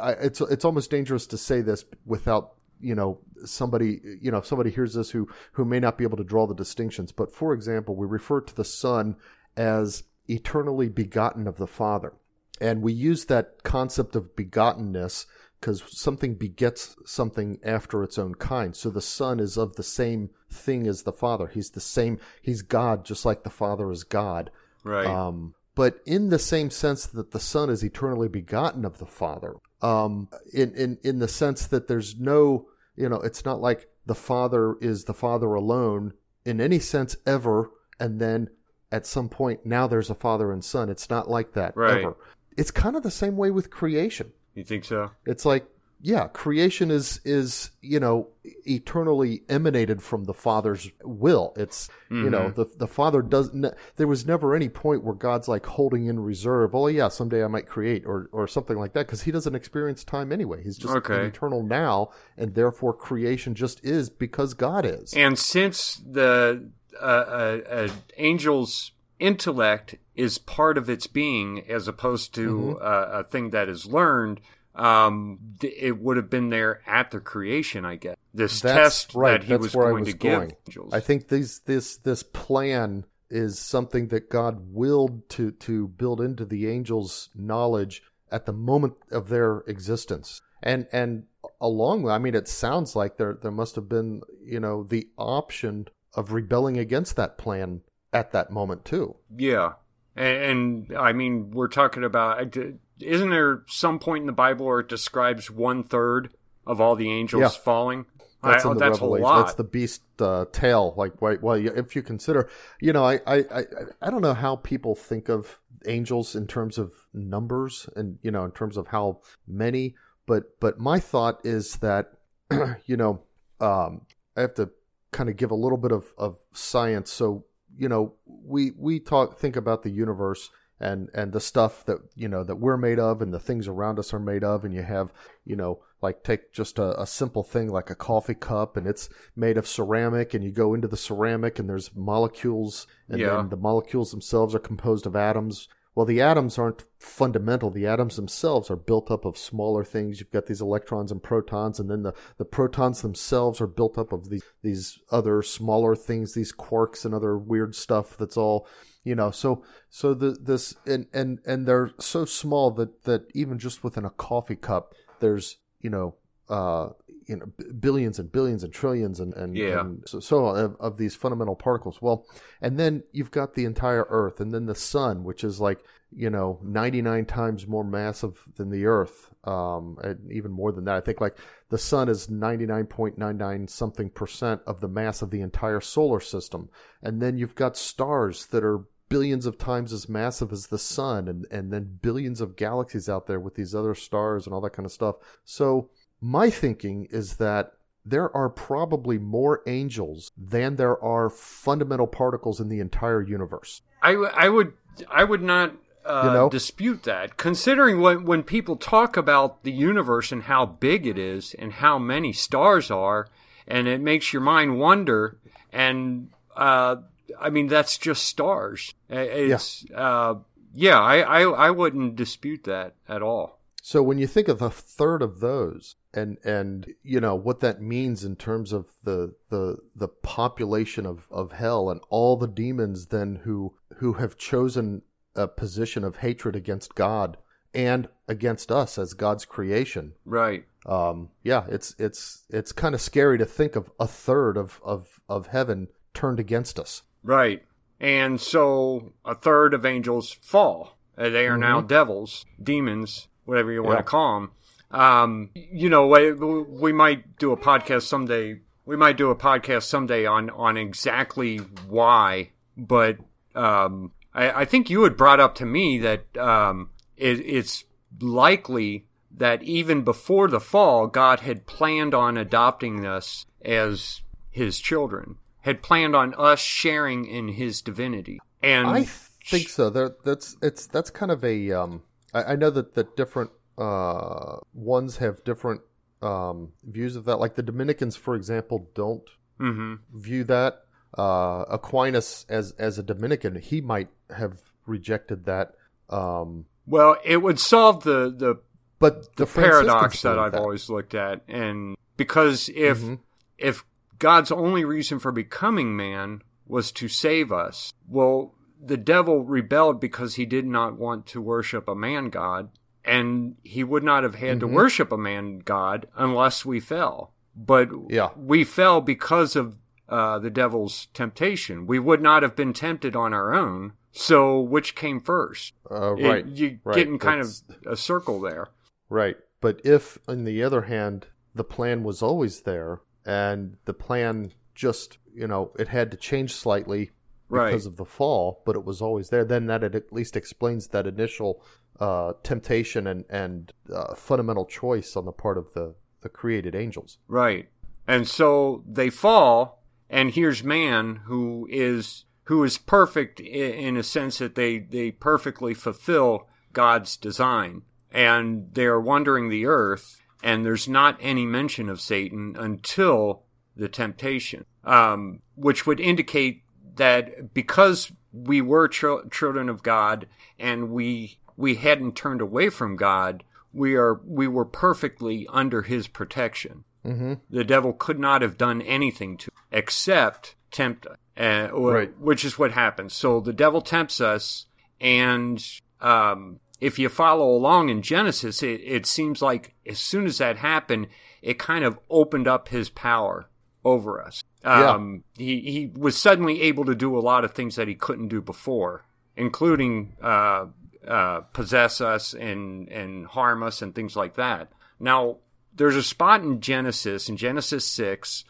I, 0.00 0.12
it's 0.12 0.40
it's 0.40 0.64
almost 0.64 0.90
dangerous 0.90 1.26
to 1.28 1.38
say 1.38 1.60
this 1.60 1.84
without 2.06 2.54
you 2.80 2.94
know 2.94 3.18
somebody 3.44 4.00
you 4.20 4.30
know 4.30 4.38
if 4.38 4.46
somebody 4.46 4.70
hears 4.70 4.94
this 4.94 5.10
who 5.10 5.28
who 5.52 5.64
may 5.64 5.80
not 5.80 5.98
be 5.98 6.04
able 6.04 6.16
to 6.16 6.24
draw 6.24 6.46
the 6.46 6.54
distinctions. 6.54 7.12
But 7.12 7.32
for 7.32 7.52
example, 7.52 7.96
we 7.96 8.06
refer 8.06 8.40
to 8.40 8.54
the 8.54 8.64
Son 8.64 9.16
as 9.56 10.04
eternally 10.28 10.88
begotten 10.88 11.46
of 11.46 11.56
the 11.56 11.66
Father, 11.66 12.14
and 12.60 12.82
we 12.82 12.92
use 12.92 13.26
that 13.26 13.62
concept 13.62 14.16
of 14.16 14.36
begottenness 14.36 15.26
because 15.60 15.82
something 15.88 16.34
begets 16.34 16.96
something 17.04 17.58
after 17.64 18.02
its 18.02 18.18
own 18.18 18.34
kind. 18.34 18.76
So 18.76 18.90
the 18.90 19.00
Son 19.00 19.40
is 19.40 19.56
of 19.56 19.76
the 19.76 19.82
same 19.82 20.30
thing 20.50 20.86
as 20.86 21.02
the 21.02 21.12
Father. 21.12 21.46
He's 21.48 21.70
the 21.70 21.80
same. 21.80 22.18
He's 22.42 22.62
God, 22.62 23.04
just 23.04 23.24
like 23.24 23.42
the 23.42 23.50
Father 23.50 23.90
is 23.90 24.04
God. 24.04 24.50
Right. 24.84 25.06
Um, 25.06 25.54
but 25.74 26.00
in 26.06 26.30
the 26.30 26.38
same 26.38 26.70
sense 26.70 27.06
that 27.06 27.30
the 27.30 27.40
Son 27.40 27.70
is 27.70 27.84
eternally 27.84 28.28
begotten 28.28 28.84
of 28.84 28.98
the 28.98 29.06
Father, 29.06 29.54
um, 29.82 30.28
in, 30.52 30.74
in, 30.74 30.98
in 31.04 31.18
the 31.18 31.28
sense 31.28 31.66
that 31.66 31.88
there's 31.88 32.18
no, 32.18 32.66
you 32.96 33.08
know, 33.08 33.20
it's 33.20 33.44
not 33.44 33.60
like 33.60 33.88
the 34.06 34.14
Father 34.14 34.76
is 34.80 35.04
the 35.04 35.14
Father 35.14 35.54
alone 35.54 36.14
in 36.44 36.60
any 36.60 36.78
sense 36.78 37.16
ever, 37.26 37.70
and 38.00 38.20
then 38.20 38.48
at 38.90 39.06
some 39.06 39.28
point 39.28 39.66
now 39.66 39.86
there's 39.86 40.10
a 40.10 40.14
Father 40.14 40.50
and 40.50 40.64
Son. 40.64 40.88
It's 40.88 41.10
not 41.10 41.28
like 41.28 41.52
that 41.52 41.76
Right. 41.76 41.98
ever. 41.98 42.16
It's 42.56 42.70
kind 42.70 42.96
of 42.96 43.02
the 43.02 43.10
same 43.10 43.36
way 43.36 43.50
with 43.50 43.70
creation. 43.70 44.32
You 44.58 44.64
think 44.64 44.84
so? 44.84 45.10
It's 45.26 45.44
like, 45.44 45.66
yeah, 46.00 46.28
creation 46.28 46.92
is 46.92 47.20
is 47.24 47.72
you 47.80 47.98
know 47.98 48.28
eternally 48.66 49.42
emanated 49.48 50.00
from 50.00 50.24
the 50.24 50.32
Father's 50.34 50.88
will. 51.02 51.52
It's 51.56 51.88
you 52.08 52.30
know 52.30 52.50
the 52.50 52.66
the 52.76 52.86
Father 52.86 53.20
doesn't. 53.20 53.66
There 53.96 54.06
was 54.06 54.24
never 54.24 54.54
any 54.54 54.68
point 54.68 55.02
where 55.02 55.14
God's 55.14 55.48
like 55.48 55.66
holding 55.66 56.06
in 56.06 56.20
reserve. 56.20 56.72
Oh 56.74 56.86
yeah, 56.86 57.08
someday 57.08 57.42
I 57.42 57.48
might 57.48 57.66
create 57.66 58.04
or 58.06 58.28
or 58.32 58.46
something 58.46 58.78
like 58.78 58.92
that 58.92 59.06
because 59.06 59.22
He 59.22 59.32
doesn't 59.32 59.54
experience 59.56 60.04
time 60.04 60.30
anyway. 60.30 60.62
He's 60.62 60.78
just 60.78 60.94
Okay. 60.94 61.16
an 61.16 61.24
eternal 61.26 61.64
now, 61.64 62.10
and 62.36 62.54
therefore 62.54 62.94
creation 62.94 63.56
just 63.56 63.84
is 63.84 64.08
because 64.08 64.54
God 64.54 64.84
is. 64.86 65.12
And 65.14 65.36
since 65.36 65.96
the 65.96 66.70
uh, 67.00 67.04
uh, 67.04 67.60
uh, 67.68 67.88
angel's 68.16 68.92
intellect 69.18 69.96
is 70.14 70.38
part 70.38 70.78
of 70.78 70.88
its 70.88 71.06
being, 71.06 71.64
as 71.68 71.88
opposed 71.88 72.34
to 72.34 72.78
uh, 72.80 73.08
a 73.12 73.24
thing 73.24 73.50
that 73.50 73.68
is 73.68 73.86
learned, 73.86 74.40
um, 74.74 75.38
it 75.62 75.98
would 75.98 76.16
have 76.16 76.30
been 76.30 76.50
there 76.50 76.80
at 76.86 77.10
the 77.10 77.20
creation, 77.20 77.84
I 77.84 77.96
guess. 77.96 78.16
This 78.32 78.60
That's 78.60 79.04
test 79.04 79.14
right. 79.14 79.32
that 79.32 79.44
he 79.44 79.52
That's 79.52 79.62
was 79.62 79.72
going 79.74 80.04
was 80.04 80.08
to 80.08 80.18
going. 80.18 80.48
give 80.48 80.56
angels. 80.68 80.94
I 80.94 81.00
think 81.00 81.28
these 81.28 81.60
this 81.60 81.96
this 81.98 82.22
plan 82.22 83.04
is 83.30 83.58
something 83.58 84.08
that 84.08 84.30
God 84.30 84.72
willed 84.72 85.28
to 85.30 85.50
to 85.50 85.88
build 85.88 86.20
into 86.20 86.44
the 86.44 86.68
angels' 86.68 87.30
knowledge 87.34 88.02
at 88.30 88.46
the 88.46 88.52
moment 88.52 88.94
of 89.10 89.28
their 89.28 89.58
existence. 89.66 90.40
And 90.62 90.86
and 90.92 91.24
along 91.60 92.08
I 92.08 92.18
mean 92.18 92.34
it 92.34 92.48
sounds 92.48 92.94
like 92.94 93.16
there 93.16 93.36
there 93.40 93.50
must 93.50 93.74
have 93.74 93.88
been, 93.88 94.22
you 94.42 94.60
know, 94.60 94.84
the 94.84 95.08
option 95.16 95.88
of 96.14 96.32
rebelling 96.32 96.78
against 96.78 97.16
that 97.16 97.36
plan 97.38 97.82
at 98.12 98.32
that 98.32 98.50
moment 98.50 98.84
too. 98.84 99.16
Yeah. 99.36 99.72
And, 100.16 100.88
and 100.88 100.98
I 100.98 101.12
mean, 101.12 101.50
we're 101.50 101.68
talking 101.68 102.04
about, 102.04 102.56
isn't 103.00 103.30
there 103.30 103.62
some 103.68 103.98
point 103.98 104.22
in 104.22 104.26
the 104.26 104.32
Bible 104.32 104.66
where 104.66 104.80
it 104.80 104.88
describes 104.88 105.50
one 105.50 105.84
third 105.84 106.30
of 106.66 106.80
all 106.80 106.96
the 106.96 107.10
angels 107.10 107.40
Yeah. 107.40 107.48
falling? 107.48 108.06
That's 108.42 108.64
I- 108.64 108.70
in 108.70 108.74
the 108.78 108.80
that's 108.84 108.98
a 108.98 109.02
Revelation. 109.02 109.22
lot. 109.24 109.42
That's 109.42 109.54
the 109.56 109.64
beast 109.64 110.02
uh, 110.20 110.44
tail. 110.52 110.94
Like, 110.96 111.20
well, 111.20 111.54
if 111.54 111.96
you 111.96 112.02
consider, 112.02 112.48
you 112.80 112.92
know, 112.92 113.04
I, 113.04 113.14
I, 113.26 113.36
I, 113.38 113.62
I 114.02 114.10
don't 114.10 114.20
know 114.22 114.34
how 114.34 114.56
people 114.56 114.94
think 114.94 115.28
of 115.28 115.58
angels 115.86 116.36
in 116.36 116.46
terms 116.46 116.78
of 116.78 116.92
numbers, 117.12 117.88
and 117.96 118.18
you 118.22 118.30
know, 118.30 118.44
in 118.44 118.50
terms 118.52 118.76
of 118.76 118.88
how 118.88 119.20
many. 119.46 119.94
But, 120.26 120.60
but 120.60 120.78
my 120.78 121.00
thought 121.00 121.40
is 121.44 121.76
that, 121.78 122.12
you 122.86 122.96
know, 122.96 123.22
um, 123.60 124.02
I 124.36 124.42
have 124.42 124.54
to 124.54 124.70
kind 125.10 125.28
of 125.30 125.36
give 125.36 125.50
a 125.50 125.54
little 125.56 125.78
bit 125.78 125.90
of, 125.90 126.04
of 126.18 126.38
science. 126.52 127.10
So, 127.12 127.44
you 127.76 127.88
know, 127.88 128.14
we 128.26 128.72
we 128.76 129.00
talk 129.00 129.38
think 129.38 129.56
about 129.56 129.82
the 129.82 129.90
universe 129.90 130.50
and 130.80 131.08
and 131.12 131.32
the 131.32 131.40
stuff 131.40 131.84
that 131.86 131.98
you 132.14 132.28
know 132.28 132.44
that 132.44 132.56
we're 132.56 132.76
made 132.76 132.98
of 132.98 133.20
and 133.20 133.34
the 133.34 133.40
things 133.40 133.66
around 133.66 133.98
us 133.98 134.14
are 134.14 134.20
made 134.20 134.44
of 134.44 134.64
and 134.64 134.72
you 134.72 134.82
have 134.82 135.12
you 135.44 135.56
know 135.56 135.80
like 136.00 136.22
take 136.22 136.52
just 136.52 136.78
a, 136.78 137.00
a 137.00 137.04
simple 137.06 137.42
thing 137.42 137.68
like 137.68 137.90
a 137.90 137.94
coffee 137.96 138.34
cup 138.34 138.76
and 138.76 138.86
it's 138.86 139.08
made 139.34 139.56
of 139.58 139.66
ceramic 139.66 140.34
and 140.34 140.44
you 140.44 140.52
go 140.52 140.74
into 140.74 140.86
the 140.86 140.96
ceramic 140.96 141.58
and 141.58 141.68
there's 141.68 141.90
molecules 141.96 142.86
and 143.08 143.18
Yeah. 143.20 143.36
then 143.36 143.48
the 143.48 143.56
molecules 143.56 144.12
themselves 144.12 144.54
are 144.54 144.60
composed 144.60 145.04
of 145.06 145.16
atoms 145.16 145.68
well 145.98 146.06
the 146.06 146.20
atoms 146.20 146.58
aren't 146.58 146.84
fundamental. 147.00 147.70
The 147.70 147.88
atoms 147.88 148.14
themselves 148.14 148.70
are 148.70 148.76
built 148.76 149.10
up 149.10 149.24
of 149.24 149.36
smaller 149.36 149.82
things. 149.82 150.20
You've 150.20 150.30
got 150.30 150.46
these 150.46 150.60
electrons 150.60 151.10
and 151.10 151.20
protons 151.20 151.80
and 151.80 151.90
then 151.90 152.04
the, 152.04 152.14
the 152.36 152.44
protons 152.44 153.02
themselves 153.02 153.60
are 153.60 153.66
built 153.66 153.98
up 153.98 154.12
of 154.12 154.30
these 154.30 154.44
these 154.62 155.00
other 155.10 155.42
smaller 155.42 155.96
things 155.96 156.34
these 156.34 156.52
quarks 156.52 157.04
and 157.04 157.12
other 157.12 157.36
weird 157.36 157.74
stuff 157.74 158.16
that's 158.16 158.36
all 158.36 158.68
you 159.02 159.16
know. 159.16 159.32
So 159.32 159.64
so 159.90 160.14
the 160.14 160.38
this 160.40 160.76
and 160.86 161.08
and 161.12 161.40
and 161.44 161.66
they're 161.66 161.90
so 161.98 162.24
small 162.24 162.70
that 162.74 163.02
that 163.02 163.22
even 163.34 163.58
just 163.58 163.82
within 163.82 164.04
a 164.04 164.10
coffee 164.10 164.54
cup 164.54 164.94
there's 165.18 165.56
you 165.80 165.90
know 165.90 166.14
uh 166.48 166.90
you 167.28 167.36
know 167.36 167.46
billions 167.78 168.18
and 168.18 168.32
billions 168.32 168.64
and 168.64 168.72
trillions 168.72 169.20
and 169.20 169.34
and, 169.34 169.56
Yeah. 169.56 169.80
and 169.80 170.02
so, 170.06 170.18
so 170.20 170.46
of, 170.46 170.76
of 170.80 170.96
these 170.96 171.14
fundamental 171.14 171.54
particles. 171.56 172.00
Well 172.00 172.26
and 172.60 172.78
then 172.78 173.04
you've 173.12 173.30
got 173.30 173.54
the 173.54 173.64
entire 173.64 174.06
earth 174.08 174.40
and 174.40 174.52
then 174.52 174.66
the 174.66 174.74
sun 174.74 175.24
which 175.24 175.44
is 175.44 175.60
like 175.60 175.84
you 176.10 176.30
know 176.30 176.58
99 176.62 177.26
times 177.26 177.66
more 177.66 177.84
massive 177.84 178.42
than 178.56 178.70
the 178.70 178.86
earth 178.86 179.30
um 179.44 179.98
and 180.02 180.32
even 180.32 180.50
more 180.50 180.72
than 180.72 180.84
that. 180.86 180.96
I 180.96 181.00
think 181.02 181.20
like 181.20 181.36
the 181.68 181.78
sun 181.78 182.08
is 182.08 182.28
99.99 182.28 183.68
something 183.70 184.10
percent 184.10 184.62
of 184.66 184.80
the 184.80 184.88
mass 184.88 185.22
of 185.22 185.30
the 185.30 185.40
entire 185.42 185.80
solar 185.80 186.20
system. 186.20 186.70
And 187.02 187.20
then 187.20 187.36
you've 187.38 187.54
got 187.54 187.76
stars 187.76 188.46
that 188.46 188.64
are 188.64 188.84
billions 189.08 189.46
of 189.46 189.56
times 189.56 189.92
as 189.92 190.08
massive 190.08 190.52
as 190.52 190.66
the 190.66 190.78
sun 190.78 191.28
and 191.28 191.46
and 191.50 191.72
then 191.72 191.98
billions 192.02 192.40
of 192.40 192.56
galaxies 192.56 193.08
out 193.08 193.26
there 193.26 193.40
with 193.40 193.54
these 193.54 193.74
other 193.74 193.94
stars 193.94 194.46
and 194.46 194.54
all 194.54 194.60
that 194.60 194.72
kind 194.72 194.86
of 194.86 194.92
stuff. 194.92 195.16
So 195.44 195.90
my 196.20 196.50
thinking 196.50 197.06
is 197.10 197.36
that 197.36 197.72
there 198.04 198.34
are 198.34 198.48
probably 198.48 199.18
more 199.18 199.62
angels 199.66 200.30
than 200.36 200.76
there 200.76 201.02
are 201.02 201.28
fundamental 201.28 202.06
particles 202.06 202.60
in 202.60 202.68
the 202.68 202.80
entire 202.80 203.20
universe 203.22 203.82
I, 204.02 204.12
w- 204.12 204.30
I 204.34 204.48
would 204.48 204.72
I 205.10 205.24
would 205.24 205.42
not 205.42 205.74
uh, 206.04 206.22
You 206.24 206.32
know? 206.32 206.48
dispute 206.48 207.02
that, 207.02 207.36
considering 207.36 208.00
when 208.00 208.24
when 208.24 208.42
people 208.42 208.76
talk 208.76 209.16
about 209.16 209.62
the 209.62 209.70
universe 209.72 210.32
and 210.32 210.42
how 210.44 210.64
big 210.66 211.06
it 211.06 211.18
is 211.18 211.54
and 211.58 211.72
how 211.72 211.98
many 211.98 212.32
stars 212.32 212.90
are, 212.90 213.28
and 213.66 213.86
it 213.86 214.00
makes 214.00 214.32
your 214.32 214.40
mind 214.42 214.78
wonder. 214.78 215.36
And 215.72 216.30
uh, 216.56 216.96
I 217.38 217.50
mean, 217.50 217.66
that's 217.68 217.98
just 217.98 218.24
stars. 218.24 218.94
Uh, 219.12 219.16
It's 219.18 219.84
yeah, 219.90 219.96
uh, 219.98 220.34
yeah 220.72 220.98
I, 220.98 221.20
I 221.20 221.42
I 221.66 221.70
wouldn't 221.70 222.16
dispute 222.16 222.64
that 222.64 222.94
at 223.08 223.22
all. 223.22 223.58
So 223.82 224.02
when 224.02 224.18
you 224.18 224.26
think 224.26 224.48
of 224.48 224.62
a 224.62 224.70
third 224.70 225.22
of 225.22 225.40
those, 225.40 225.96
and 226.14 226.38
and 226.44 226.94
you 227.02 227.20
know 227.20 227.34
what 227.34 227.60
that 227.60 227.80
means 227.82 228.24
in 228.24 228.36
terms 228.36 228.72
of 228.72 228.86
the 229.04 229.34
the 229.50 229.76
the 229.94 230.08
population 230.08 231.04
of 231.06 231.26
of 231.30 231.52
hell 231.52 231.90
and 231.90 232.00
all 232.08 232.36
the 232.36 232.48
demons 232.48 233.06
then 233.06 233.40
who 233.44 233.74
who 233.96 234.14
have 234.14 234.36
chosen 234.38 235.02
a 235.34 235.46
position 235.46 236.04
of 236.04 236.16
hatred 236.16 236.56
against 236.56 236.94
God 236.94 237.36
and 237.74 238.08
against 238.26 238.72
us 238.72 238.98
as 238.98 239.12
God's 239.14 239.44
creation. 239.44 240.14
Right. 240.24 240.64
Um, 240.86 241.30
yeah, 241.42 241.64
it's 241.68 241.94
it's 241.98 242.44
it's 242.48 242.72
kind 242.72 242.94
of 242.94 243.00
scary 243.00 243.36
to 243.38 243.44
think 243.44 243.76
of 243.76 243.90
a 244.00 244.06
third 244.06 244.56
of 244.56 244.80
of 244.82 245.20
of 245.28 245.48
heaven 245.48 245.88
turned 246.14 246.40
against 246.40 246.78
us. 246.78 247.02
Right. 247.22 247.62
And 248.00 248.40
so 248.40 249.12
a 249.24 249.34
third 249.34 249.74
of 249.74 249.84
angels 249.84 250.30
fall. 250.32 250.96
They 251.16 251.48
are 251.48 251.58
now 251.58 251.80
devils, 251.80 252.46
demons, 252.62 253.26
whatever 253.44 253.72
you 253.72 253.82
want 253.82 253.90
Mm-hmm. 253.90 253.96
Yeah. 253.98 254.02
to 254.02 254.08
call 254.10 254.40
them. 254.40 254.50
Um, 254.90 255.50
you 255.54 255.88
know, 255.88 256.06
we, 256.06 256.32
we 256.32 256.92
might 256.92 257.38
do 257.38 257.52
a 257.52 257.56
podcast 257.56 258.02
someday. 258.02 258.60
We 258.86 258.96
might 258.96 259.16
do 259.16 259.30
a 259.30 259.36
podcast 259.36 259.82
someday 259.82 260.24
on, 260.24 260.50
on 260.50 260.76
exactly 260.76 261.58
why, 261.86 262.50
but, 262.76 263.18
um, 263.54 264.12
I, 264.32 264.62
I 264.62 264.64
think 264.64 264.88
you 264.88 265.02
had 265.04 265.16
brought 265.16 265.40
up 265.40 265.54
to 265.56 265.66
me 265.66 265.98
that, 265.98 266.36
um, 266.38 266.90
it, 267.16 267.40
it's 267.40 267.84
likely 268.20 269.04
that 269.30 269.62
even 269.62 270.02
before 270.02 270.48
the 270.48 270.60
fall, 270.60 271.06
God 271.06 271.40
had 271.40 271.66
planned 271.66 272.14
on 272.14 272.36
adopting 272.36 273.06
us 273.06 273.44
as 273.64 274.22
his 274.50 274.78
children, 274.78 275.36
had 275.60 275.82
planned 275.82 276.16
on 276.16 276.34
us 276.34 276.60
sharing 276.60 277.26
in 277.26 277.48
his 277.48 277.82
divinity. 277.82 278.40
And 278.62 278.88
I 278.88 279.04
think 279.04 279.68
so. 279.68 279.90
There, 279.90 280.16
that's 280.24 280.56
it's 280.62 280.86
that's 280.86 281.10
kind 281.10 281.30
of 281.30 281.44
a. 281.44 281.70
Um, 281.72 282.02
I, 282.34 282.42
I 282.42 282.56
know 282.56 282.70
that 282.70 282.94
the 282.94 283.04
different 283.04 283.50
uh, 283.78 284.56
ones 284.74 285.18
have 285.18 285.44
different 285.44 285.80
um, 286.20 286.72
views 286.82 287.14
of 287.16 287.24
that. 287.26 287.36
Like 287.36 287.54
the 287.54 287.62
Dominicans, 287.62 288.16
for 288.16 288.34
example, 288.34 288.90
don't 288.94 289.22
Mhm. 289.60 290.00
view 290.12 290.42
that. 290.44 290.84
Uh, 291.16 291.64
Aquinas, 291.70 292.44
as 292.48 292.72
as 292.72 292.98
a 292.98 293.02
Dominican, 293.02 293.54
he 293.56 293.80
might 293.80 294.08
have 294.36 294.60
rejected 294.86 295.44
that. 295.46 295.74
Um, 296.10 296.66
well, 296.86 297.16
it 297.24 297.38
would 297.38 297.58
solve 297.60 298.02
the 298.04 298.34
the, 298.36 298.56
but 298.98 299.36
the, 299.36 299.44
the 299.44 299.46
paradox 299.46 300.22
that 300.22 300.38
I've 300.38 300.54
always 300.54 300.90
looked 300.90 301.14
at, 301.14 301.42
and 301.48 301.96
because 302.16 302.68
if 302.74 302.98
Mhm. 303.00 303.20
if 303.58 303.84
God's 304.18 304.50
only 304.50 304.84
reason 304.84 305.18
for 305.20 305.30
becoming 305.32 305.96
man 305.96 306.42
was 306.66 306.90
to 306.92 307.06
save 307.08 307.52
us, 307.52 307.92
well, 308.08 308.54
the 308.84 308.96
devil 308.96 309.44
rebelled 309.44 310.00
because 310.00 310.34
he 310.34 310.44
did 310.46 310.66
not 310.66 310.98
want 310.98 311.26
to 311.26 311.40
worship 311.40 311.88
a 311.88 311.94
man 311.94 312.28
god, 312.28 312.70
and 313.08 313.56
he 313.64 313.82
would 313.82 314.04
not 314.04 314.22
have 314.22 314.34
had 314.36 314.60
to 314.60 314.66
Mhm. 314.68 314.72
worship 314.72 315.10
a 315.12 315.16
man 315.18 315.58
god 315.60 316.06
unless 316.16 316.64
we 316.64 316.78
fell. 316.80 317.32
But 317.56 317.88
Yeah. 318.08 318.30
we 318.36 318.64
fell 318.64 319.00
because 319.00 319.56
of 319.56 319.78
uh, 320.10 320.38
the 320.38 320.48
devil's 320.48 321.04
temptation. 321.12 321.86
We 321.86 321.98
would 321.98 322.22
not 322.22 322.42
have 322.42 322.56
been 322.56 322.72
tempted 322.72 323.14
on 323.14 323.34
our 323.34 323.52
own. 323.54 323.92
So, 324.10 324.58
which 324.58 324.94
came 324.94 325.20
first? 325.20 325.74
Uh, 325.90 326.14
It- 326.16 326.26
right. 326.26 326.46
you 326.46 326.78
right. 326.82 326.94
getting 326.96 327.18
kind 327.18 327.40
That's- 327.40 327.62
of 327.84 327.92
a 327.92 327.94
circle 327.96 328.40
there. 328.40 328.68
Right. 329.10 329.36
But 329.60 329.82
if, 329.84 330.16
on 330.26 330.44
the 330.44 330.62
other 330.62 330.80
hand, 330.82 331.26
the 331.54 331.62
plan 331.62 332.04
was 332.04 332.22
always 332.22 332.62
there 332.62 333.00
and 333.26 333.76
the 333.84 333.92
plan 333.92 334.52
just, 334.74 335.18
you 335.34 335.46
know, 335.46 335.72
it 335.78 335.88
had 335.88 336.10
to 336.12 336.16
change 336.16 336.54
slightly 336.54 337.10
Right. 337.50 337.70
because 337.72 337.84
of 337.84 337.96
the 337.96 338.06
fall, 338.06 338.62
but 338.64 338.76
it 338.76 338.84
was 338.86 339.02
always 339.02 339.28
there, 339.28 339.44
then 339.44 339.66
that 339.66 339.84
at 339.84 340.10
least 340.10 340.36
explains 340.36 340.88
that 340.88 341.06
initial 341.06 341.62
uh, 342.00 342.32
temptation 342.42 343.06
and, 343.06 343.24
and 343.28 343.72
uh, 343.92 344.14
fundamental 344.14 344.64
choice 344.64 345.16
on 345.16 345.24
the 345.24 345.32
part 345.32 345.58
of 345.58 345.72
the, 345.74 345.94
the 346.22 346.28
created 346.28 346.74
angels. 346.74 347.18
Right. 347.26 347.68
And 348.06 348.26
so 348.26 348.84
they 348.86 349.10
fall, 349.10 349.82
and 350.08 350.30
here's 350.30 350.64
man 350.64 351.22
who 351.26 351.66
is 351.70 352.24
who 352.44 352.64
is 352.64 352.78
perfect 352.78 353.40
in 353.40 353.98
a 353.98 354.02
sense 354.02 354.38
that 354.38 354.54
they 354.54 354.78
they 354.78 355.10
perfectly 355.10 355.74
fulfill 355.74 356.48
God's 356.72 357.16
design, 357.18 357.82
and 358.10 358.70
they 358.72 358.86
are 358.86 359.00
wandering 359.00 359.50
the 359.50 359.66
earth, 359.66 360.22
and 360.42 360.64
there's 360.64 360.88
not 360.88 361.18
any 361.20 361.44
mention 361.44 361.90
of 361.90 362.00
Satan 362.00 362.56
until 362.58 363.42
the 363.76 363.88
temptation, 363.88 364.64
um, 364.84 365.40
which 365.54 365.86
would 365.86 366.00
indicate 366.00 366.62
that 366.96 367.52
because 367.52 368.10
we 368.32 368.60
were 368.60 368.88
chil- 368.88 369.28
children 369.30 369.68
of 369.68 369.82
God 369.82 370.26
and 370.58 370.90
we 370.90 371.38
we 371.58 371.74
hadn't 371.74 372.16
turned 372.16 372.40
away 372.40 372.70
from 372.70 372.96
God, 372.96 373.44
we 373.74 373.94
are 373.96 374.18
we 374.24 374.48
were 374.48 374.64
perfectly 374.64 375.46
under 375.52 375.82
His 375.82 376.08
protection. 376.08 376.84
Mm-hmm. 377.04 377.34
The 377.50 377.64
devil 377.64 377.92
could 377.92 378.18
not 378.18 378.40
have 378.42 378.56
done 378.56 378.80
anything 378.82 379.36
to 379.38 379.50
except 379.70 380.54
tempt 380.70 381.06
us, 381.06 381.16
uh, 381.38 381.68
or- 381.72 381.92
Right. 381.92 382.18
which 382.18 382.44
is 382.44 382.58
what 382.58 382.72
happens. 382.72 383.12
So 383.12 383.40
the 383.40 383.52
devil 383.52 383.80
tempts 383.82 384.20
us, 384.20 384.66
and 385.00 385.62
um, 386.00 386.60
if 386.80 386.98
you 386.98 387.08
follow 387.08 387.50
along 387.50 387.88
in 387.88 388.02
Genesis, 388.02 388.62
it, 388.62 388.80
it 388.84 389.06
seems 389.06 389.42
like 389.42 389.74
as 389.86 389.98
soon 389.98 390.26
as 390.26 390.38
that 390.38 390.56
happened, 390.58 391.08
it 391.42 391.58
kind 391.58 391.84
of 391.84 391.98
opened 392.10 392.46
up 392.48 392.68
his 392.68 392.88
power 392.88 393.48
over 393.84 394.22
us. 394.22 394.42
Yeah. 394.64 394.90
Um, 394.92 395.24
he 395.36 395.60
he 395.60 395.86
was 395.94 396.16
suddenly 396.16 396.62
able 396.62 396.84
to 396.86 396.94
do 396.94 397.16
a 397.16 397.20
lot 397.20 397.44
of 397.44 397.52
things 397.52 397.76
that 397.76 397.88
he 397.88 397.94
couldn't 397.94 398.28
do 398.28 398.40
before, 398.40 399.04
including 399.36 400.16
uh, 400.20 400.66
uh, 401.08 401.40
possess 401.52 402.00
us 402.00 402.34
and 402.34 402.88
and 402.90 403.26
harm 403.26 403.62
us 403.62 403.82
and 403.82 403.94
things 403.94 404.14
like 404.14 404.34
that. 404.36 404.70
Now, 405.00 405.38
there's 405.74 405.96
a 405.96 406.02
spot 406.02 406.42
in 406.42 406.60
Genesis 406.60 407.28
in 407.28 407.36
Genesis 407.36 407.84
six 407.84 408.44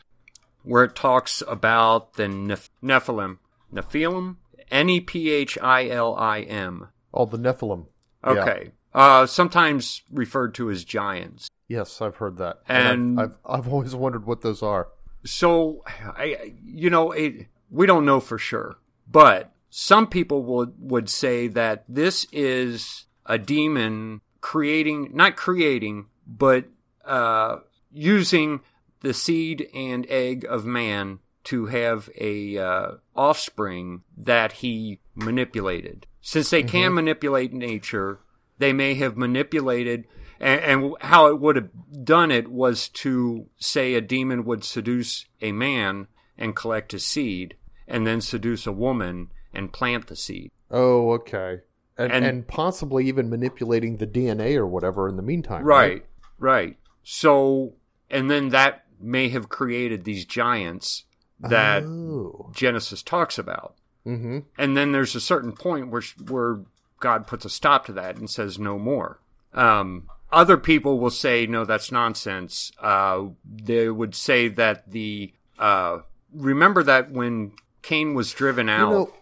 where 0.64 0.84
it 0.84 0.94
talks 0.96 1.42
about 1.46 2.14
the 2.14 2.24
Neph- 2.24 2.70
Nephilim, 2.82 3.38
Nephilim, 3.72 4.36
N 4.70 4.90
e 4.90 5.00
p 5.00 5.30
h 5.30 5.56
i 5.62 5.88
l 5.88 6.14
i 6.16 6.40
m. 6.40 6.88
Oh, 7.14 7.24
the 7.26 7.38
Nephilim. 7.38 7.86
Yeah. 8.24 8.30
Okay, 8.32 8.72
uh, 8.94 9.26
sometimes 9.26 10.02
referred 10.12 10.54
to 10.56 10.70
as 10.70 10.84
giants. 10.84 11.48
Yes, 11.68 12.00
I've 12.02 12.16
heard 12.16 12.38
that. 12.38 12.58
And- 12.68 13.20
I've, 13.20 13.36
I've 13.46 13.60
I've 13.66 13.72
always 13.72 13.94
wondered 13.94 14.26
what 14.26 14.40
those 14.42 14.62
are. 14.62 14.88
So, 15.24 15.84
I, 15.86 16.54
you 16.64 16.90
know, 16.90 17.12
it, 17.12 17.46
we 17.70 17.86
don't 17.86 18.06
know 18.06 18.20
for 18.20 18.38
sure, 18.38 18.78
but 19.10 19.52
some 19.70 20.06
people 20.06 20.42
would 20.44 20.74
would 20.78 21.08
say 21.08 21.48
that 21.48 21.84
this 21.88 22.26
is 22.32 23.06
a 23.26 23.38
demon 23.38 24.20
creating, 24.40 25.10
not 25.12 25.36
creating, 25.36 26.06
but 26.26 26.64
uh, 27.04 27.58
using 27.90 28.60
the 29.00 29.14
seed 29.14 29.68
and 29.74 30.06
egg 30.08 30.46
of 30.48 30.64
man 30.64 31.18
to 31.44 31.66
have 31.66 32.10
a 32.18 32.58
uh, 32.58 32.92
offspring 33.14 34.02
that 34.16 34.52
he 34.52 35.00
manipulated. 35.14 36.06
Since 36.20 36.50
they 36.50 36.62
can 36.62 36.92
manipulate 36.92 37.52
nature, 37.52 38.20
they 38.58 38.72
may 38.72 38.94
have 38.94 39.16
manipulated 39.16 40.06
and, 40.40 40.60
and 40.60 40.94
how 41.00 41.26
it 41.26 41.40
would 41.40 41.56
have 41.56 41.70
done 42.04 42.30
it 42.30 42.48
was 42.48 42.88
to 42.88 43.46
say 43.58 43.94
a 43.94 44.00
demon 44.00 44.44
would 44.44 44.64
seduce 44.64 45.26
a 45.40 45.52
man 45.52 46.06
and 46.36 46.54
collect 46.54 46.92
his 46.92 47.04
seed 47.04 47.56
and 47.86 48.06
then 48.06 48.20
seduce 48.20 48.66
a 48.66 48.72
woman 48.72 49.30
and 49.54 49.72
plant 49.72 50.06
the 50.08 50.16
seed 50.16 50.50
Oh, 50.70 51.12
okay. 51.12 51.60
And, 51.96 52.12
And- 52.12 52.24
and 52.26 52.46
possibly 52.46 53.06
even 53.06 53.28
manipulating 53.30 53.96
the 53.96 54.06
DNA 54.06 54.54
or 54.56 54.66
whatever 54.66 55.08
in 55.08 55.16
the 55.16 55.22
meantime. 55.22 55.64
right 55.64 56.04
right 56.38 56.76
so 57.02 57.74
and 58.10 58.30
then 58.30 58.50
that 58.50 58.84
may 59.00 59.28
have 59.30 59.48
created 59.48 60.04
these 60.04 60.24
giants 60.24 61.04
that 61.40 61.82
Oh. 61.84 62.50
genesis 62.54 63.02
talks 63.02 63.38
about 63.38 63.74
Mm-hmm. 64.06 64.38
and 64.56 64.76
then 64.76 64.92
there's 64.92 65.14
a 65.14 65.20
certain 65.20 65.52
point 65.52 65.88
where 65.90 66.02
where 66.28 66.60
God 67.00 67.26
puts 67.26 67.44
a 67.44 67.50
stop 67.50 67.86
to 67.86 67.92
that 67.92 68.16
and 68.16 68.28
says 68.28 68.58
no 68.58 68.76
more. 68.78 69.20
Um, 69.54 70.08
other 70.32 70.56
people 70.56 70.98
will 70.98 71.10
say 71.10 71.46
no, 71.46 71.64
that's 71.64 71.92
nonsense. 71.92 72.72
Uh, 72.80 73.26
they 73.44 73.88
would 73.88 74.14
say 74.16 74.48
that 74.48 74.90
the 74.90 75.32
uh, 75.58 75.98
remember 76.32 76.82
that 76.82 77.10
when 77.12 77.52
Cain 77.82 78.14
was 78.14 78.32
driven 78.32 78.68
out, 78.68 78.88
You 78.90 78.94
know, 78.96 79.14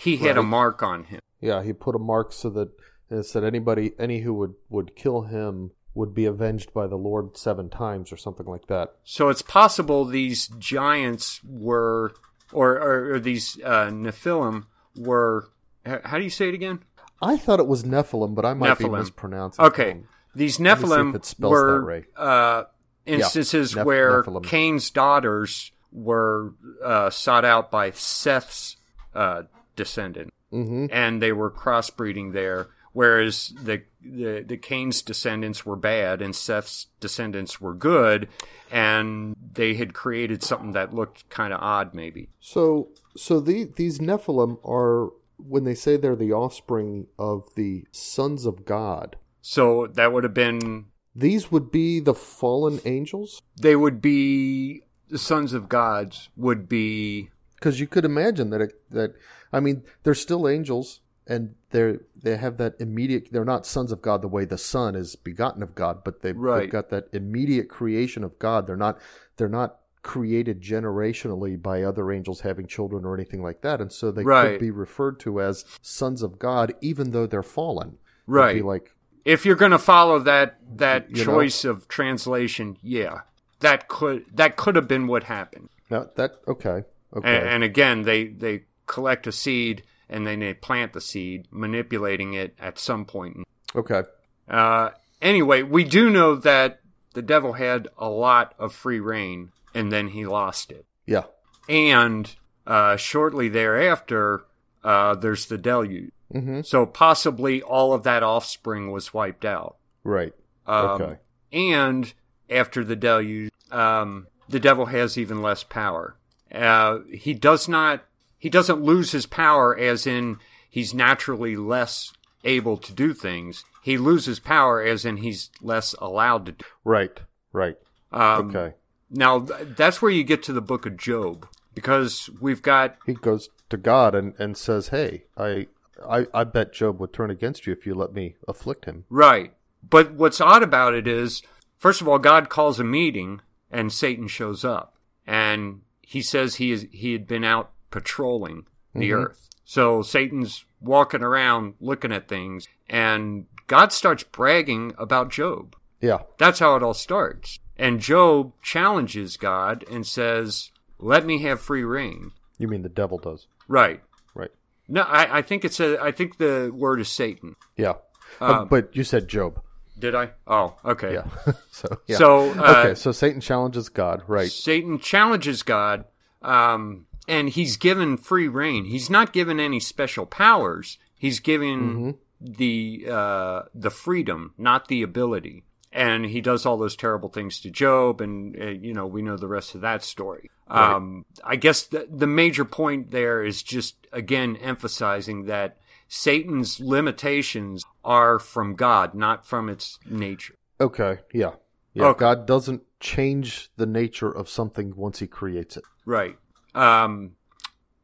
he 0.00 0.16
had 0.16 0.38
a 0.38 0.42
mark 0.42 0.82
on 0.82 1.04
him. 1.04 1.20
yeah, 1.40 1.62
he 1.62 1.72
put 1.72 1.94
a 1.94 1.98
mark 1.98 2.32
so 2.32 2.50
that 2.50 2.70
it 3.10 3.24
said 3.24 3.44
anybody, 3.44 3.92
any 3.98 4.20
who 4.20 4.32
would 4.34 4.54
would 4.68 4.96
kill 4.96 5.22
him 5.22 5.72
would 5.94 6.14
be 6.14 6.24
avenged 6.24 6.72
by 6.72 6.86
the 6.86 6.96
Lord 6.96 7.36
seven 7.36 7.68
times 7.68 8.12
or 8.12 8.16
something 8.16 8.46
like 8.46 8.66
that. 8.68 8.94
So 9.04 9.28
it's 9.28 9.42
possible 9.42 10.04
these 10.04 10.48
giants 10.58 11.40
were, 11.44 12.12
or 12.52 12.78
or, 12.78 13.14
or 13.14 13.20
these 13.20 13.58
uh, 13.64 13.90
Nephilim 13.90 14.66
were. 14.96 15.48
How 15.84 16.18
do 16.18 16.24
you 16.24 16.30
say 16.30 16.48
it 16.48 16.54
again? 16.54 16.80
I 17.22 17.36
thought 17.36 17.58
it 17.60 17.66
was 17.66 17.82
Nephilim, 17.84 18.34
but 18.34 18.44
I 18.46 18.54
might 18.54 18.78
be 18.78 18.88
mispronouncing. 18.88 19.64
Okay, 19.64 19.92
them. 19.92 20.08
these 20.34 20.60
me 20.60 20.66
see 20.66 20.72
if 20.72 20.78
Nephilim 20.78 21.38
were 21.40 21.84
right. 21.84 22.04
uh, 22.16 22.64
instances 23.06 23.74
Neph- 23.74 23.84
where 23.84 24.22
Nephilim. 24.22 24.44
Cain's 24.44 24.90
daughters 24.90 25.72
were 25.92 26.54
uh, 26.84 27.10
sought 27.10 27.44
out 27.44 27.70
by 27.70 27.90
Seth's 27.90 28.76
uh, 29.14 29.42
descendant, 29.82 30.30
Mm-hmm. 30.52 30.86
and 30.90 31.22
they 31.22 31.32
were 31.32 31.50
crossbreeding 31.62 32.32
there. 32.32 32.68
Whereas 32.92 33.54
the, 33.62 33.82
the 34.02 34.42
the 34.42 34.56
Cain's 34.56 35.00
descendants 35.00 35.64
were 35.64 35.76
bad 35.76 36.20
and 36.20 36.34
Seth's 36.34 36.88
descendants 36.98 37.60
were 37.60 37.72
good, 37.74 38.28
and 38.70 39.36
they 39.54 39.74
had 39.74 39.94
created 39.94 40.42
something 40.42 40.72
that 40.72 40.92
looked 40.92 41.28
kind 41.28 41.52
of 41.52 41.60
odd, 41.62 41.94
maybe. 41.94 42.30
So, 42.40 42.88
so 43.16 43.38
the, 43.38 43.70
these 43.76 44.00
Nephilim 44.00 44.58
are 44.64 45.12
when 45.38 45.62
they 45.64 45.76
say 45.76 45.96
they're 45.96 46.16
the 46.16 46.32
offspring 46.32 47.06
of 47.16 47.48
the 47.54 47.84
sons 47.92 48.44
of 48.44 48.64
God. 48.64 49.16
So 49.40 49.86
that 49.94 50.12
would 50.12 50.24
have 50.24 50.34
been 50.34 50.86
These 51.14 51.50
would 51.52 51.70
be 51.70 52.00
the 52.00 52.14
fallen 52.14 52.80
angels, 52.84 53.40
they 53.56 53.76
would 53.76 54.02
be 54.02 54.82
the 55.08 55.18
sons 55.18 55.52
of 55.52 55.68
gods 55.68 56.28
would 56.36 56.68
be 56.68 57.30
because 57.60 57.78
you 57.78 57.86
could 57.86 58.04
imagine 58.04 58.50
that 58.50 58.60
it, 58.62 58.80
that 58.90 59.14
I 59.52 59.60
mean 59.60 59.84
they're 60.02 60.14
still 60.14 60.48
angels 60.48 61.00
and 61.26 61.54
they're 61.70 62.00
they 62.16 62.36
have 62.36 62.56
that 62.56 62.74
immediate. 62.80 63.28
They're 63.30 63.44
not 63.44 63.66
sons 63.66 63.92
of 63.92 64.02
God 64.02 64.22
the 64.22 64.28
way 64.28 64.44
the 64.44 64.58
Son 64.58 64.96
is 64.96 65.14
begotten 65.14 65.62
of 65.62 65.74
God, 65.74 66.02
but 66.04 66.22
they've, 66.22 66.36
Right. 66.36 66.60
they've 66.62 66.70
got 66.70 66.88
that 66.90 67.08
immediate 67.12 67.68
creation 67.68 68.24
of 68.24 68.38
God. 68.38 68.66
They're 68.66 68.76
not 68.76 68.98
they're 69.36 69.48
not 69.48 69.76
created 70.02 70.62
generationally 70.62 71.60
by 71.60 71.82
other 71.82 72.10
angels 72.10 72.40
having 72.40 72.66
children 72.66 73.04
or 73.04 73.14
anything 73.14 73.42
like 73.42 73.60
that, 73.60 73.80
and 73.82 73.92
so 73.92 74.10
they 74.10 74.24
Right. 74.24 74.52
could 74.52 74.60
be 74.60 74.70
referred 74.70 75.20
to 75.20 75.40
as 75.42 75.64
sons 75.82 76.22
of 76.22 76.38
God, 76.38 76.74
even 76.80 77.10
though 77.10 77.26
they're 77.26 77.42
fallen. 77.42 77.98
Right. 78.26 78.56
Be 78.56 78.62
like 78.62 78.94
if 79.26 79.44
you're 79.44 79.56
going 79.56 79.70
to 79.72 79.78
follow 79.78 80.18
that 80.20 80.58
that 80.78 81.10
You 81.10 81.24
know? 81.24 81.32
choice 81.32 81.64
of 81.66 81.86
translation, 81.88 82.78
yeah, 82.82 83.20
that 83.60 83.86
could 83.88 84.24
that 84.34 84.56
could 84.56 84.74
have 84.74 84.88
been 84.88 85.06
what 85.06 85.24
happened. 85.24 85.68
that. 85.90 86.16
that 86.16 86.36
okay, 86.48 86.84
okay, 87.14 87.36
And, 87.38 87.48
and 87.48 87.64
again, 87.64 88.02
they 88.02 88.28
they 88.28 88.64
collect 88.86 89.26
a 89.26 89.32
seed 89.32 89.82
and 90.08 90.26
then 90.26 90.40
they 90.40 90.54
plant 90.54 90.92
the 90.92 91.00
seed, 91.00 91.46
manipulating 91.50 92.34
it 92.34 92.56
at 92.58 92.78
some 92.78 93.04
point. 93.04 93.46
okay. 93.74 94.02
Uh, 94.48 94.90
anyway, 95.22 95.62
we 95.62 95.84
do 95.84 96.10
know 96.10 96.34
that 96.34 96.80
the 97.14 97.22
devil 97.22 97.52
had 97.52 97.86
a 97.96 98.08
lot 98.08 98.54
of 98.58 98.72
free 98.72 98.98
rein, 98.98 99.52
and 99.74 99.92
then 99.92 100.08
he 100.08 100.26
lost 100.26 100.72
it. 100.72 100.84
Yeah. 101.06 101.24
And 101.68 102.34
uh, 102.66 102.96
shortly 102.96 103.48
thereafter, 103.48 104.42
uh, 104.82 105.14
there's 105.14 105.46
the 105.46 105.58
deluge. 105.58 106.10
Mm-hmm. 106.34 106.62
So 106.62 106.86
possibly 106.86 107.62
all 107.62 107.92
of 107.92 108.02
that 108.04 108.22
offspring 108.24 108.90
was 108.90 109.14
wiped 109.14 109.44
out. 109.44 109.76
Right. 110.02 110.32
Um, 110.66 111.02
Okay. 111.02 111.16
And 111.52 112.12
after 112.48 112.84
the 112.84 112.96
deluge, 112.96 113.50
um, 113.70 114.26
the 114.48 114.60
devil 114.60 114.86
has 114.86 115.18
even 115.18 115.42
less 115.42 115.62
power. 115.62 116.16
Uh, 116.52 116.98
he 117.12 117.34
does 117.34 117.68
not. 117.68 118.04
He 118.38 118.48
doesn't 118.48 118.82
lose 118.82 119.12
his 119.12 119.26
power, 119.26 119.76
as 119.76 120.06
in 120.06 120.38
he's 120.68 120.94
naturally 120.94 121.56
less 121.56 122.12
able 122.44 122.76
to 122.78 122.92
do 122.92 123.12
things. 123.12 123.64
He 123.82 123.98
loses 123.98 124.40
power, 124.40 124.82
as 124.82 125.04
in 125.04 125.18
he's 125.18 125.50
less 125.60 125.94
allowed 125.98 126.46
to 126.46 126.52
do. 126.52 126.64
Right. 126.84 127.18
Right. 127.52 127.76
Um, 128.12 128.48
Okay. 128.48 128.74
Now 129.10 129.40
th- 129.40 129.76
that's 129.76 130.00
where 130.00 130.10
you 130.10 130.22
get 130.24 130.42
to 130.44 130.52
the 130.52 130.60
book 130.62 130.86
of 130.86 130.96
Job, 130.96 131.46
because 131.74 132.30
we've 132.40 132.62
got 132.62 132.96
He 133.06 133.14
goes 133.14 133.48
to 133.68 133.76
God 133.76 134.14
and, 134.14 134.34
and 134.38 134.56
says, 134.56 134.88
"Hey, 134.88 135.24
I, 135.36 135.66
I 136.08 136.26
I 136.32 136.44
bet 136.44 136.72
Job 136.72 137.00
would 137.00 137.12
turn 137.12 137.30
against 137.30 137.66
you 137.66 137.72
if 137.72 137.86
you 137.86 137.94
let 137.94 138.12
me 138.12 138.36
afflict 138.46 138.84
him." 138.84 139.04
Right. 139.10 139.52
But 139.88 140.12
what's 140.12 140.40
odd 140.40 140.62
about 140.62 140.94
it 140.94 141.06
is, 141.08 141.42
first 141.76 142.00
of 142.00 142.08
all, 142.08 142.18
God 142.18 142.48
calls 142.48 142.78
a 142.78 142.84
meeting 142.84 143.40
and 143.70 143.92
Satan 143.92 144.28
shows 144.28 144.64
up. 144.64 144.94
And 145.26 145.80
he 146.10 146.22
says 146.22 146.56
he 146.56 146.72
is 146.72 146.86
he 146.90 147.12
had 147.12 147.26
been 147.28 147.44
out 147.44 147.70
patrolling 147.92 148.66
the 148.94 149.10
Mhm. 149.10 149.24
earth. 149.26 149.48
So 149.64 150.02
Satan's 150.02 150.64
walking 150.80 151.22
around 151.22 151.74
looking 151.80 152.10
at 152.12 152.26
things 152.26 152.66
and 152.88 153.46
God 153.68 153.92
starts 153.92 154.24
bragging 154.24 154.92
about 154.98 155.30
Job. 155.30 155.76
Yeah. 156.00 156.22
That's 156.38 156.58
how 156.58 156.74
it 156.74 156.82
all 156.82 156.94
starts. 156.94 157.60
And 157.76 158.00
Job 158.00 158.52
challenges 158.62 159.36
God 159.36 159.84
and 159.88 160.04
says, 160.04 160.72
Let 160.98 161.24
me 161.24 161.38
have 161.42 161.60
free 161.60 161.84
rein. 161.84 162.32
You 162.58 162.66
mean 162.66 162.82
the 162.82 162.88
devil 162.88 163.18
does? 163.18 163.46
Right. 163.68 164.02
Right. 164.34 164.50
No, 164.88 165.02
I, 165.02 165.38
I 165.38 165.42
think 165.42 165.64
it's 165.64 165.78
a 165.78 166.02
I 166.02 166.10
think 166.10 166.38
the 166.38 166.72
word 166.74 166.98
is 167.00 167.08
Satan. 167.08 167.54
Yeah. 167.76 167.94
Uh, 168.40 168.62
Um, 168.62 168.68
but 168.68 168.96
you 168.96 169.04
said 169.04 169.28
Job. 169.28 169.62
Did 170.00 170.14
I? 170.14 170.30
Oh, 170.46 170.76
okay. 170.84 171.14
Yeah. 171.14 171.26
so 171.70 171.98
yeah. 172.06 172.16
So 172.16 172.50
uh, 172.52 172.74
okay. 172.78 172.94
So 172.94 173.12
Satan 173.12 173.40
challenges 173.40 173.88
God. 173.88 174.22
Right. 174.26 174.50
Satan 174.50 174.98
challenges 174.98 175.62
God, 175.62 176.04
um, 176.42 177.06
and 177.28 177.48
he's 177.48 177.76
given 177.76 178.16
free 178.16 178.48
rein. 178.48 178.86
He's 178.86 179.10
not 179.10 179.32
given 179.32 179.60
any 179.60 179.78
special 179.78 180.26
powers. 180.26 180.98
He's 181.14 181.38
given 181.40 182.16
the 182.40 183.06
uh, 183.10 183.62
the 183.74 183.90
freedom, 183.90 184.54
not 184.56 184.88
the 184.88 185.02
ability. 185.02 185.64
And 185.92 186.24
he 186.24 186.40
does 186.40 186.64
all 186.66 186.76
those 186.76 186.94
terrible 186.94 187.30
things 187.30 187.60
to 187.62 187.70
Job, 187.70 188.20
and 188.20 188.56
uh, 188.60 188.66
you 188.66 188.94
know 188.94 189.06
we 189.06 189.22
know 189.22 189.36
the 189.36 189.48
rest 189.48 189.74
of 189.74 189.80
that 189.80 190.04
story. 190.04 190.50
Right. 190.68 190.94
Um, 190.94 191.26
I 191.42 191.56
guess 191.56 191.82
the, 191.82 192.06
the 192.08 192.28
major 192.28 192.64
point 192.64 193.10
there 193.10 193.42
is 193.42 193.62
just 193.62 193.96
again 194.12 194.56
emphasizing 194.56 195.46
that 195.46 195.78
Satan's 196.12 196.80
limitations 196.80 197.84
are 198.04 198.40
from 198.40 198.74
God, 198.74 199.14
not 199.14 199.46
from 199.46 199.68
its 199.68 199.98
nature. 200.04 200.56
Okay. 200.80 201.20
Yeah. 201.32 201.52
Yeah, 201.94 202.06
Okay. 202.06 202.18
God 202.20 202.46
doesn't 202.46 202.82
change 202.98 203.70
the 203.76 203.86
nature 203.86 204.28
of 204.30 204.48
something 204.48 204.94
once 204.96 205.20
He 205.20 205.28
creates 205.28 205.76
it. 205.76 205.84
Right. 206.04 206.36
Um, 206.74 207.36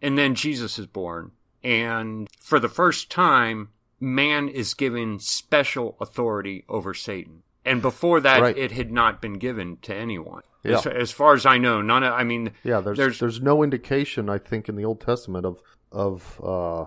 and 0.01 0.17
then 0.17 0.37
Jesus 0.37 0.79
is 0.79 0.87
born. 0.87 1.33
And 1.65 2.29
for 2.41 2.61
the 2.61 2.69
first 2.69 3.11
time, 3.11 3.71
man 3.99 4.49
is 4.49 4.75
given 4.75 5.19
special 5.19 5.97
authority 6.01 6.65
over 6.69 6.95
Satan. 6.95 7.43
And 7.65 7.83
before 7.83 8.21
that, 8.21 8.41
Right. 8.41 8.57
it 8.57 8.71
had 8.71 8.93
not 8.93 9.21
been 9.21 9.35
given 9.35 9.79
to 9.83 9.93
anyone. 9.93 10.43
Yeah. 10.63 10.79
As, 10.79 10.87
as 10.87 11.11
far 11.11 11.35
as 11.35 11.45
I 11.45 11.59
know, 11.59 11.83
none 11.83 12.05
of, 12.05 12.13
I 12.13 12.23
mean, 12.23 12.53
Yeah, 12.63 12.81
there's 12.81 12.99
There's- 12.99 13.19
there's, 13.19 13.41
no 13.43 13.65
indication, 13.65 14.29
I 14.31 14.39
think, 14.39 14.69
in 14.69 14.77
the 14.77 14.85
Old 14.85 15.01
Testament 15.01 15.45
of 15.45 15.61
of 15.93 16.41
uh, 16.45 16.85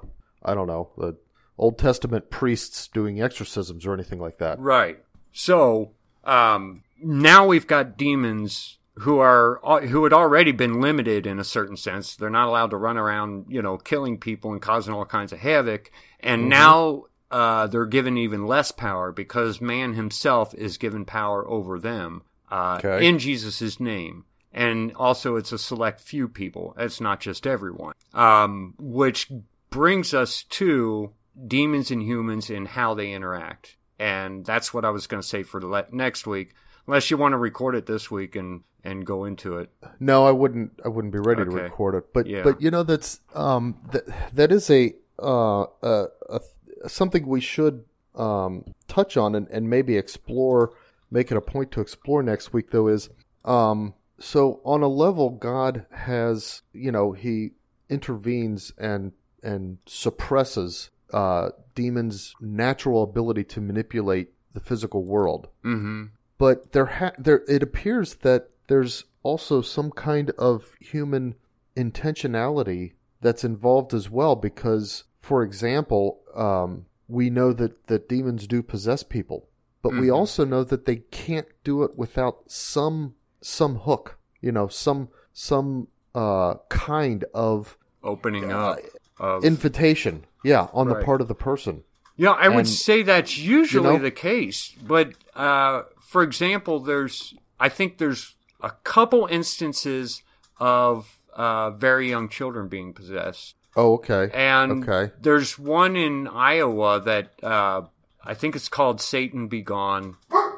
I 0.51 0.55
don't 0.55 0.67
know 0.67 0.89
the 0.97 1.17
Old 1.57 1.77
Testament 1.77 2.29
priests 2.29 2.87
doing 2.87 3.21
exorcisms 3.21 3.85
or 3.85 3.93
anything 3.93 4.19
like 4.19 4.37
that. 4.39 4.59
Right. 4.59 4.99
So 5.31 5.91
um, 6.23 6.83
now 7.01 7.45
we've 7.47 7.67
got 7.67 7.97
demons 7.97 8.77
who 8.95 9.19
are 9.19 9.59
who 9.87 10.03
had 10.03 10.13
already 10.13 10.51
been 10.51 10.81
limited 10.81 11.25
in 11.25 11.39
a 11.39 11.43
certain 11.43 11.77
sense. 11.77 12.15
They're 12.15 12.29
not 12.29 12.47
allowed 12.47 12.71
to 12.71 12.77
run 12.77 12.97
around, 12.97 13.45
you 13.49 13.61
know, 13.61 13.77
killing 13.77 14.17
people 14.17 14.51
and 14.51 14.61
causing 14.61 14.93
all 14.93 15.05
kinds 15.05 15.31
of 15.31 15.39
havoc. 15.39 15.91
And 16.19 16.49
now 16.49 17.03
uh, 17.31 17.67
they're 17.67 17.85
given 17.85 18.17
even 18.17 18.45
less 18.45 18.71
power 18.71 19.11
because 19.11 19.61
man 19.61 19.93
himself 19.93 20.53
is 20.53 20.77
given 20.77 21.05
power 21.05 21.47
over 21.47 21.79
them 21.79 22.23
uh, 22.51 22.79
Okay. 22.83 23.07
in 23.07 23.19
Jesus' 23.19 23.79
name. 23.79 24.25
And 24.51 24.93
also, 24.95 25.35
it's 25.35 25.51
a 25.51 25.59
select 25.59 26.01
few 26.01 26.27
people. 26.27 26.73
It's 26.77 26.99
not 26.99 27.19
just 27.19 27.45
everyone. 27.45 27.93
Um, 28.15 28.73
which 28.79 29.29
brings 29.69 30.13
us 30.13 30.43
to 30.43 31.11
demons 31.47 31.91
and 31.91 32.01
humans 32.01 32.49
and 32.49 32.67
how 32.67 32.93
they 32.93 33.11
interact. 33.11 33.77
And 33.97 34.45
that's 34.45 34.73
what 34.73 34.85
I 34.85 34.89
was 34.91 35.07
going 35.07 35.21
to 35.21 35.27
say 35.27 35.43
for 35.43 35.59
the 35.59 35.67
le- 35.67 35.85
next 35.91 36.25
week, 36.25 36.53
unless 36.87 37.11
you 37.11 37.17
want 37.17 37.33
to 37.33 37.37
record 37.37 37.75
it 37.75 37.85
this 37.85 38.09
week 38.09 38.35
and, 38.35 38.61
and 38.83 39.05
go 39.05 39.25
into 39.25 39.57
it. 39.57 39.69
No, 39.99 40.25
I 40.25 40.31
wouldn't. 40.31 40.79
I 40.83 40.87
wouldn't 40.87 41.13
be 41.13 41.19
ready 41.19 41.43
to 41.43 41.49
record 41.49 41.95
it. 41.95 42.13
But 42.13 42.27
Yeah. 42.27 42.43
but 42.43 42.61
you 42.61 42.71
know 42.71 42.83
that's 42.83 43.19
um 43.35 43.75
that 43.91 44.05
that 44.33 44.51
is 44.53 44.69
a 44.69 44.93
uh 45.21 45.65
a, 45.83 46.05
a 46.29 46.39
something 46.87 47.27
we 47.27 47.41
should 47.41 47.83
um 48.15 48.63
touch 48.87 49.17
on 49.17 49.35
and, 49.35 49.47
and 49.49 49.69
maybe 49.69 49.97
explore. 49.97 50.71
Make 51.11 51.29
it 51.29 51.35
a 51.37 51.41
point 51.41 51.71
to 51.71 51.81
explore 51.81 52.23
next 52.23 52.53
week 52.53 52.71
though 52.71 52.87
is 52.87 53.09
um 53.43 53.93
so 54.17 54.61
on 54.63 54.81
a 54.81 54.87
level 54.87 55.29
God 55.31 55.85
has 55.91 56.61
you 56.71 56.91
know 56.91 57.11
he 57.11 57.51
intervenes 57.89 58.71
and 58.77 59.11
and 59.43 59.77
suppresses 59.85 60.89
uh 61.13 61.49
demons' 61.75 62.35
natural 62.39 63.03
ability 63.03 63.43
to 63.43 63.61
manipulate 63.61 64.29
the 64.53 64.59
physical 64.59 65.03
world 65.03 65.47
Mm-hmm. 65.63 66.05
but 66.37 66.71
there 66.73 66.85
ha- 66.85 67.13
there 67.17 67.43
it 67.47 67.63
appears 67.63 68.15
that 68.15 68.49
there's 68.67 69.05
also 69.23 69.61
some 69.61 69.91
kind 69.91 70.29
of 70.37 70.75
human 70.79 71.35
intentionality 71.75 72.93
that's 73.21 73.43
involved 73.43 73.93
as 73.93 74.09
well 74.09 74.35
because 74.35 75.03
for 75.19 75.43
example 75.43 76.21
um, 76.35 76.85
we 77.07 77.29
know 77.29 77.51
that 77.53 77.87
that 77.87 78.07
demons 78.09 78.47
do 78.47 78.61
possess 78.63 79.03
people 79.03 79.47
but 79.81 79.93
we 79.93 80.07
Mhm. 80.07 80.15
also 80.15 80.45
know 80.45 80.63
that 80.63 80.85
they 80.85 80.97
can't 81.11 81.47
do 81.63 81.83
it 81.83 81.97
without 81.97 82.43
some 82.51 83.15
some 83.41 83.75
hook 83.77 84.17
you 84.41 84.51
know 84.51 84.67
some 84.67 85.09
some 85.33 85.87
uh, 86.15 86.55
kind 86.69 87.23
of 87.33 87.77
Opening 88.03 88.51
Uh, 88.51 88.57
up 88.71 88.79
of. 89.19 89.43
invitation 89.43 90.25
yeah 90.43 90.67
on 90.73 90.87
the 90.87 90.95
part 90.95 91.21
of 91.21 91.27
the 91.27 91.35
person 91.35 91.83
Yeah, 92.17 92.31
I 92.31 92.49
would 92.49 92.67
say 92.67 93.03
that's 93.03 93.37
usually 93.37 93.93
you 93.93 93.97
know- 93.97 94.03
the 94.03 94.11
case. 94.11 94.73
But 94.85 95.13
uh, 95.35 95.83
for 96.01 96.21
example, 96.23 96.79
there's 96.81 97.33
I 97.59 97.69
think 97.69 97.97
there's 97.97 98.35
a 98.61 98.71
couple 98.83 99.25
instances 99.31 100.21
of 100.59 101.07
uh, 101.33 101.71
very 101.71 102.09
young 102.09 102.27
children 102.27 102.67
being 102.67 102.93
possessed, 102.93 103.55
oh 103.77 103.93
okay 103.95 104.29
and 104.33 104.83
Okay. 104.83 105.13
there's 105.21 105.57
one 105.57 105.95
in 105.95 106.27
Iowa 106.27 106.99
that 107.05 107.25
uh, 107.41 107.81
I 108.25 108.33
think 108.33 108.55
it's 108.57 108.67
called 108.69 108.99
"Satan 108.99 109.47
Be 109.47 109.61
Gone." 109.61 110.17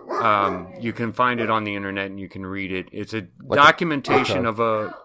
Um, 0.09 0.73
you 0.79 0.93
can 0.93 1.13
find 1.13 1.39
it 1.39 1.49
on 1.49 1.63
the 1.63 1.75
internet 1.75 2.05
and 2.07 2.19
you 2.19 2.29
can 2.29 2.45
read 2.45 2.71
it. 2.71 2.87
It's 2.91 3.13
a 3.13 3.21
documentation 3.21 4.45
okay. 4.45 4.49
of 4.49 4.59
a. 4.59 4.95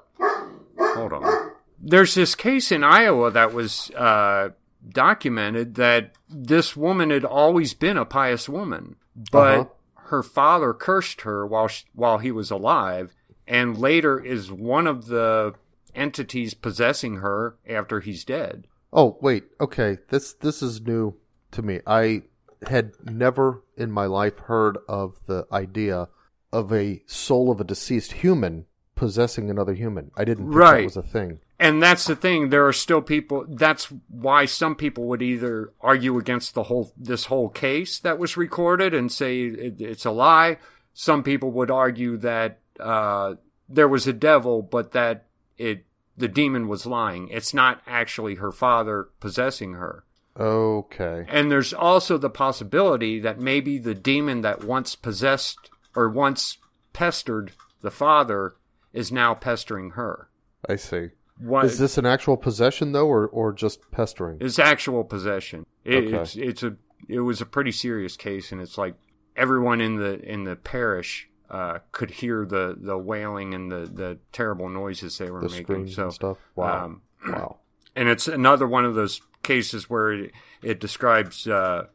Hold 0.96 1.12
on. 1.12 1.52
There's 1.80 2.14
this 2.14 2.34
case 2.34 2.72
in 2.72 2.82
Iowa 2.84 3.30
that 3.32 3.52
was 3.52 3.90
uh, 3.92 4.50
documented 4.88 5.74
that 5.76 6.12
this 6.28 6.76
woman 6.76 7.10
had 7.10 7.24
always 7.24 7.74
been 7.74 7.96
a 7.96 8.04
pious 8.04 8.48
woman, 8.48 8.96
but 9.30 9.58
Uh-huh. 9.60 9.70
her 10.08 10.22
father 10.22 10.72
cursed 10.72 11.22
her 11.22 11.46
while 11.46 11.68
sh 11.68 11.84
while 11.94 12.18
he 12.18 12.30
was 12.32 12.50
alive, 12.50 13.14
and 13.46 13.76
later 13.78 14.18
is 14.18 14.50
one 14.50 14.86
of 14.86 15.06
the 15.06 15.54
entities 15.94 16.54
possessing 16.54 17.16
her 17.16 17.56
after 17.68 18.00
he's 18.00 18.24
dead. 18.24 18.66
Oh 18.92 19.18
wait, 19.20 19.44
okay. 19.60 19.98
This 20.08 20.32
this 20.34 20.62
is 20.62 20.80
new 20.80 21.14
to 21.52 21.62
me. 21.62 21.80
I 21.86 22.22
had 22.68 22.92
never 23.04 23.62
in 23.76 23.90
my 23.90 24.06
life 24.06 24.38
heard 24.38 24.78
of 24.88 25.16
the 25.26 25.46
idea 25.52 26.08
of 26.52 26.72
a 26.72 27.02
soul 27.06 27.50
of 27.50 27.60
a 27.60 27.64
deceased 27.64 28.12
human 28.12 28.64
possessing 28.94 29.50
another 29.50 29.74
human. 29.74 30.10
I 30.16 30.24
didn't 30.24 30.46
think 30.46 30.56
Right. 30.56 30.78
that 30.78 30.84
was 30.84 30.96
a 30.96 31.02
thing. 31.02 31.40
And 31.58 31.82
that's 31.82 32.04
the 32.04 32.16
thing. 32.16 32.50
There 32.50 32.66
are 32.66 32.72
still 32.72 33.00
people. 33.00 33.46
That's 33.48 33.86
why 34.08 34.44
some 34.44 34.76
people 34.76 35.04
would 35.06 35.22
either 35.22 35.72
argue 35.80 36.18
against 36.18 36.54
the 36.54 36.64
whole 36.64 36.92
this 36.96 37.24
whole 37.26 37.48
case 37.48 37.98
that 38.00 38.18
was 38.18 38.36
recorded 38.36 38.92
and 38.92 39.10
say 39.10 39.42
it, 39.42 39.80
it's 39.80 40.04
a 40.04 40.10
lie. 40.10 40.58
Some 40.92 41.22
people 41.22 41.50
would 41.52 41.70
argue 41.70 42.18
that 42.18 42.60
uh, 42.78 43.34
there 43.68 43.88
was 43.88 44.06
a 44.06 44.12
devil, 44.12 44.60
but 44.60 44.92
that 44.92 45.26
it 45.56 45.86
the 46.16 46.28
demon 46.28 46.68
was 46.68 46.86
lying. 46.86 47.28
It's 47.28 47.54
not 47.54 47.80
actually 47.86 48.36
her 48.36 48.52
father 48.52 49.08
possessing 49.20 49.74
her. 49.74 50.04
Okay. 50.38 51.24
And 51.28 51.50
there's 51.50 51.72
also 51.72 52.18
the 52.18 52.30
possibility 52.30 53.18
that 53.20 53.40
maybe 53.40 53.78
the 53.78 53.94
demon 53.94 54.42
that 54.42 54.64
once 54.64 54.94
possessed 54.94 55.70
or 55.94 56.10
once 56.10 56.58
pestered 56.92 57.52
the 57.80 57.90
father 57.90 58.56
is 58.92 59.10
now 59.12 59.34
pestering 59.34 59.90
her. 59.90 60.28
I 60.68 60.76
see. 60.76 61.10
What, 61.38 61.66
Is 61.66 61.78
this 61.78 61.98
an 61.98 62.06
actual 62.06 62.36
possession 62.36 62.92
though 62.92 63.06
or 63.06 63.26
or 63.28 63.52
just 63.52 63.90
pestering? 63.90 64.38
It's 64.40 64.58
actual 64.58 65.04
possession. 65.04 65.66
It, 65.84 66.04
Okay. 66.04 66.16
It's 66.16 66.36
it's 66.36 66.62
a 66.62 66.76
it 67.08 67.20
was 67.20 67.40
a 67.40 67.46
pretty 67.46 67.72
serious 67.72 68.16
case, 68.16 68.52
and 68.52 68.60
it's 68.60 68.78
like 68.78 68.94
everyone 69.36 69.80
in 69.80 69.96
the 69.96 70.18
in 70.20 70.44
the 70.44 70.56
parish 70.56 71.28
uh, 71.50 71.78
could 71.92 72.10
hear 72.10 72.46
the 72.46 72.76
the 72.80 72.96
wailing 72.96 73.54
and 73.54 73.70
the 73.70 73.90
the 73.92 74.18
terrible 74.32 74.68
noises 74.68 75.18
they 75.18 75.30
were 75.30 75.40
the 75.40 75.48
making. 75.48 75.88
So 75.88 76.04
and 76.04 76.12
stuff. 76.12 76.38
Wow. 76.54 76.84
um, 76.84 77.02
wow. 77.26 77.58
and 77.96 78.08
it's 78.08 78.28
another 78.28 78.66
one 78.66 78.84
of 78.84 78.94
those 78.94 79.20
cases 79.42 79.88
where 79.88 80.12
it, 80.12 80.32
it 80.62 80.80
describes 80.80 81.46
uh, 81.46 81.86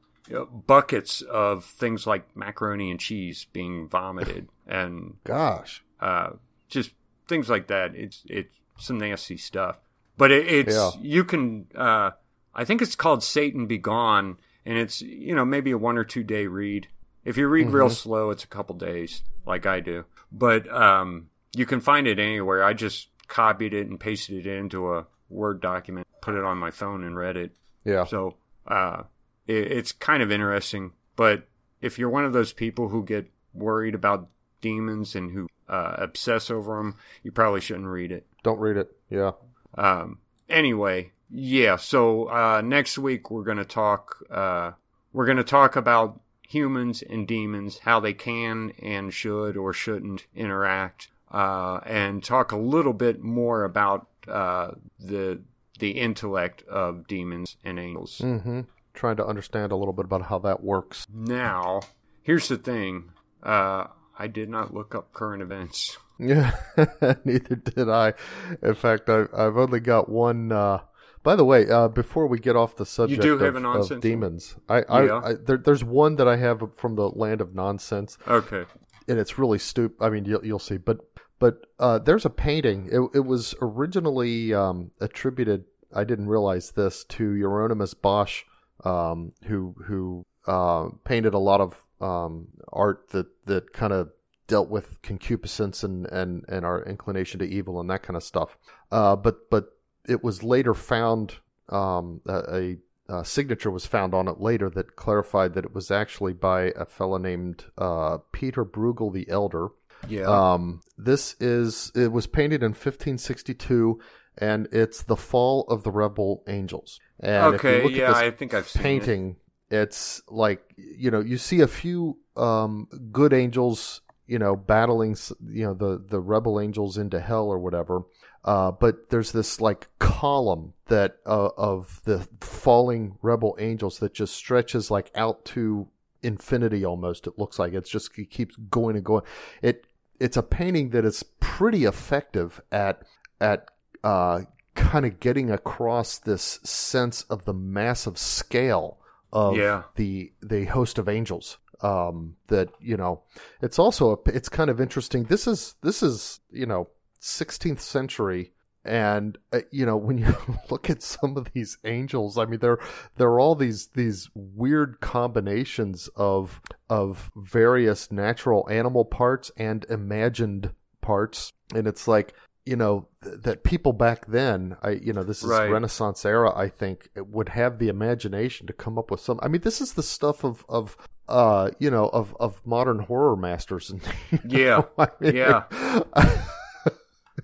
buckets 0.67 1.21
of 1.21 1.65
things 1.65 2.07
like 2.07 2.35
macaroni 2.35 2.91
and 2.91 2.99
cheese 2.99 3.47
being 3.51 3.87
vomited 3.89 4.47
and 4.67 5.15
Gosh. 5.23 5.83
uh, 5.99 6.31
just 6.69 6.91
things 7.27 7.49
like 7.49 7.67
that. 7.67 7.95
It's 7.95 8.23
it's 8.27 8.55
some 8.78 8.97
nasty 8.97 9.38
stuff. 9.38 9.78
But 10.17 10.32
it, 10.32 10.47
it's 10.47 10.76
Yeah. 10.76 10.91
you 11.01 11.24
can. 11.24 11.67
Uh, 11.76 12.11
I 12.53 12.65
think 12.65 12.82
it's 12.82 12.95
called 12.95 13.24
Satan 13.24 13.65
Be 13.67 13.78
Gone, 13.78 14.38
and 14.65 14.78
it's 14.78 15.01
you 15.01 15.34
know 15.36 15.45
maybe 15.45 15.72
a 15.72 15.78
one 15.78 15.97
or 15.97 16.03
two 16.03 16.24
day 16.24 16.47
read. 16.47 16.88
If 17.24 17.38
you 17.38 17.47
read 17.47 17.69
real 17.69 17.89
slow, 17.89 18.32
it's 18.32 18.43
a 18.43 18.47
couple 18.47 18.76
days, 18.76 19.22
like 19.45 19.65
I 19.65 19.80
do. 19.80 20.05
But 20.32 20.67
um, 20.74 21.30
you 21.55 21.65
can 21.65 21.80
find 21.80 22.07
it 22.07 22.17
anywhere. 22.19 22.63
I 22.63 22.74
just 22.74 23.09
copied 23.28 23.74
it 23.74 23.88
and 23.88 23.99
pasted 23.99 24.45
it 24.45 24.57
into 24.57 24.93
a 24.93 25.05
Word 25.30 25.61
document, 25.61 26.07
put 26.22 26.36
it 26.36 26.43
on 26.43 26.57
my 26.57 26.72
phone, 26.72 27.03
and 27.03 27.15
read 27.15 27.38
it. 27.38 27.51
Yeah. 27.86 28.05
So 28.05 28.36
uh, 28.67 29.03
it, 29.47 29.72
it's 29.72 29.91
kind 29.91 30.22
of 30.24 30.32
interesting. 30.32 30.91
But 31.15 31.47
if 31.82 31.97
you're 31.99 32.09
one 32.09 32.26
of 32.26 32.34
those 32.34 32.53
people 32.53 32.89
who 32.89 33.05
get 33.05 33.30
worried 33.53 33.95
about 33.95 34.28
demons 34.61 35.15
and 35.15 35.32
who 35.32 35.47
uh, 35.72 35.95
obsess 35.97 36.51
over 36.51 36.76
them, 36.76 36.97
you 37.24 37.32
probably 37.32 37.61
shouldn't 37.61 37.88
read 37.88 38.11
it. 38.11 38.28
Don't 38.43 38.59
read 38.59 38.78
it. 38.78 38.91
Yeah. 39.09 39.32
Um, 39.76 40.19
anyway, 40.49 41.11
yeah. 41.30 41.78
So 41.78 42.30
uh, 42.30 42.61
next 42.61 42.97
week 42.97 43.32
we're 43.32 43.43
gonna 43.43 43.65
talk. 43.65 44.17
Uh, 44.30 44.72
we're 45.13 45.26
gonna 45.26 45.43
talk 45.43 45.76
about 45.76 46.19
humans 46.47 47.01
and 47.01 47.28
demons, 47.28 47.80
how 47.80 48.01
they 48.01 48.13
can 48.13 48.74
and 48.82 49.13
should 49.13 49.55
or 49.55 49.72
shouldn't 49.72 50.28
interact, 50.36 51.07
uh, 51.32 51.80
and 51.86 52.22
talk 52.22 52.51
a 52.51 52.57
little 52.57 52.93
bit 52.93 53.24
more 53.24 53.63
about 53.63 54.07
uh, 54.28 54.72
the 54.99 55.41
the 55.80 55.91
intellect 55.91 56.63
of 56.67 57.07
demons 57.07 57.55
and 57.63 57.80
angels. 57.80 58.19
Mm-hmm. 58.19 58.61
Trying 58.93 59.15
to 59.15 59.26
understand 59.26 59.72
a 59.72 59.78
little 59.78 59.93
bit 59.93 60.03
about 60.03 60.24
how 60.24 60.39
that 60.39 60.61
works. 60.61 61.07
Now, 61.13 61.80
here's 62.22 62.49
the 62.49 62.57
thing. 62.57 63.11
Uh, 63.41 63.88
I 64.22 64.28
did 64.28 64.49
not 64.49 64.72
look 64.72 64.93
up 64.93 65.13
current 65.13 65.41
events. 65.41 65.97
Yeah, 66.24 66.51
neither 67.26 67.55
did 67.55 67.89
I. 67.89 68.13
In 68.61 68.76
fact, 68.76 69.09
I, 69.09 69.24
I've 69.36 69.57
only 69.57 69.80
got 69.80 70.07
one. 70.07 70.51
Uh, 70.51 70.82
by 71.24 71.36
the 71.36 71.43
way, 71.43 71.67
uh, 71.67 71.88
before 71.88 72.28
we 72.28 72.38
get 72.38 72.55
off 72.55 72.76
the 72.76 72.86
subject 72.86 73.26
of, 73.26 73.39
have 73.41 73.55
of 73.55 74.01
demons, 74.01 74.55
I, 74.69 74.84
I, 74.84 75.05
Yeah. 75.05 75.22
I 75.24 75.34
there, 75.34 75.57
there's 75.57 75.84
one 75.84 76.17
that 76.17 76.28
I 76.28 76.36
have 76.36 76.61
from 76.76 76.95
the 76.95 77.09
land 77.09 77.41
of 77.41 77.55
nonsense. 77.55 78.19
Okay. 78.28 78.65
and 79.07 79.17
it's 79.17 79.39
really 79.39 79.57
stupid. 79.57 79.97
I 79.99 80.09
mean, 80.11 80.26
you'll, 80.26 80.45
you'll 80.45 80.59
see, 80.59 80.78
but 80.78 80.99
but 81.39 81.65
uh, 81.80 81.97
there's 81.97 82.26
a 82.26 82.30
painting. 82.30 82.88
It, 82.91 83.01
it 83.17 83.26
was 83.26 83.55
originally 83.59 84.53
um, 84.53 84.91
attributed. 84.99 85.63
I 85.91 86.03
didn't 86.03 86.28
realize 86.28 86.69
this 86.69 87.03
to 87.05 87.34
Hieronymus 87.34 87.95
Bosch, 87.95 88.43
um, 88.86 89.34
who 89.45 89.74
who 89.86 90.24
uh, 90.45 90.89
painted 91.03 91.34
a 91.34 91.39
lot 91.39 91.61
of 91.61 91.84
um, 92.01 92.47
art 92.71 93.09
that 93.09 93.27
that 93.45 93.71
kind 93.73 93.93
of 93.93 94.09
dealt 94.47 94.69
with 94.69 95.01
concupiscence 95.01 95.81
and, 95.81 96.05
and, 96.07 96.43
and 96.49 96.65
our 96.65 96.83
inclination 96.83 97.39
to 97.39 97.45
evil 97.45 97.79
and 97.79 97.89
that 97.89 98.03
kind 98.03 98.17
of 98.17 98.23
stuff. 98.23 98.57
Uh, 98.91 99.15
but 99.15 99.49
but 99.49 99.77
it 100.07 100.23
was 100.23 100.43
later 100.43 100.73
found 100.73 101.35
um, 101.69 102.19
a, 102.27 102.75
a, 103.07 103.23
signature 103.23 103.71
was 103.71 103.85
found 103.85 104.13
on 104.13 104.27
it 104.27 104.41
later 104.41 104.69
that 104.69 104.97
clarified 104.97 105.53
that 105.53 105.63
it 105.63 105.73
was 105.73 105.89
actually 105.89 106.33
by 106.33 106.73
a 106.75 106.85
fellow 106.85 107.17
named 107.17 107.65
uh, 107.77 108.17
Peter 108.33 108.65
Bruegel 108.65 109.13
the 109.13 109.29
Elder. 109.29 109.69
Yeah. 110.07 110.23
Um, 110.23 110.81
this 110.97 111.35
is 111.39 111.91
it 111.95 112.11
was 112.11 112.27
painted 112.27 112.61
in 112.61 112.71
1562, 112.71 114.01
and 114.37 114.67
it's 114.71 115.03
the 115.03 115.15
fall 115.15 115.63
of 115.69 115.83
the 115.83 115.91
rebel 115.91 116.43
angels. 116.47 116.99
And 117.19 117.55
okay. 117.55 117.87
yeah, 117.89 118.11
I 118.11 118.31
think 118.31 118.53
I've 118.53 118.67
seen 118.67 118.81
painting. 118.81 119.35
It. 119.72 119.76
It's 119.76 120.22
like 120.28 120.61
you 120.78 121.09
know 121.11 121.22
you 121.22 121.38
see 121.38 121.61
a 121.61 121.67
few 121.67 122.17
um, 122.36 122.88
good 123.11 123.34
angels 123.34 124.01
you 124.32 124.39
know, 124.39 124.55
battling, 124.55 125.17
you 125.45 125.65
know, 125.65 125.74
the, 125.74 126.01
the 126.09 126.22
rebel 126.22 126.57
angels 126.57 126.97
into 126.97 127.19
hell 127.19 127.47
or 127.47 127.59
whatever. 127.59 128.03
Uh, 128.45 128.72
but 128.72 129.09
there's 129.09 129.34
this 129.34 129.59
like 129.59 129.89
column 129.99 130.74
that, 130.88 131.17
uh, 131.26 131.49
of 131.57 131.99
the 132.05 132.26
falling 132.39 133.17
rebel 133.22 133.57
angels 133.59 133.99
that 133.99 134.13
just 134.13 134.34
stretches 134.34 134.89
like 134.89 135.11
out 135.15 135.43
to 135.43 135.89
infinity 136.24 136.86
almost. 136.86 137.28
It 137.28 137.38
looks 137.38 137.59
like 137.59 137.74
it's 137.74 137.89
just, 137.89 138.17
it 138.17 138.30
keeps 138.30 138.55
going 138.55 138.95
and 138.95 139.03
going. 139.03 139.24
It, 139.61 139.86
it's 140.17 140.38
a 140.38 140.43
painting 140.43 140.91
that 140.91 141.03
is 141.03 141.24
pretty 141.41 141.84
effective 141.84 142.61
at, 142.72 143.03
at, 143.41 143.65
uh, 144.01 144.43
kind 144.76 145.05
of 145.05 145.19
getting 145.19 145.51
across 145.51 146.17
this 146.17 146.61
sense 146.63 147.24
of 147.24 147.43
the 147.43 147.53
massive 147.53 148.17
scale 148.17 149.00
of 149.34 149.57
yeah. 149.57 149.84
the 149.95 150.32
the 150.41 150.65
host 150.65 150.97
of 150.97 151.07
angels 151.07 151.57
um, 151.82 152.36
that 152.47 152.69
you 152.79 152.97
know 152.97 153.23
it's 153.61 153.79
also 153.79 154.11
a, 154.11 154.17
it's 154.29 154.49
kind 154.49 154.69
of 154.69 154.79
interesting. 154.79 155.23
This 155.23 155.47
is 155.47 155.75
this 155.82 156.03
is 156.03 156.39
you 156.51 156.65
know 156.65 156.89
16th 157.21 157.79
century. 157.79 158.51
And 158.84 159.38
uh, 159.53 159.59
you 159.69 159.86
know 159.86 159.95
when 159.95 160.17
you 160.17 160.36
look 160.71 160.89
at 160.89 161.03
some 161.03 161.38
of 161.38 161.53
these 161.53 161.77
angels 161.86 162.39
i 162.39 162.45
mean 162.45 162.59
they're 162.59 162.79
they're 163.15 163.39
all 163.39 163.53
these 163.53 163.89
these 163.89 164.27
weird 164.34 164.99
combinations 165.01 166.09
of 166.15 166.59
of 166.89 167.29
various 167.36 168.11
natural 168.11 168.67
animal 168.71 169.05
parts 169.05 169.51
and 169.55 169.86
imagined 169.88 170.71
parts. 171.01 171.51
And 171.75 171.88
it's 171.88 172.07
like 172.07 172.34
you 172.66 172.76
know 172.76 173.07
th- 173.24 173.41
that 173.41 173.64
people 173.64 173.91
back 173.91 174.28
then 174.28 174.78
i 174.84 174.91
you 174.91 175.12
know 175.14 175.24
this 175.24 175.43
is 175.43 175.49
right. 175.49 175.70
renaissance 175.70 176.26
era 176.26 176.55
i 176.55 176.68
think 176.68 177.09
would 177.16 177.49
have 177.49 177.80
the 177.80 177.88
imagination 177.88 178.68
to 178.68 178.74
come 178.74 178.97
up 178.97 179.09
with 179.09 179.20
some 179.20 179.39
i 179.41 179.47
mean 179.47 179.62
this 179.62 179.82
is 179.82 179.93
the 179.93 180.03
stuff 180.03 180.43
of 180.43 180.64
of 180.70 180.95
uh, 181.32 181.72
you 181.80 181.89
know, 181.89 182.09
of, 182.09 182.36
of 182.39 182.62
modern 182.66 182.99
horror 182.99 183.36
masters. 183.36 183.91
And, 184.32 184.51
yeah. 184.51 184.84
I 184.97 185.07
mean, 185.20 185.36
yeah. 185.36 185.64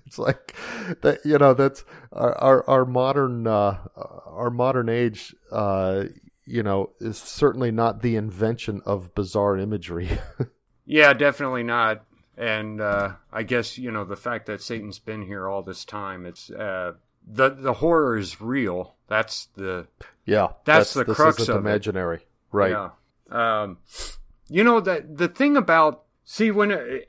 it's 0.06 0.18
like 0.18 0.54
that, 1.00 1.20
you 1.24 1.38
know, 1.38 1.54
that's 1.54 1.84
our, 2.12 2.34
our, 2.38 2.70
our 2.70 2.84
modern, 2.84 3.46
uh, 3.46 3.78
our 4.26 4.50
modern 4.50 4.88
age, 4.88 5.34
uh, 5.50 6.04
you 6.44 6.62
know, 6.62 6.90
is 7.00 7.18
certainly 7.18 7.70
not 7.70 8.02
the 8.02 8.16
invention 8.16 8.82
of 8.84 9.14
bizarre 9.14 9.56
imagery. 9.56 10.18
yeah, 10.86 11.12
definitely 11.14 11.62
not. 11.62 12.04
And, 12.38 12.80
uh, 12.80 13.14
I 13.32 13.42
guess, 13.42 13.76
you 13.78 13.90
know, 13.90 14.04
the 14.04 14.16
fact 14.16 14.46
that 14.46 14.62
Satan's 14.62 15.00
been 15.00 15.22
here 15.22 15.48
all 15.48 15.62
this 15.62 15.84
time, 15.84 16.24
it's, 16.24 16.50
uh, 16.50 16.92
the, 17.26 17.50
the 17.50 17.74
horror 17.74 18.16
is 18.16 18.40
real. 18.40 18.94
That's 19.08 19.46
the, 19.56 19.88
yeah, 20.24 20.52
that's, 20.64 20.94
that's 20.94 21.06
the 21.06 21.14
crux 21.14 21.48
of 21.48 21.56
imaginary. 21.56 22.18
It. 22.18 22.28
Right. 22.52 22.70
Yeah. 22.70 22.90
Um, 23.30 23.78
you 24.48 24.64
know 24.64 24.80
that 24.80 25.16
the 25.16 25.28
thing 25.28 25.56
about 25.56 26.04
see 26.24 26.50
when 26.50 27.02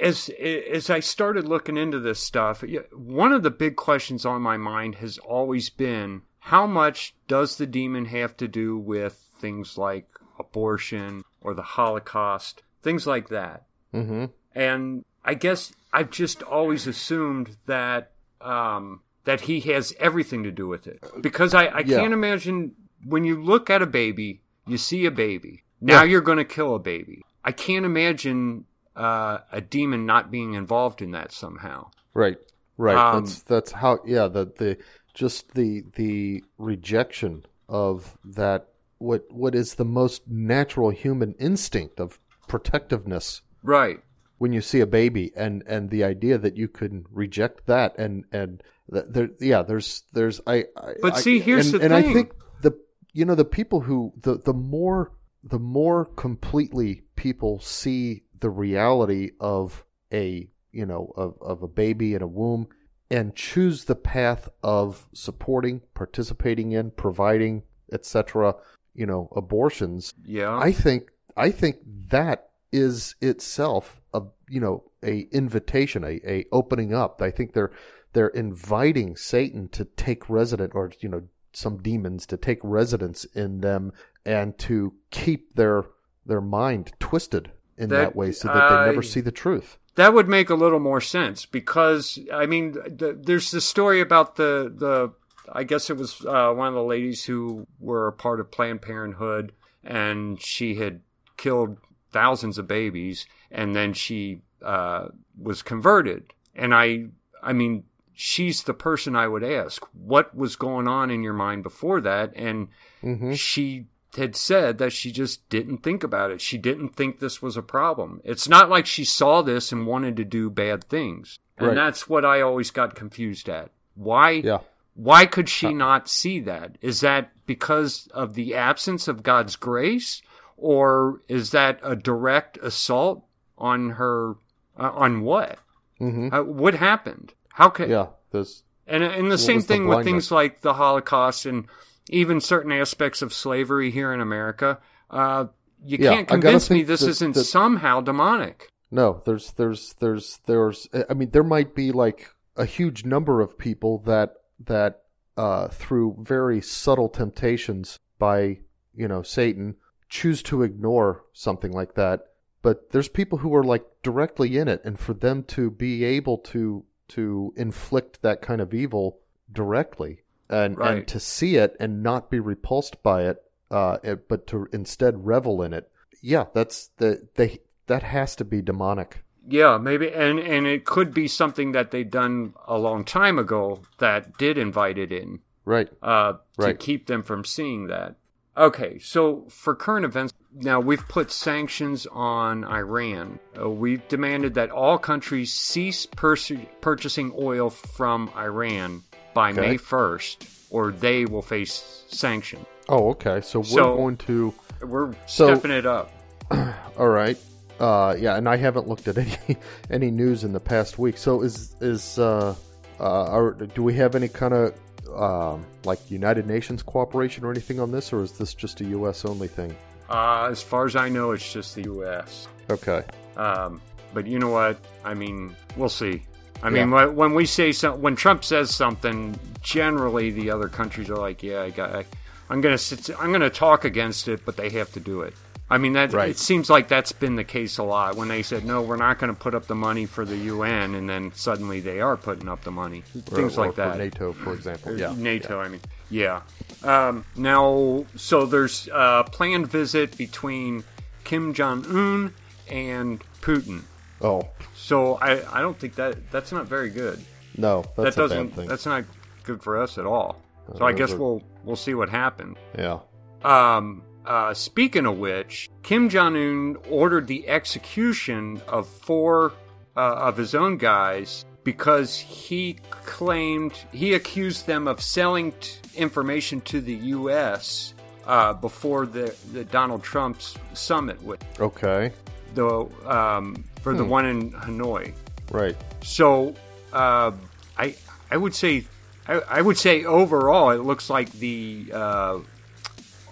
as 0.00 0.28
as 0.28 0.90
I 0.90 1.00
started 1.00 1.46
looking 1.46 1.76
into 1.76 2.00
this 2.00 2.20
stuff, 2.20 2.64
one 2.92 3.32
of 3.32 3.42
the 3.42 3.50
big 3.50 3.76
questions 3.76 4.26
on 4.26 4.42
my 4.42 4.56
mind 4.56 4.96
has 4.96 5.18
always 5.18 5.70
been 5.70 6.22
how 6.40 6.66
much 6.66 7.14
does 7.28 7.56
the 7.56 7.66
demon 7.66 8.06
have 8.06 8.36
to 8.38 8.48
do 8.48 8.76
with 8.76 9.30
things 9.38 9.78
like 9.78 10.08
abortion 10.38 11.22
or 11.40 11.54
the 11.54 11.62
Holocaust, 11.62 12.62
things 12.82 13.06
like 13.06 13.28
that. 13.28 13.66
Mm-hmm. 13.94 14.26
And 14.54 15.04
I 15.24 15.34
guess 15.34 15.72
I've 15.92 16.10
just 16.10 16.42
always 16.42 16.86
assumed 16.86 17.56
that 17.66 18.12
um, 18.40 19.00
that 19.24 19.42
he 19.42 19.60
has 19.60 19.94
everything 19.98 20.42
to 20.44 20.50
do 20.50 20.66
with 20.66 20.86
it 20.86 21.02
because 21.20 21.54
I, 21.54 21.66
I 21.66 21.78
yeah. 21.80 21.98
can't 21.98 22.12
imagine 22.12 22.72
when 23.04 23.24
you 23.24 23.42
look 23.42 23.70
at 23.70 23.82
a 23.82 23.86
baby 23.86 24.40
you 24.70 24.78
see 24.78 25.04
a 25.04 25.10
baby. 25.10 25.64
Now 25.80 26.02
yeah. 26.02 26.10
you're 26.10 26.20
going 26.20 26.38
to 26.38 26.44
kill 26.44 26.74
a 26.74 26.78
baby. 26.78 27.22
I 27.44 27.52
can't 27.52 27.84
imagine 27.84 28.66
uh, 28.94 29.38
a 29.50 29.60
demon 29.60 30.06
not 30.06 30.30
being 30.30 30.54
involved 30.54 31.02
in 31.02 31.10
that 31.12 31.32
somehow. 31.32 31.90
Right. 32.14 32.38
Right. 32.76 32.96
Um, 32.96 33.24
that's 33.24 33.42
that's 33.42 33.72
how. 33.72 33.98
Yeah. 34.06 34.28
The 34.28 34.44
the 34.44 34.78
just 35.12 35.54
the 35.54 35.84
the 35.96 36.44
rejection 36.58 37.44
of 37.68 38.16
that. 38.24 38.68
What 38.98 39.30
what 39.30 39.54
is 39.54 39.74
the 39.74 39.84
most 39.84 40.28
natural 40.28 40.90
human 40.90 41.34
instinct 41.38 41.98
of 41.98 42.20
protectiveness? 42.46 43.42
Right. 43.62 44.00
When 44.40 44.54
you 44.54 44.62
see 44.62 44.80
a 44.80 44.86
baby, 44.86 45.32
and 45.36 45.62
and 45.66 45.90
the 45.90 46.02
idea 46.02 46.38
that 46.38 46.56
you 46.56 46.66
can 46.66 47.04
reject 47.12 47.66
that, 47.66 47.98
and 47.98 48.24
and 48.32 48.62
there, 48.88 49.28
yeah, 49.38 49.60
there's 49.62 50.04
there's 50.14 50.40
I. 50.46 50.64
I 50.76 50.94
but 51.02 51.18
see, 51.18 51.40
here's 51.40 51.72
and, 51.72 51.80
the 51.80 51.84
and 51.84 51.92
thing. 51.92 52.04
And 52.04 52.10
I 52.10 52.12
think 52.14 52.32
the 52.62 52.72
you 53.12 53.26
know 53.26 53.34
the 53.34 53.44
people 53.44 53.80
who 53.80 54.14
the 54.16 54.38
the 54.38 54.54
more 54.54 55.12
the 55.44 55.58
more 55.58 56.06
completely 56.06 57.02
people 57.16 57.60
see 57.60 58.22
the 58.40 58.50
reality 58.50 59.32
of 59.40 59.84
a 60.12 60.48
you 60.72 60.86
know 60.86 61.12
of, 61.16 61.36
of 61.40 61.62
a 61.62 61.68
baby 61.68 62.14
in 62.14 62.22
a 62.22 62.26
womb 62.26 62.68
and 63.10 63.34
choose 63.34 63.84
the 63.84 63.94
path 63.94 64.48
of 64.62 65.08
supporting 65.12 65.80
participating 65.94 66.72
in 66.72 66.90
providing 66.92 67.62
etc 67.92 68.54
you 68.94 69.06
know 69.06 69.28
abortions 69.34 70.14
yeah 70.24 70.56
i 70.56 70.72
think 70.72 71.10
i 71.36 71.50
think 71.50 71.76
that 72.08 72.49
is 72.72 73.14
itself 73.20 74.00
a 74.14 74.22
you 74.48 74.60
know 74.60 74.84
a 75.02 75.26
invitation 75.32 76.04
a, 76.04 76.20
a 76.26 76.44
opening 76.52 76.94
up 76.94 77.20
i 77.22 77.30
think 77.30 77.52
they're 77.52 77.72
they're 78.12 78.28
inviting 78.28 79.16
satan 79.16 79.68
to 79.68 79.84
take 79.84 80.28
resident 80.28 80.72
or 80.74 80.90
you 81.00 81.08
know 81.08 81.22
some 81.52 81.78
demons 81.78 82.26
to 82.26 82.36
take 82.36 82.58
residence 82.62 83.24
in 83.34 83.60
them 83.60 83.92
and 84.24 84.58
to 84.58 84.94
keep 85.10 85.54
their 85.54 85.84
their 86.26 86.40
mind 86.40 86.92
twisted 87.00 87.50
in 87.76 87.88
that, 87.88 87.96
that 87.96 88.16
way 88.16 88.32
so 88.32 88.48
that 88.48 88.54
uh, 88.54 88.84
they 88.84 88.90
never 88.90 89.02
see 89.02 89.20
the 89.20 89.32
truth. 89.32 89.78
That 89.96 90.14
would 90.14 90.28
make 90.28 90.50
a 90.50 90.54
little 90.54 90.78
more 90.78 91.00
sense 91.00 91.46
because 91.46 92.18
I 92.32 92.46
mean, 92.46 92.72
the, 92.72 93.18
there's 93.20 93.50
the 93.50 93.60
story 93.60 94.00
about 94.00 94.36
the 94.36 94.72
the 94.74 95.12
I 95.52 95.64
guess 95.64 95.90
it 95.90 95.96
was 95.96 96.24
uh, 96.24 96.52
one 96.52 96.68
of 96.68 96.74
the 96.74 96.82
ladies 96.82 97.24
who 97.24 97.66
were 97.80 98.06
a 98.08 98.12
part 98.12 98.38
of 98.38 98.50
Planned 98.50 98.82
Parenthood 98.82 99.52
and 99.82 100.40
she 100.40 100.76
had 100.76 101.00
killed 101.36 101.78
thousands 102.12 102.58
of 102.58 102.66
babies 102.66 103.26
and 103.50 103.74
then 103.74 103.92
she 103.92 104.42
uh, 104.62 105.08
was 105.40 105.62
converted 105.62 106.32
and 106.54 106.74
I 106.74 107.06
I 107.42 107.52
mean 107.52 107.84
she's 108.20 108.64
the 108.64 108.74
person 108.74 109.16
I 109.16 109.26
would 109.26 109.42
ask, 109.42 109.82
what 109.94 110.36
was 110.36 110.54
going 110.54 110.86
on 110.86 111.10
in 111.10 111.22
your 111.22 111.32
mind 111.32 111.62
before 111.62 112.02
that? 112.02 112.32
And 112.36 112.68
mm-hmm. 113.02 113.32
she 113.32 113.86
had 114.14 114.36
said 114.36 114.76
that 114.76 114.92
she 114.92 115.10
just 115.10 115.48
didn't 115.48 115.78
think 115.78 116.04
about 116.04 116.30
it. 116.30 116.42
She 116.42 116.58
didn't 116.58 116.90
think 116.90 117.18
this 117.18 117.40
was 117.40 117.56
a 117.56 117.62
problem. 117.62 118.20
It's 118.22 118.46
not 118.46 118.68
like 118.68 118.84
she 118.84 119.04
saw 119.04 119.40
this 119.40 119.72
and 119.72 119.86
wanted 119.86 120.18
to 120.18 120.24
do 120.24 120.50
bad 120.50 120.84
things. 120.84 121.38
And 121.56 121.68
right. 121.68 121.74
that's 121.74 122.10
what 122.10 122.26
I 122.26 122.42
always 122.42 122.70
got 122.70 122.94
confused 122.94 123.48
at. 123.48 123.70
Why? 123.94 124.32
Yeah. 124.32 124.58
Why 124.94 125.24
could 125.24 125.48
she 125.48 125.68
uh, 125.68 125.72
not 125.72 126.08
see 126.08 126.40
that? 126.40 126.76
Is 126.82 127.00
that 127.00 127.30
because 127.46 128.06
of 128.12 128.34
the 128.34 128.54
absence 128.54 129.08
of 129.08 129.22
God's 129.22 129.56
grace, 129.56 130.20
or 130.60 131.22
is 131.28 131.50
that 131.50 131.80
a 131.82 131.96
direct 131.96 132.58
assault 132.58 133.24
on 133.58 133.90
her? 133.90 134.34
Uh, 134.78 134.90
on 134.94 135.22
what? 135.22 135.58
Mm-hmm. 136.00 136.32
Uh, 136.32 136.42
what 136.42 136.74
happened? 136.74 137.34
How 137.52 137.68
can 137.68 137.90
yeah? 137.90 138.06
There's 138.30 138.62
and 138.86 139.02
and 139.02 139.30
the 139.30 139.38
same 139.38 139.60
thing 139.60 139.88
the 139.88 139.96
with 139.96 140.04
things 140.04 140.30
like 140.30 140.60
the 140.60 140.74
Holocaust 140.74 141.46
and 141.46 141.66
even 142.08 142.40
certain 142.40 142.72
aspects 142.72 143.22
of 143.22 143.32
slavery 143.32 143.90
here 143.90 144.12
in 144.12 144.20
America. 144.20 144.78
Uh, 145.10 145.46
you 145.84 145.98
yeah, 146.00 146.14
can't 146.14 146.28
convince 146.28 146.70
me 146.70 146.82
this 146.82 147.02
isn't 147.02 147.34
that, 147.34 147.44
somehow 147.44 148.00
demonic. 148.00 148.68
No, 148.90 149.22
there's 149.24 149.52
there's 149.52 149.94
there's 150.00 150.40
there's 150.46 150.88
I 151.08 151.14
mean 151.14 151.30
there 151.30 151.44
might 151.44 151.74
be 151.74 151.92
like 151.92 152.30
a 152.56 152.64
huge 152.64 153.04
number 153.04 153.40
of 153.40 153.58
people 153.58 153.98
that 154.06 154.34
that 154.66 155.02
uh, 155.36 155.68
through 155.68 156.16
very 156.18 156.60
subtle 156.60 157.08
temptations 157.08 157.98
by 158.18 158.58
you 158.94 159.08
know 159.08 159.22
Satan 159.22 159.76
choose 160.10 160.42
to 160.42 160.62
ignore 160.62 161.24
something 161.32 161.72
like 161.72 161.94
that 161.94 162.26
but 162.62 162.90
there's 162.90 163.08
people 163.08 163.38
who 163.38 163.54
are 163.54 163.64
like 163.64 163.84
directly 164.02 164.58
in 164.58 164.68
it, 164.68 164.82
and 164.84 164.98
for 165.00 165.14
them 165.14 165.42
to 165.44 165.70
be 165.70 166.04
able 166.04 166.36
to 166.36 166.84
to 167.08 167.54
inflict 167.56 168.20
that 168.20 168.42
kind 168.42 168.60
of 168.60 168.74
evil 168.74 169.18
directly 169.50 170.20
and 170.50 170.76
Right. 170.76 170.98
and 170.98 171.08
to 171.08 171.18
see 171.18 171.56
it 171.56 171.74
and 171.80 172.02
not 172.02 172.30
be 172.30 172.38
repulsed 172.38 173.02
by 173.02 173.24
it, 173.24 173.42
uh, 173.70 173.96
it- 174.02 174.28
but 174.28 174.46
to 174.48 174.68
instead 174.72 175.24
revel 175.26 175.62
in 175.62 175.72
it. 175.72 175.90
Yeah, 176.20 176.44
that's 176.52 176.88
the 176.98 177.26
they 177.36 177.60
that 177.86 178.02
has 178.02 178.36
to 178.36 178.44
be 178.44 178.60
demonic. 178.60 179.24
Yeah, 179.48 179.78
maybe, 179.78 180.10
and 180.12 180.38
and 180.38 180.66
it 180.66 180.84
could 180.84 181.14
be 181.14 181.28
something 181.28 181.72
that 181.72 181.90
they'd 181.92 182.10
done 182.10 182.52
a 182.68 182.76
long 182.78 183.04
time 183.04 183.38
ago 183.38 183.80
that 183.98 184.36
did 184.36 184.58
invite 184.58 184.98
it 184.98 185.12
in 185.12 185.40
Right. 185.64 185.88
uh, 186.02 186.32
to 186.34 186.38
Right. 186.58 186.78
keep 186.78 187.06
them 187.06 187.22
from 187.22 187.44
seeing 187.44 187.86
that. 187.86 188.16
Okay, 188.60 188.98
so 188.98 189.46
for 189.48 189.74
current 189.74 190.04
events, 190.04 190.34
now 190.54 190.80
we've 190.80 191.06
put 191.08 191.30
sanctions 191.30 192.06
on 192.12 192.62
Iran. 192.64 193.38
Uh, 193.58 193.70
we've 193.70 194.06
demanded 194.08 194.52
that 194.54 194.70
all 194.70 194.98
countries 194.98 195.54
cease 195.54 196.04
pers- 196.04 196.52
purchasing 196.82 197.32
oil 197.38 197.70
from 197.70 198.30
Iran 198.36 199.02
by 199.32 199.52
Okay. 199.52 199.60
May 199.62 199.76
1st, 199.78 200.46
or 200.70 200.92
they 200.92 201.24
will 201.24 201.40
face 201.40 202.04
sanction. 202.10 202.66
Oh, 202.90 203.10
okay. 203.10 203.40
So 203.40 203.60
we're 203.60 203.64
So- 203.64 203.96
going 203.96 204.16
to. 204.18 204.52
We're 204.82 205.14
So- 205.26 205.54
stepping 205.54 205.70
it 205.70 205.86
up. 205.86 206.10
All 206.98 207.08
right. 207.08 207.38
Uh, 207.78 208.14
yeah, 208.18 208.36
and 208.36 208.46
I 208.46 208.56
haven't 208.56 208.86
looked 208.88 209.08
at 209.08 209.16
any 209.16 209.56
any 209.90 210.10
news 210.10 210.44
in 210.44 210.52
the 210.52 210.60
past 210.60 210.98
week. 210.98 211.16
So 211.16 211.40
is 211.40 211.74
is 211.80 212.18
uh, 212.18 212.54
uh, 212.98 213.24
are, 213.24 213.52
do 213.52 213.82
we 213.82 213.94
have 213.94 214.14
any 214.14 214.28
kind 214.28 214.52
of 214.52 214.74
um, 215.14 215.64
like 215.84 216.10
United 216.10 216.46
Nations 216.46 216.82
cooperation 216.82 217.44
or 217.44 217.50
anything 217.50 217.80
on 217.80 217.90
this, 217.90 218.12
or 218.12 218.22
is 218.22 218.32
this 218.32 218.54
just 218.54 218.80
a 218.80 218.84
U.S. 218.86 219.24
only 219.24 219.48
thing? 219.48 219.74
Uh, 220.08 220.48
as 220.50 220.62
far 220.62 220.86
as 220.86 220.96
I 220.96 221.08
know, 221.08 221.30
it's 221.32 221.52
just 221.52 221.74
the 221.74 221.82
U.S. 221.84 222.48
Okay. 222.70 223.02
Um, 223.36 223.80
but 224.12 224.26
you 224.26 224.38
know 224.38 224.50
what? 224.50 224.78
I 225.04 225.14
mean, 225.14 225.54
we'll 225.76 225.88
see. 225.88 226.22
I 226.62 226.68
Yeah. 226.68 226.84
mean, 226.84 227.14
when 227.16 227.34
we 227.34 227.46
say 227.46 227.72
some, 227.72 228.02
when 228.02 228.16
Trump 228.16 228.44
says 228.44 228.74
something, 228.74 229.38
generally 229.62 230.30
the 230.30 230.50
other 230.50 230.68
countries 230.68 231.08
are 231.10 231.16
like, 231.16 231.42
"Yeah, 231.42 231.62
I 231.62 231.70
got, 231.70 231.94
I, 231.94 232.04
I'm 232.50 232.60
gonna, 232.60 232.76
sit, 232.78 233.08
I'm 233.20 233.32
gonna 233.32 233.48
talk 233.50 233.84
against 233.84 234.28
it," 234.28 234.40
but 234.44 234.56
they 234.56 234.68
have 234.70 234.92
to 234.92 235.00
do 235.00 235.22
it. 235.22 235.34
I 235.72 235.78
mean, 235.78 235.92
that 235.92 236.12
Right. 236.12 236.30
it 236.30 236.38
seems 236.38 236.68
like 236.68 236.88
that's 236.88 237.12
been 237.12 237.36
the 237.36 237.44
case 237.44 237.78
a 237.78 237.84
lot. 237.84 238.16
When 238.16 238.26
they 238.28 238.42
said, 238.42 238.64
"No, 238.64 238.82
we're 238.82 238.96
not 238.96 239.18
going 239.20 239.32
to 239.32 239.38
put 239.38 239.54
up 239.54 239.66
the 239.68 239.74
money 239.76 240.04
for 240.04 240.24
the 240.24 240.36
UN," 240.36 240.94
and 240.96 241.08
then 241.08 241.30
suddenly 241.34 241.78
they 241.80 242.00
are 242.00 242.16
putting 242.16 242.48
up 242.48 242.64
the 242.64 242.72
money, 242.72 243.02
things 243.02 243.56
Or- 243.56 243.62
or 243.62 243.66
like 243.68 243.76
that. 243.76 243.96
NATO, 243.98 244.32
for 244.32 244.52
example. 244.52 244.98
Yeah. 244.98 245.14
NATO, 245.16 245.60
I 245.60 245.68
mean, 245.68 245.80
yeah. 246.10 246.40
Um, 246.82 247.24
now, 247.36 248.04
so 248.16 248.46
there's 248.46 248.88
a 248.92 249.24
planned 249.30 249.68
visit 249.68 250.16
between 250.16 250.82
Kim 251.24 251.54
Jong 251.54 251.84
Un 251.86 252.34
and 252.68 253.22
Putin. 253.40 253.82
Oh 254.22 254.48
So 254.74 255.14
I, 255.16 255.40
I 255.58 255.60
don't 255.60 255.78
think 255.78 255.94
that 255.94 256.30
that's 256.32 256.50
not 256.52 256.66
very 256.66 256.90
good. 256.90 257.24
no, 257.56 257.84
that's 257.96 258.16
that 258.16 258.22
doesn't 258.28 258.56
that's 258.68 258.86
not 258.86 259.04
good 259.44 259.62
for 259.62 259.80
us 259.80 259.98
at 259.98 260.04
all. 260.06 260.40
So 260.78 260.84
I 260.84 260.92
guess 260.92 261.12
are- 261.12 261.16
we'll 261.16 261.42
we'll 261.64 261.76
see 261.76 261.94
what 261.94 262.08
happens. 262.08 262.56
Yeah. 262.76 262.98
Um, 263.44 264.02
uh, 264.26 264.54
speaking 264.54 265.06
of 265.06 265.18
which, 265.18 265.70
Kim 265.82 266.08
Jong 266.08 266.36
Un 266.36 266.76
ordered 266.88 267.26
the 267.26 267.48
execution 267.48 268.60
of 268.68 268.86
four 268.88 269.52
uh, 269.96 270.00
of 270.00 270.36
his 270.36 270.54
own 270.54 270.76
guys 270.76 271.44
because 271.64 272.16
he 272.16 272.76
claimed 272.90 273.72
he 273.92 274.14
accused 274.14 274.66
them 274.66 274.86
of 274.88 275.00
selling 275.00 275.52
t- 275.52 275.78
information 275.96 276.60
to 276.62 276.80
the 276.80 276.94
U.S. 276.94 277.94
Uh, 278.26 278.52
before 278.54 279.06
the, 279.06 279.34
the 279.52 279.64
Donald 279.64 280.02
Trump's 280.02 280.54
summit 280.74 281.20
with 281.22 281.42
Okay. 281.60 282.12
the 282.54 282.66
um, 283.06 283.64
for 283.82 283.94
the 283.94 284.04
one 284.04 284.26
in 284.26 284.52
Hanoi. 284.52 285.12
Right. 285.50 285.76
So 286.02 286.54
uh, 286.92 287.32
I 287.76 287.94
I 288.30 288.36
would 288.36 288.54
say 288.54 288.84
I, 289.26 289.40
I 289.48 289.60
would 289.62 289.76
say 289.78 290.04
overall 290.04 290.70
it 290.70 290.82
looks 290.82 291.10
like 291.10 291.30
the 291.32 291.90
uh, 291.92 292.38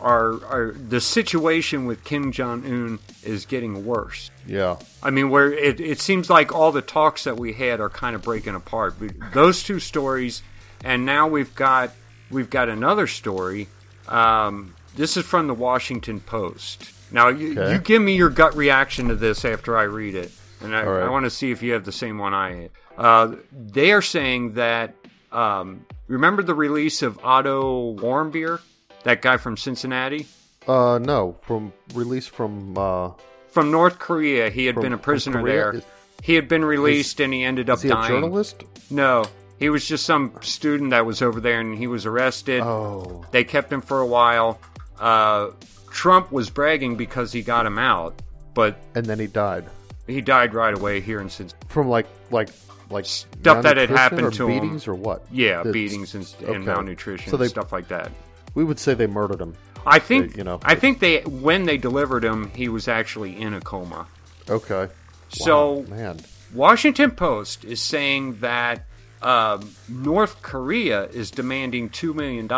our, 0.01 0.44
our 0.46 0.72
the 0.72 1.01
situation 1.01 1.86
with 1.86 2.05
Kim 2.05 2.32
Jong 2.32 2.64
Un 2.64 2.99
is 3.24 3.46
getting 3.46 3.84
worse. 3.84 4.30
Yeah. 4.46 4.76
I 5.03 5.11
mean, 5.11 5.30
where 5.30 5.53
it, 5.53 5.80
it 5.80 6.01
seems 6.01 6.30
like 6.30 6.55
all 6.55 6.72
the 6.72 6.82
talks 6.82 7.24
that 7.24 7.36
we 7.36 7.53
had 7.53 7.80
are 7.80 7.90
kind 7.90 8.14
of 8.16 8.22
breaking 8.22 8.55
apart. 8.55 8.94
But 8.99 9.12
Those 9.32 9.62
two 9.62 9.80
stories, 9.80 10.42
and 10.84 11.05
now 11.05 11.28
we've 11.28 11.55
got 11.55 11.90
we've 12.30 12.51
got 12.51 12.68
another 12.68 13.07
story. 13.07 13.68
Um, 14.09 14.74
this 14.96 15.16
is 15.16 15.24
from 15.24 15.46
the 15.49 15.55
Washington 15.55 16.20
Post. 16.20 16.90
Now, 17.11 17.28
you, 17.28 17.59
Okay. 17.59 17.72
you 17.72 17.78
give 17.78 18.03
me 18.03 18.16
your 18.16 18.30
gut 18.30 18.55
reaction 18.57 19.09
to 19.09 19.14
this 19.14 19.44
after 19.44 19.76
I 19.78 19.84
read 19.84 20.14
it, 20.14 20.30
and 20.61 20.74
I, 20.76 20.82
right. 20.84 21.05
I 21.07 21.09
want 21.11 21.24
to 21.24 21.30
see 21.30 21.51
if 21.51 21.62
you 21.62 21.72
have 21.72 21.84
the 21.84 21.92
same 21.92 22.18
one 22.18 22.34
I 22.34 22.53
had. 22.55 22.70
Uh, 22.96 23.36
they 23.53 23.92
are 23.92 24.03
saying 24.03 24.55
that 24.55 24.94
um, 25.32 25.86
remember 26.07 26.42
the 26.42 26.55
release 26.55 27.01
of 27.03 27.18
Otto 27.24 27.94
Warmbier, 27.96 28.61
that 29.09 29.22
guy 29.22 29.36
from 29.38 29.56
Cincinnati. 29.56 30.26
Uh, 30.66 30.98
no. 31.02 31.36
From 31.42 31.72
release 31.94 32.26
from 32.26 32.76
uh, 32.76 33.11
from 33.48 33.70
North 33.70 33.98
Korea. 33.98 34.50
He 34.50 34.66
had 34.66 34.74
From- 34.74 34.82
been 34.82 34.92
a 34.92 34.98
prisoner 34.98 35.42
there. 35.44 35.72
Is- 35.76 35.84
he 36.22 36.34
had 36.34 36.48
been 36.48 36.64
released 36.64 37.20
and 37.20 37.32
he 37.32 37.44
ended 37.44 37.70
up 37.70 37.76
is 37.78 37.82
he 37.84 37.88
a 37.90 37.92
dying. 37.92 38.09
journalist? 38.09 38.64
No, 38.90 39.24
he 39.61 39.68
was 39.70 39.86
just 39.86 40.04
some 40.04 40.32
student 40.40 40.90
that 40.90 41.06
was 41.06 41.22
over 41.22 41.40
there 41.40 41.61
and 41.61 41.78
he 41.78 41.86
was 41.86 42.06
arrested. 42.06 42.61
Oh. 42.61 43.24
They 43.30 43.44
kept 43.44 43.72
him 43.72 43.80
for 43.80 44.00
a 44.00 44.06
while. 44.06 44.59
Uh, 44.98 45.50
Trump 45.90 46.32
was 46.32 46.50
bragging 46.50 46.96
because 46.96 47.30
he 47.32 47.42
got 47.42 47.64
him 47.66 47.78
out, 47.78 48.20
but 48.52 48.76
And 48.96 49.06
then 49.06 49.18
he 49.20 49.26
died 49.28 49.64
he 50.09 50.20
died 50.22 50.54
right 50.54 50.74
away 50.74 51.00
here 51.00 51.20
in 51.20 51.28
Cincinnati. 51.30 51.66
from 51.68 51.88
like 51.88 52.06
like 52.30 52.48
like 52.90 53.04
Stuff 53.04 53.62
that 53.62 53.76
had 53.76 53.88
happened 53.90 54.32
to 54.34 54.48
him. 54.48 54.61
beatings 54.61 54.88
or 54.88 54.94
what? 54.94 55.24
Yeah, 55.30 55.62
beatings 55.62 56.14
and, 56.16 56.26
and 56.40 56.48
okay. 56.48 56.59
malnutrition 56.64 57.30
So 57.30 57.36
they- 57.36 57.44
and 57.44 57.50
stuff 57.50 57.72
like 57.72 57.88
that. 57.88 58.11
We 58.59 58.64
would 58.64 58.80
say 58.80 58.94
they 58.94 59.06
murdered 59.06 59.40
him. 59.40 59.54
I 59.86 60.00
think 60.00 60.36
you 60.36 60.42
know. 60.42 60.59
I 60.64 60.74
think 60.74 60.98
they 60.98 61.20
when 61.20 61.62
they 61.62 61.78
delivered 61.78 62.24
him, 62.24 62.50
he 62.56 62.68
was 62.68 62.88
actually 62.88 63.40
in 63.40 63.54
a 63.54 63.61
coma. 63.61 64.09
Okay. 64.50 64.88
So 65.28 65.74
Wow, 65.74 65.82
man. 65.96 66.20
Washington 66.52 67.12
Post 67.12 67.64
is 67.64 67.80
saying 67.80 68.40
that 68.40 68.84
um, 69.22 69.76
North 69.88 70.42
Korea 70.42 71.04
is 71.04 71.30
demanding 71.30 71.88
$2 71.88 72.12
million 72.16 72.48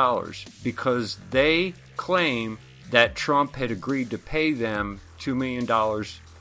because 0.62 1.18
they 1.28 1.74
claim 1.98 2.56
that 2.90 3.14
Trump 3.14 3.56
had 3.56 3.70
agreed 3.70 4.08
to 4.08 4.16
pay 4.16 4.52
them 4.52 5.02
$2 5.18 5.36
million 5.36 5.68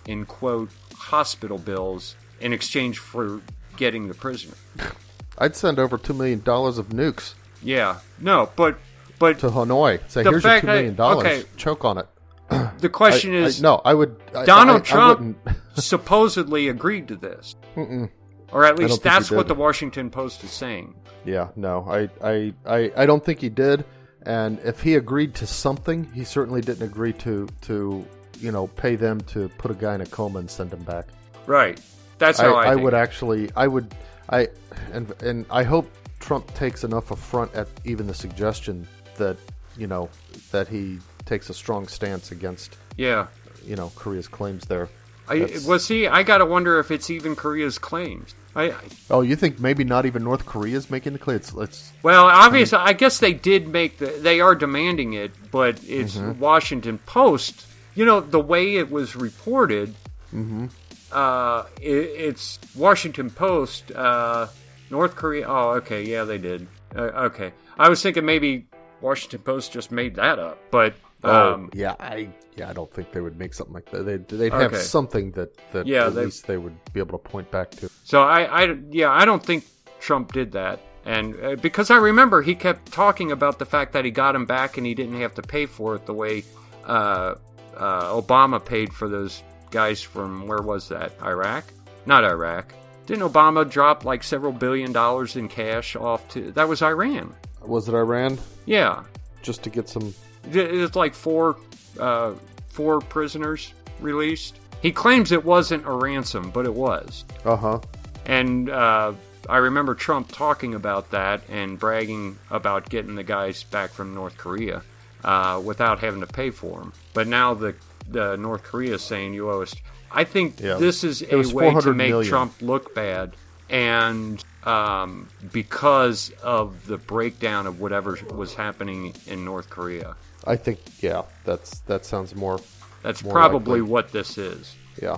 in, 0.05 0.25
quote, 0.25 0.69
hospital 0.95 1.57
bills 1.57 2.15
in 2.39 2.53
exchange 2.53 2.97
for 2.97 3.41
getting 3.75 4.07
the 4.07 4.13
prisoner. 4.13 4.55
I'd 5.37 5.57
send 5.57 5.79
over 5.79 5.97
two 5.97 6.13
million 6.13 6.41
dollars 6.41 6.77
of 6.77 6.89
nukes 6.89 7.33
Yeah. 7.61 7.99
No, 8.19 8.51
but 8.55 8.77
but 9.19 9.39
to 9.39 9.49
Hanoi. 9.49 9.99
Say, 10.09 10.23
here's 10.23 10.43
your 10.43 10.59
two 10.61 10.67
million 10.67 10.95
dollars. 10.95 11.25
okay. 11.25 11.43
Choke 11.57 11.85
on 11.85 11.97
it. 11.99 12.07
the 12.79 12.89
question 12.89 13.33
I- 13.33 13.39
is 13.39 13.59
I, 13.63 13.67
no, 13.67 13.81
I 13.85 13.93
would. 13.93 14.15
I- 14.33 14.45
Donald 14.45 14.77
I- 14.77 14.79
I 14.81 14.83
Trump 14.83 15.49
supposedly 15.75 16.69
agreed 16.69 17.07
to 17.09 17.15
this. 17.15 17.55
Mm-mm. 17.75 18.09
Or 18.51 18.65
at 18.65 18.79
least 18.79 19.03
that's 19.03 19.29
what 19.29 19.47
the 19.47 19.53
Washington 19.53 20.09
Post 20.09 20.43
is 20.43 20.49
saying. 20.49 20.95
Yeah, 21.23 21.49
no, 21.55 21.85
I, 21.87 22.09
I, 22.27 22.53
I, 22.65 22.91
I 22.97 23.05
don't 23.05 23.23
think 23.23 23.39
he 23.41 23.49
did. 23.49 23.85
And 24.23 24.59
if 24.63 24.81
he 24.81 24.95
agreed 24.95 25.35
to 25.35 25.45
something, 25.47 26.11
he 26.13 26.23
certainly 26.23 26.61
didn't 26.61 26.81
agree 26.83 27.13
to, 27.13 27.47
to, 27.61 28.05
you 28.39 28.51
know, 28.51 28.65
pay 28.67 28.95
them 28.95 29.21
to 29.21 29.49
put 29.59 29.69
a 29.69 29.75
guy 29.75 29.93
in 29.95 30.01
a 30.01 30.05
coma 30.07 30.39
and 30.39 30.49
send 30.49 30.73
him 30.73 30.81
back. 30.83 31.07
Right. 31.45 31.79
That's 32.17 32.39
I, 32.39 32.45
how 32.45 32.55
I, 32.55 32.61
I 32.63 32.69
think. 32.71 32.83
would 32.85 32.93
actually, 32.95 33.51
I 33.55 33.67
would, 33.67 33.93
I, 34.29 34.47
and 34.91 35.13
and 35.21 35.45
I 35.51 35.61
hope 35.63 35.89
Trump 36.19 36.51
takes 36.55 36.83
enough 36.83 37.11
affront 37.11 37.53
at 37.53 37.67
even 37.85 38.07
the 38.07 38.13
suggestion 38.15 38.87
that, 39.19 39.37
you 39.77 39.87
know, 39.87 40.09
that 40.51 40.67
he 40.67 40.97
takes 41.25 41.49
a 41.49 41.53
strong 41.53 41.87
stance 41.87 42.31
against, 42.31 42.75
Yeah. 42.97 43.27
you 43.65 43.75
know, 43.75 43.91
Korea's 43.95 44.27
claims 44.27 44.65
there. 44.65 44.89
I, 45.27 45.59
well, 45.67 45.77
see, 45.77 46.07
I 46.07 46.23
gotta 46.23 46.45
wonder 46.45 46.79
if 46.79 46.89
it's 46.89 47.11
even 47.11 47.35
Korea's 47.35 47.77
claims. 47.77 48.33
I, 48.55 48.71
I 48.71 48.75
Oh, 49.11 49.21
you 49.21 49.35
think 49.35 49.59
maybe 49.59 49.83
not 49.83 50.07
even 50.07 50.23
North 50.23 50.43
Korea's 50.47 50.89
making 50.89 51.13
the 51.13 51.19
claim? 51.19 51.37
It's, 51.37 51.53
it's 51.53 51.93
well, 52.01 52.25
obviously, 52.25 52.79
I 52.79 52.93
guess 52.93 53.19
they 53.19 53.33
did 53.33 53.67
make 53.67 53.99
the. 53.99 54.07
They 54.07 54.41
are 54.41 54.55
demanding 54.55 55.13
it, 55.13 55.31
but 55.51 55.79
it's 55.87 56.15
Mm-hmm. 56.17 56.39
Washington 56.39 56.97
Post. 57.05 57.67
You 57.93 58.05
know 58.05 58.21
the 58.21 58.39
way 58.39 58.77
it 58.77 58.89
was 58.89 59.15
reported. 59.15 59.93
Mm-hmm. 60.33 60.65
Uh, 61.11 61.65
it, 61.79 61.87
it's 61.91 62.57
Washington 62.75 63.29
Post. 63.29 63.91
Uh, 63.91 64.47
North 64.89 65.15
Korea. 65.15 65.45
Oh, 65.47 65.69
okay, 65.77 66.01
yeah, 66.03 66.23
they 66.23 66.39
did. 66.39 66.65
Uh, 66.95 67.01
okay, 67.29 67.51
I 67.77 67.87
was 67.87 68.01
thinking 68.01 68.25
maybe 68.25 68.65
Washington 69.01 69.39
Post 69.41 69.71
just 69.71 69.91
made 69.91 70.15
that 70.15 70.39
up, 70.39 70.57
but 70.71 70.93
um, 71.23 71.31
oh, 71.31 71.69
yeah, 71.73 71.95
I 71.99 72.29
yeah, 72.55 72.69
I 72.69 72.73
don't 72.73 72.91
think 72.91 73.11
they 73.11 73.21
would 73.21 73.37
make 73.37 73.53
something 73.53 73.73
like 73.73 73.89
that. 73.91 74.03
They'd, 74.03 74.27
they'd 74.27 74.53
have 74.53 74.73
Okay. 74.73 74.81
something 74.81 75.31
that 75.31 75.55
that 75.73 75.85
Yeah, 75.87 76.07
at 76.07 76.15
they- 76.15 76.25
least 76.25 76.47
they 76.47 76.57
would 76.57 76.75
be 76.93 76.99
able 76.99 77.17
to 77.17 77.23
point 77.29 77.49
back 77.51 77.71
to. 77.71 77.89
So 78.03 78.21
I, 78.23 78.63
I, 78.63 78.77
yeah, 78.89 79.11
I 79.11 79.25
don't 79.25 79.43
think 79.45 79.65
Trump 79.99 80.31
did 80.33 80.51
that, 80.53 80.79
and 81.05 81.35
uh, 81.43 81.55
because 81.57 81.89
I 81.91 81.97
remember 81.97 82.41
he 82.41 82.55
kept 82.55 82.91
talking 82.91 83.31
about 83.31 83.59
the 83.59 83.65
fact 83.65 83.93
that 83.93 84.05
he 84.05 84.11
got 84.11 84.35
him 84.35 84.45
back 84.45 84.77
and 84.77 84.85
he 84.85 84.93
didn't 84.93 85.19
have 85.21 85.33
to 85.35 85.41
pay 85.41 85.65
for 85.65 85.95
it 85.95 86.05
the 86.05 86.13
way 86.13 86.43
uh, 86.85 87.35
uh, 87.77 88.03
Obama 88.21 88.63
paid 88.63 88.93
for 88.93 89.07
those 89.09 89.43
guys 89.71 90.01
from 90.01 90.47
where 90.47 90.61
was 90.61 90.89
that? 90.89 91.13
Iraq? 91.23 91.63
Not 92.05 92.23
Iraq. 92.23 92.73
Didn't 93.05 93.23
Obama 93.23 93.69
drop 93.69 94.05
like 94.05 94.23
several 94.23 94.51
billion 94.51 94.91
dollars 94.91 95.35
in 95.35 95.47
cash 95.47 95.95
off 95.95 96.27
to 96.29 96.51
that 96.51 96.67
was 96.67 96.81
Iran. 96.81 97.35
Was 97.65 97.87
it 97.87 97.93
Iran? 97.93 98.37
Yeah. 98.65 99.03
Just 99.41 99.63
to 99.63 99.69
get 99.69 99.87
some 99.89 100.13
It's 100.51 100.95
like 100.95 101.13
four 101.13 101.57
uh, 101.99 102.33
four 102.69 102.99
prisoners 103.01 103.73
released. 103.99 104.59
He 104.81 104.91
claims 104.91 105.31
it 105.31 105.43
wasn't 105.43 105.85
a 105.85 105.91
ransom, 105.91 106.51
but 106.51 106.65
it 106.65 106.73
was. 106.73 107.25
Uh 107.45 107.55
huh. 107.55 107.79
And 108.25 108.69
uh, 108.69 109.13
I 109.49 109.57
remember 109.57 109.95
Trump 109.95 110.31
talking 110.31 110.75
about 110.75 111.11
that 111.11 111.41
and 111.49 111.77
bragging 111.79 112.37
about 112.49 112.89
getting 112.89 113.15
the 113.15 113.23
guys 113.23 113.63
back 113.63 113.89
from 113.91 114.13
North 114.13 114.37
Korea 114.37 114.83
uh, 115.23 115.61
without 115.63 115.99
having 115.99 116.21
to 116.21 116.27
pay 116.27 116.49
for 116.51 116.79
them. 116.79 116.93
But 117.13 117.27
now 117.27 117.53
the, 117.55 117.75
the 118.07 118.35
North 118.37 118.63
Korea 118.63 118.93
is 118.95 119.01
saying 119.01 119.33
you 119.33 119.49
owe 119.49 119.61
us. 119.63 119.75
I 120.11 120.23
think 120.23 120.59
Yeah. 120.59 120.75
this 120.75 121.03
is 121.03 121.21
It 121.21 121.33
a 121.33 121.53
way 121.55 121.73
to 121.73 121.93
make 121.93 122.09
million. 122.09 122.29
Trump 122.29 122.53
look 122.61 122.93
bad, 122.95 123.35
and 123.69 124.43
um, 124.65 125.27
because 125.51 126.31
of 126.43 126.85
the 126.87 126.97
breakdown 126.97 127.67
of 127.67 127.79
whatever 127.79 128.17
was 128.33 128.53
happening 128.53 129.13
in 129.27 129.45
North 129.45 129.69
Korea. 129.69 130.15
I 130.45 130.55
think 130.55 130.79
yeah, 131.01 131.23
that's 131.45 131.79
that 131.81 132.05
sounds 132.05 132.35
more 132.35 132.59
That's 133.03 133.23
More 133.23 133.33
probably 133.33 133.81
likely. 133.81 133.91
what 133.91 134.11
this 134.11 134.37
is. 134.37 134.75
yeah. 135.01 135.17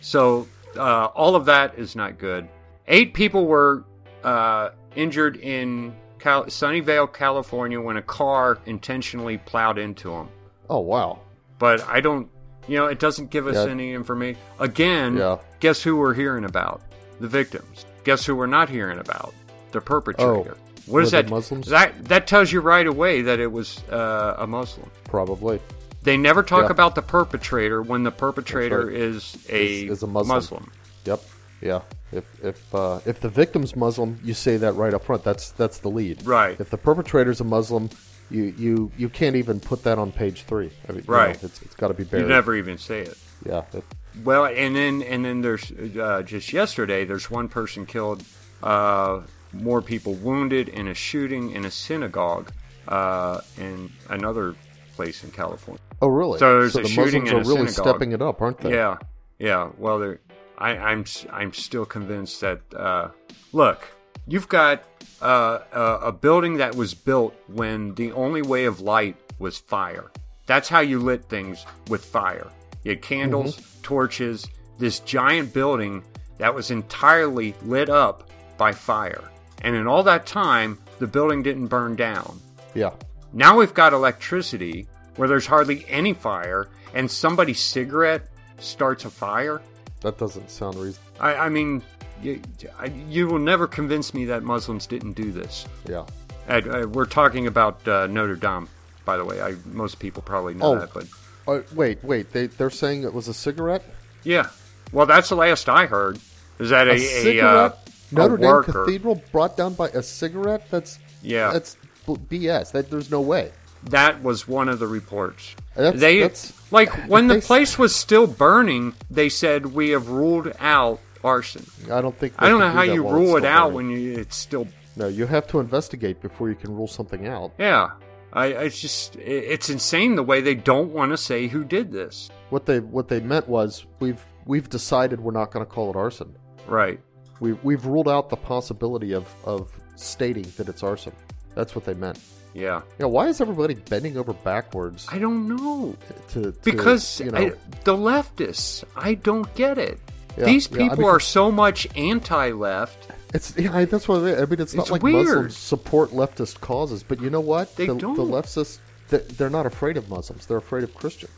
So 0.00 0.46
uh, 0.76 1.06
all 1.06 1.34
of 1.34 1.46
that 1.46 1.78
is 1.78 1.96
not 1.96 2.18
good. 2.18 2.48
Eight 2.86 3.14
people 3.14 3.46
were 3.46 3.84
uh, 4.22 4.70
injured 4.94 5.36
in 5.36 5.94
Cal- 6.18 6.44
Sunnyvale, 6.46 7.12
California, 7.12 7.80
when 7.80 7.96
a 7.96 8.02
car 8.02 8.58
intentionally 8.66 9.38
plowed 9.38 9.78
into 9.78 10.10
them. 10.10 10.28
Oh 10.70 10.80
wow. 10.80 11.20
But 11.58 11.80
I 11.88 12.00
don't, 12.00 12.28
you 12.68 12.76
know, 12.76 12.86
it 12.86 12.98
doesn't 13.00 13.30
give 13.30 13.46
us 13.48 13.54
Yeah. 13.56 13.70
any 13.72 13.92
information. 13.92 14.40
Again, 14.60 15.16
Yeah. 15.16 15.38
guess 15.60 15.82
who 15.82 15.96
we're 15.96 16.14
hearing 16.14 16.44
about? 16.44 16.80
The 17.20 17.26
victims. 17.28 17.84
Guess 18.08 18.24
who 18.24 18.34
we're 18.34 18.46
not 18.46 18.70
hearing 18.70 18.98
about? 19.00 19.34
The 19.72 19.82
perpetrator. 19.82 20.56
What 20.86 21.02
is 21.02 21.10
that? 21.10 21.28
Muslims? 21.28 21.66
That 21.66 22.06
that 22.06 22.26
tells 22.26 22.50
you 22.50 22.62
right 22.62 22.86
away 22.86 23.20
that 23.20 23.38
it 23.38 23.52
was 23.52 23.86
uh, 23.90 24.36
a 24.38 24.46
Muslim. 24.46 24.90
Probably. 25.04 25.60
They 26.04 26.16
never 26.16 26.42
talk 26.42 26.64
Yeah. 26.64 26.70
about 26.70 26.94
the 26.94 27.02
perpetrator 27.02 27.82
when 27.82 28.04
the 28.04 28.10
perpetrator 28.10 28.86
right. 28.86 28.96
is 28.96 29.36
a, 29.50 29.82
Is- 29.84 29.90
is 29.98 30.02
a 30.02 30.06
Muslim. 30.06 30.36
Muslim. 30.36 30.72
Yep. 31.04 31.20
Yeah. 31.60 31.80
If 32.10 32.24
if 32.42 32.74
uh, 32.74 33.00
if 33.04 33.20
the 33.20 33.28
victim's 33.28 33.76
Muslim, 33.76 34.18
you 34.24 34.32
say 34.32 34.56
that 34.56 34.72
right 34.72 34.94
up 34.94 35.04
front. 35.04 35.22
That's 35.22 35.50
that's 35.50 35.76
the 35.80 35.90
lead. 35.90 36.24
Right. 36.26 36.58
If 36.58 36.70
the 36.70 36.78
perpetrator's 36.78 37.42
a 37.42 37.44
Muslim, 37.44 37.90
you 38.30 38.54
you 38.56 38.90
you 38.96 39.10
can't 39.10 39.36
even 39.36 39.60
put 39.60 39.82
that 39.84 39.98
on 39.98 40.12
page 40.12 40.44
three. 40.44 40.70
I 40.88 40.92
mean, 40.92 41.02
you 41.06 41.12
know, 41.12 41.14
Right. 41.14 41.44
it's 41.44 41.60
it's 41.60 41.74
got 41.74 41.88
to 41.88 41.94
be 41.94 42.04
buried. 42.04 42.22
You 42.22 42.28
never 42.30 42.56
even 42.56 42.78
say 42.78 43.00
it. 43.00 43.18
Yeah. 43.44 43.64
It, 43.74 43.84
Well, 44.24 44.46
and 44.46 44.74
then 44.74 45.02
and 45.02 45.24
then 45.24 45.40
there's 45.42 45.70
uh, 45.72 46.22
just 46.22 46.52
yesterday 46.52 47.04
there's 47.04 47.30
one 47.30 47.48
person 47.48 47.86
killed, 47.86 48.22
uh, 48.62 49.20
more 49.52 49.80
people 49.82 50.14
wounded 50.14 50.68
in 50.68 50.88
a 50.88 50.94
shooting 50.94 51.52
in 51.52 51.64
a 51.64 51.70
synagogue 51.70 52.50
uh, 52.88 53.40
in 53.56 53.90
another 54.08 54.54
place 54.96 55.22
in 55.24 55.30
California. 55.30 55.80
oh 56.02 56.08
really? 56.08 56.38
So 56.38 56.60
there's 56.60 56.76
a 56.76 56.82
the 56.82 56.88
shooting 56.88 57.24
Muslims 57.24 57.30
in 57.30 57.34
are 57.36 57.38
really 57.56 57.68
synagogue. 57.70 57.94
stepping 57.94 58.12
it 58.12 58.22
up, 58.22 58.42
aren't 58.42 58.58
they? 58.58 58.70
Yeah, 58.72 58.96
yeah. 59.38 59.70
Well, 59.78 60.16
I, 60.58 60.70
I'm 60.76 61.00
s- 61.02 61.26
I'm 61.32 61.52
still 61.52 61.86
convinced 61.86 62.40
that 62.40 62.60
uh, 62.74 63.10
look, 63.52 63.86
you've 64.26 64.48
got 64.48 64.82
uh, 65.22 65.60
a, 65.72 65.82
a 66.08 66.12
building 66.12 66.56
that 66.56 66.74
was 66.74 66.94
built 66.94 67.34
when 67.46 67.94
the 67.94 68.12
only 68.12 68.42
way 68.42 68.64
of 68.64 68.80
light 68.80 69.16
was 69.38 69.58
fire. 69.58 70.10
That's 70.46 70.68
how 70.68 70.80
you 70.80 70.98
lit 70.98 71.24
things 71.28 71.64
with 71.88 72.04
fire. 72.04 72.48
You 72.84 72.90
had 72.92 73.02
candles, 73.02 73.56
Mm-hmm. 73.56 73.82
torches. 73.82 74.46
This 74.78 75.00
giant 75.00 75.52
building 75.52 76.04
that 76.38 76.54
was 76.54 76.70
entirely 76.70 77.54
lit 77.62 77.88
up 77.88 78.30
by 78.56 78.72
fire, 78.72 79.24
and 79.62 79.74
in 79.74 79.86
all 79.88 80.02
that 80.04 80.24
time, 80.26 80.78
the 81.00 81.06
building 81.08 81.42
didn't 81.42 81.66
burn 81.66 81.96
down. 81.96 82.40
Yeah. 82.74 82.90
Now 83.32 83.58
we've 83.58 83.74
got 83.74 83.92
electricity 83.92 84.86
where 85.16 85.26
there's 85.28 85.46
hardly 85.46 85.84
any 85.88 86.12
fire, 86.14 86.68
and 86.94 87.10
somebody's 87.10 87.60
cigarette 87.60 88.28
starts 88.58 89.04
a 89.04 89.10
fire. 89.10 89.60
That 90.02 90.16
doesn't 90.18 90.48
sound 90.50 90.76
reasonable. 90.76 91.10
I, 91.20 91.34
I 91.34 91.48
mean, 91.48 91.82
you, 92.22 92.40
I, 92.78 92.86
you 93.08 93.26
will 93.26 93.40
never 93.40 93.66
convince 93.66 94.14
me 94.14 94.26
that 94.26 94.44
Muslims 94.44 94.86
didn't 94.86 95.12
do 95.14 95.32
this. 95.32 95.66
Yeah. 95.88 96.04
Uh, 96.48 96.86
we're 96.88 97.04
talking 97.06 97.48
about 97.48 97.86
uh, 97.88 98.06
Notre 98.06 98.36
Dame, 98.36 98.68
by 99.04 99.16
the 99.16 99.24
way. 99.24 99.40
I, 99.42 99.56
most 99.66 99.98
people 99.98 100.22
probably 100.22 100.54
know 100.54 100.66
Oh. 100.66 100.78
that, 100.78 100.94
but 100.94 101.04
Uh, 101.48 101.62
wait, 101.74 102.02
wait. 102.04 102.32
They 102.32 102.46
they're 102.46 102.70
saying 102.70 103.02
it 103.04 103.12
was 103.12 103.26
a 103.28 103.34
cigarette. 103.34 103.82
yeah. 104.22 104.50
Well, 104.92 105.06
that's 105.06 105.28
the 105.28 105.34
last 105.36 105.68
I 105.68 105.86
heard. 105.86 106.18
Is 106.58 106.70
that 106.70 106.88
a, 106.88 106.92
A 106.92 107.38
a, 107.38 107.46
uh, 107.46 107.72
Notre 108.10 108.34
a 108.34 108.38
Dame 108.38 108.46
worker? 108.48 108.84
Cathedral 108.84 109.22
brought 109.32 109.56
down 109.56 109.74
by 109.74 109.88
a 109.88 110.02
cigarette. 110.02 110.66
That's 110.70 110.98
Yeah. 111.22 111.52
That's 111.52 111.76
BS. 112.06 112.72
That 112.72 112.90
there's 112.90 113.10
no 113.10 113.20
way. 113.20 113.52
That 113.84 114.22
was 114.22 114.48
one 114.48 114.68
of 114.68 114.78
the 114.78 114.86
reports. 114.86 115.54
That's- 115.74 116.00
they 116.00 116.20
that's- 116.20 116.52
like 116.70 116.90
when 117.06 117.28
the 117.28 117.40
place 117.40 117.78
was 117.78 117.94
still 117.94 118.26
burning. 118.26 118.94
They 119.10 119.28
said 119.28 119.66
we 119.66 119.90
have 119.90 120.08
ruled 120.08 120.52
out 120.58 121.00
arson. 121.22 121.66
I 121.92 122.00
don't 122.00 122.16
think. 122.18 122.32
I 122.38 122.48
don't 122.48 122.60
know 122.60 122.70
do 122.70 122.76
how 122.76 122.82
you 122.82 123.08
rule 123.08 123.36
it 123.36 123.44
out 123.44 123.72
burning. 123.72 123.90
when 123.90 123.90
you, 124.00 124.18
it's 124.18 124.36
still. 124.36 124.66
No, 124.96 125.06
you 125.06 125.26
have 125.26 125.46
to 125.48 125.60
investigate 125.60 126.20
before 126.20 126.48
you 126.48 126.56
can 126.56 126.74
rule 126.74 126.88
something 126.88 127.26
out. 127.28 127.52
Yeah, 127.58 127.90
I, 128.32 128.46
it's 128.46 128.80
just 128.80 129.16
it's 129.16 129.70
insane 129.70 130.14
the 130.16 130.22
way 130.22 130.40
they 130.40 130.54
don't 130.54 130.92
want 130.92 131.12
to 131.12 131.16
say 131.16 131.48
who 131.48 131.64
did 131.64 131.90
this. 131.92 132.30
What 132.50 132.66
they 132.66 132.80
what 132.80 133.08
they 133.08 133.20
meant 133.20 133.48
was 133.48 133.86
we've 134.00 134.24
we've 134.44 134.68
decided 134.68 135.20
we're 135.20 135.32
not 135.32 135.50
going 135.50 135.64
to 135.64 135.70
call 135.70 135.90
it 135.90 135.96
arson. 135.96 136.36
Right. 136.66 137.00
We 137.40 137.54
we've 137.54 137.84
ruled 137.86 138.08
out 138.08 138.28
the 138.28 138.36
possibility 138.36 139.12
of 139.12 139.26
of 139.44 139.72
stating 139.96 140.46
that 140.56 140.68
it's 140.68 140.82
arson. 140.82 141.12
That's 141.54 141.74
what 141.74 141.84
they 141.84 141.94
meant. 141.94 142.18
Yeah. 142.54 142.82
Yeah, 142.98 143.06
why 143.06 143.28
is 143.28 143.40
everybody 143.40 143.74
bending 143.74 144.16
over 144.16 144.32
backwards 144.32 145.06
I 145.10 145.18
don't 145.18 145.48
know 145.48 145.96
to, 146.30 146.52
to 146.52 146.58
because 146.64 147.20
you 147.20 147.30
know? 147.30 147.38
I, 147.38 147.50
the 147.84 147.94
leftists. 147.96 148.84
I 148.96 149.14
don't 149.14 149.52
get 149.54 149.78
it. 149.78 150.00
Yeah, 150.36 150.44
These 150.44 150.68
yeah, 150.70 150.76
I 150.76 150.78
people 150.88 150.96
mean- 150.98 151.08
are 151.08 151.20
so 151.20 151.50
much 151.50 151.86
anti-left. 151.96 153.08
It's 153.34 153.56
yeah, 153.56 153.76
I- 153.76 153.84
that's 153.84 154.08
what 154.08 154.20
I 154.20 154.22
mean. 154.22 154.34
I 154.34 154.44
mean, 154.46 154.60
it's 154.60 154.74
not 154.74 154.82
It's 154.82 154.90
like 154.90 155.02
weird. 155.02 155.26
Muslims 155.26 155.56
support 155.56 156.10
leftist 156.10 156.60
causes, 156.60 157.02
but 157.02 157.20
you 157.20 157.30
know 157.30 157.40
what? 157.40 157.76
They 157.76 157.86
the, 157.86 157.94
don't. 157.94 158.14
The 158.14 158.22
leftists 158.22 158.78
they- 159.08 159.18
they're 159.18 159.50
not 159.50 159.66
afraid 159.66 159.96
of 159.96 160.08
Muslims. 160.08 160.46
They're 160.46 160.56
afraid 160.58 160.84
of 160.84 160.94
Christians. 160.94 161.32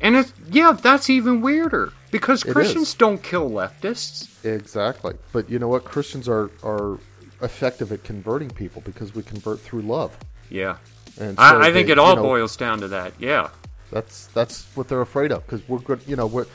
And 0.00 0.16
it's 0.16 0.32
yeah, 0.50 0.72
that's 0.72 1.08
even 1.08 1.40
weirder 1.40 1.92
because 2.10 2.42
Christians 2.42 2.94
don't 2.94 3.22
kill 3.22 3.48
leftists. 3.50 4.44
Exactly. 4.44 5.14
But 5.32 5.48
you 5.48 5.58
know 5.58 5.68
what? 5.68 5.84
Christians 5.84 6.28
are 6.28 6.50
are 6.62 6.98
effective 7.40 7.92
at 7.92 8.04
converting 8.04 8.50
people 8.50 8.82
because 8.84 9.14
we 9.14 9.22
convert 9.22 9.60
through 9.60 9.82
love. 9.82 10.16
Yeah. 10.50 10.76
And 11.18 11.36
so 11.36 11.42
I, 11.42 11.68
I 11.68 11.72
think 11.72 11.88
it 11.88 11.98
all 11.98 12.16
know, 12.16 12.22
boils 12.22 12.56
down 12.56 12.80
to 12.80 12.88
that. 12.88 13.12
Yeah. 13.20 13.50
That's 13.94 14.26
that's 14.26 14.64
what 14.74 14.88
they're 14.88 15.02
afraid 15.02 15.30
of 15.30 15.46
because 15.46 15.66
we're 15.68 15.78
good. 15.78 16.00
You 16.04 16.16
know, 16.16 16.26
we're 16.26 16.46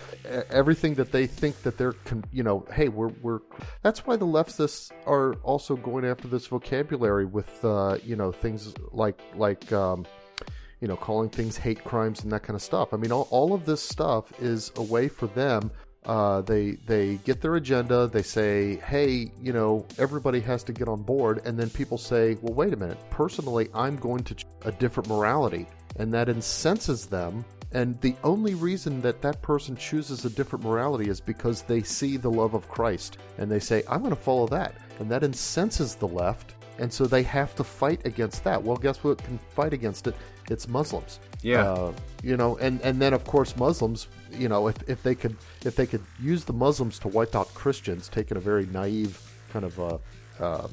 everything 0.49 0.95
that 0.95 1.13
they 1.13 1.25
think 1.25 1.61
that 1.63 1.77
they're. 1.77 1.95
You 2.33 2.43
know, 2.43 2.67
hey, 2.73 2.89
we're 2.89 3.13
we're. 3.21 3.39
That's 3.81 4.05
why 4.05 4.17
the 4.17 4.25
leftists 4.25 4.91
are 5.05 5.35
also 5.35 5.77
going 5.77 6.03
after 6.03 6.27
this 6.27 6.47
vocabulary 6.47 7.25
with 7.25 7.63
uh, 7.63 7.97
you 8.03 8.17
know 8.17 8.33
things 8.33 8.73
like 8.91 9.21
like 9.35 9.71
um, 9.71 10.05
you 10.81 10.89
know 10.89 10.97
calling 10.97 11.29
things 11.29 11.55
hate 11.55 11.81
crimes 11.85 12.23
and 12.23 12.31
that 12.33 12.43
kind 12.43 12.55
of 12.55 12.61
stuff. 12.61 12.93
I 12.93 12.97
mean, 12.97 13.13
all, 13.13 13.29
all 13.31 13.53
of 13.53 13.65
this 13.65 13.81
stuff 13.81 14.33
is 14.41 14.73
a 14.75 14.83
way 14.83 15.07
for 15.07 15.27
them. 15.27 15.71
Uh, 16.05 16.41
they 16.41 16.71
they 16.85 17.15
get 17.25 17.41
their 17.41 17.55
agenda. 17.55 18.07
They 18.07 18.23
say, 18.23 18.77
hey, 18.77 19.31
you 19.41 19.53
know, 19.53 19.85
everybody 19.97 20.39
has 20.41 20.63
to 20.63 20.73
get 20.73 20.87
on 20.87 21.01
board, 21.03 21.41
and 21.45 21.57
then 21.59 21.69
people 21.69 21.97
say, 21.97 22.37
well, 22.41 22.53
wait 22.53 22.73
a 22.73 22.77
minute. 22.77 22.97
Personally, 23.09 23.69
I'm 23.73 23.97
going 23.97 24.23
to 24.23 24.35
ch- 24.35 24.45
a 24.63 24.71
different 24.71 25.09
morality 25.09 25.67
and 25.99 26.13
that 26.13 26.29
incenses 26.29 27.05
them. 27.05 27.45
And 27.71 27.99
the 28.01 28.15
only 28.23 28.55
reason 28.55 28.99
that 29.01 29.21
that 29.21 29.41
person 29.43 29.75
chooses 29.75 30.25
a 30.25 30.29
different 30.29 30.65
morality 30.65 31.09
is 31.09 31.21
because 31.21 31.61
they 31.61 31.83
see 31.83 32.17
the 32.17 32.31
love 32.31 32.55
of 32.55 32.67
Christ 32.67 33.19
and 33.37 33.51
they 33.51 33.59
say, 33.59 33.83
I'm 33.87 33.99
going 33.99 34.15
to 34.15 34.19
follow 34.21 34.47
that. 34.47 34.73
And 34.99 35.09
that 35.11 35.23
incenses 35.23 35.93
the 35.95 36.07
left. 36.07 36.55
And 36.79 36.91
so 36.91 37.05
they 37.05 37.23
have 37.23 37.55
to 37.57 37.63
fight 37.63 38.05
against 38.05 38.43
that. 38.45 38.63
Well, 38.63 38.77
guess 38.77 39.03
what 39.03 39.17
can 39.17 39.37
fight 39.53 39.73
against 39.73 40.07
it? 40.07 40.15
It's 40.49 40.67
Muslims. 40.67 41.19
Yeah. 41.41 41.69
Uh, 41.71 41.93
you 42.23 42.37
know, 42.37 42.57
and, 42.57 42.81
and 42.81 43.01
then 43.01 43.13
of 43.13 43.23
course 43.25 43.55
Muslims, 43.57 44.07
you 44.31 44.47
know, 44.49 44.67
if, 44.69 44.77
if 44.89 45.03
they 45.03 45.13
could 45.13 45.35
if 45.65 45.75
they 45.75 45.85
could 45.85 46.03
use 46.21 46.45
the 46.45 46.53
Muslims 46.53 46.97
to 46.99 47.07
wipe 47.09 47.35
out 47.35 47.53
Christians, 47.53 48.07
taking 48.09 48.37
a 48.37 48.39
very 48.39 48.65
naive 48.67 49.21
kind 49.51 49.65
of 49.65 49.79
uh, 49.79 49.97
uh, 50.39 50.67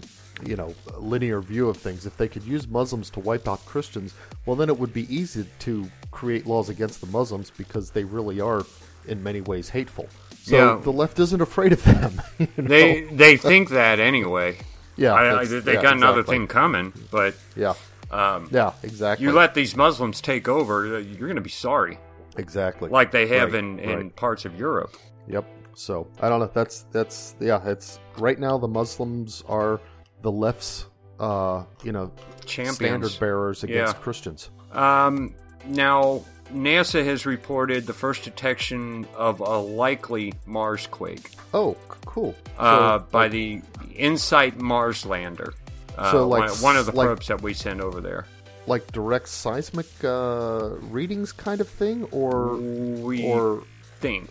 you 0.45 0.55
know 0.57 0.75
linear 0.99 1.41
view 1.41 1.69
of 1.69 1.77
things, 1.77 2.07
if 2.07 2.17
they 2.17 2.29
could 2.29 2.45
use 2.45 2.67
Muslims 2.69 3.11
to 3.11 3.21
wipe 3.21 3.49
out 3.49 3.65
Christians, 3.67 4.15
well 4.47 4.57
then 4.57 4.69
it 4.69 4.79
would 4.79 4.93
be 4.95 5.13
easy 5.15 5.45
to 5.61 5.91
create 6.13 6.47
laws 6.47 6.69
against 6.69 7.01
the 7.01 7.07
Muslims 7.09 7.51
because 7.51 7.91
they 7.91 8.05
really 8.05 8.41
are 8.41 8.65
in 9.09 9.23
many 9.23 9.41
ways 9.41 9.69
hateful. 9.69 10.09
So 10.43 10.57
Yeah. 10.57 10.81
the 10.83 10.93
left 10.93 11.19
isn't 11.19 11.41
afraid 11.41 11.73
of 11.73 11.83
them. 11.85 12.23
you 12.39 12.49
know? 12.57 12.69
They 12.69 13.03
they 13.13 13.37
think 13.37 13.71
that 13.71 13.99
anyway. 13.99 14.59
Yeah, 14.97 15.13
I, 15.15 15.41
I, 15.41 15.45
they 15.45 15.75
yeah, 15.75 15.83
got 15.83 15.97
another 15.97 16.23
thing 16.23 16.47
coming, 16.47 16.93
but 17.11 17.35
Yeah, 17.57 17.75
um, 18.11 18.49
yeah, 18.53 18.73
exactly. 18.83 19.25
you 19.27 19.33
let 19.33 19.55
these 19.55 19.77
Muslims 19.77 20.21
take 20.21 20.49
over, 20.49 20.97
uh, 20.97 20.99
you're 20.99 21.29
going 21.29 21.37
to 21.37 21.41
be 21.43 21.51
sorry. 21.51 21.99
exactly. 22.37 22.91
like 22.91 23.11
they 23.11 23.27
have 23.29 23.53
Right, 23.53 23.59
in, 23.65 23.79
in 23.79 23.97
right. 23.99 24.17
parts 24.17 24.45
of 24.45 24.59
Europe. 24.59 24.97
Yep. 25.29 25.45
So 25.75 26.07
I 26.21 26.29
don't 26.29 26.41
know. 26.41 26.51
That's 26.55 26.87
that's 26.93 27.35
yeah. 27.41 27.61
It's 27.69 27.99
right 28.19 28.39
now 28.39 28.57
the 28.59 28.69
Muslims 28.69 29.43
are 29.47 29.81
the 30.23 30.33
left's 30.33 30.87
uh 31.21 31.65
you 31.85 31.93
know 31.93 32.11
Champions. 32.47 32.77
standard 32.77 33.17
bearers 33.21 33.63
against 33.65 33.95
Yeah. 33.97 34.01
Christians. 34.03 34.51
Um, 34.73 35.35
now, 35.67 36.25
NASA 36.53 37.05
has 37.05 37.27
reported 37.27 37.87
the 37.87 37.93
first 37.93 38.25
detection 38.25 39.07
of 39.17 39.41
a 39.41 39.59
likely 39.59 40.33
Mars 40.47 40.87
quake 40.87 41.31
Oh, 41.53 41.77
cool. 42.05 42.35
uh, 42.59 42.99
so, 42.99 43.05
by 43.11 43.29
the 43.29 43.63
InSight 43.95 44.59
Mars 44.59 45.05
lander. 45.07 45.55
Uh, 45.99 46.11
So, 46.13 46.29
like, 46.29 46.51
one, 46.51 46.61
one 46.61 46.77
of 46.77 46.87
the 46.87 46.93
like- 46.93 47.07
probes 47.07 47.29
that 47.29 47.41
we 47.43 47.55
send 47.55 47.81
over 47.81 48.01
there. 48.01 48.27
like 48.67 48.91
direct 48.93 49.29
seismic 49.29 49.87
uh, 50.05 50.71
readings 50.91 51.31
kind 51.33 51.61
of 51.61 51.69
thing, 51.69 52.05
or 52.11 52.57
We 52.57 53.25
or 53.25 53.63
think. 54.01 54.29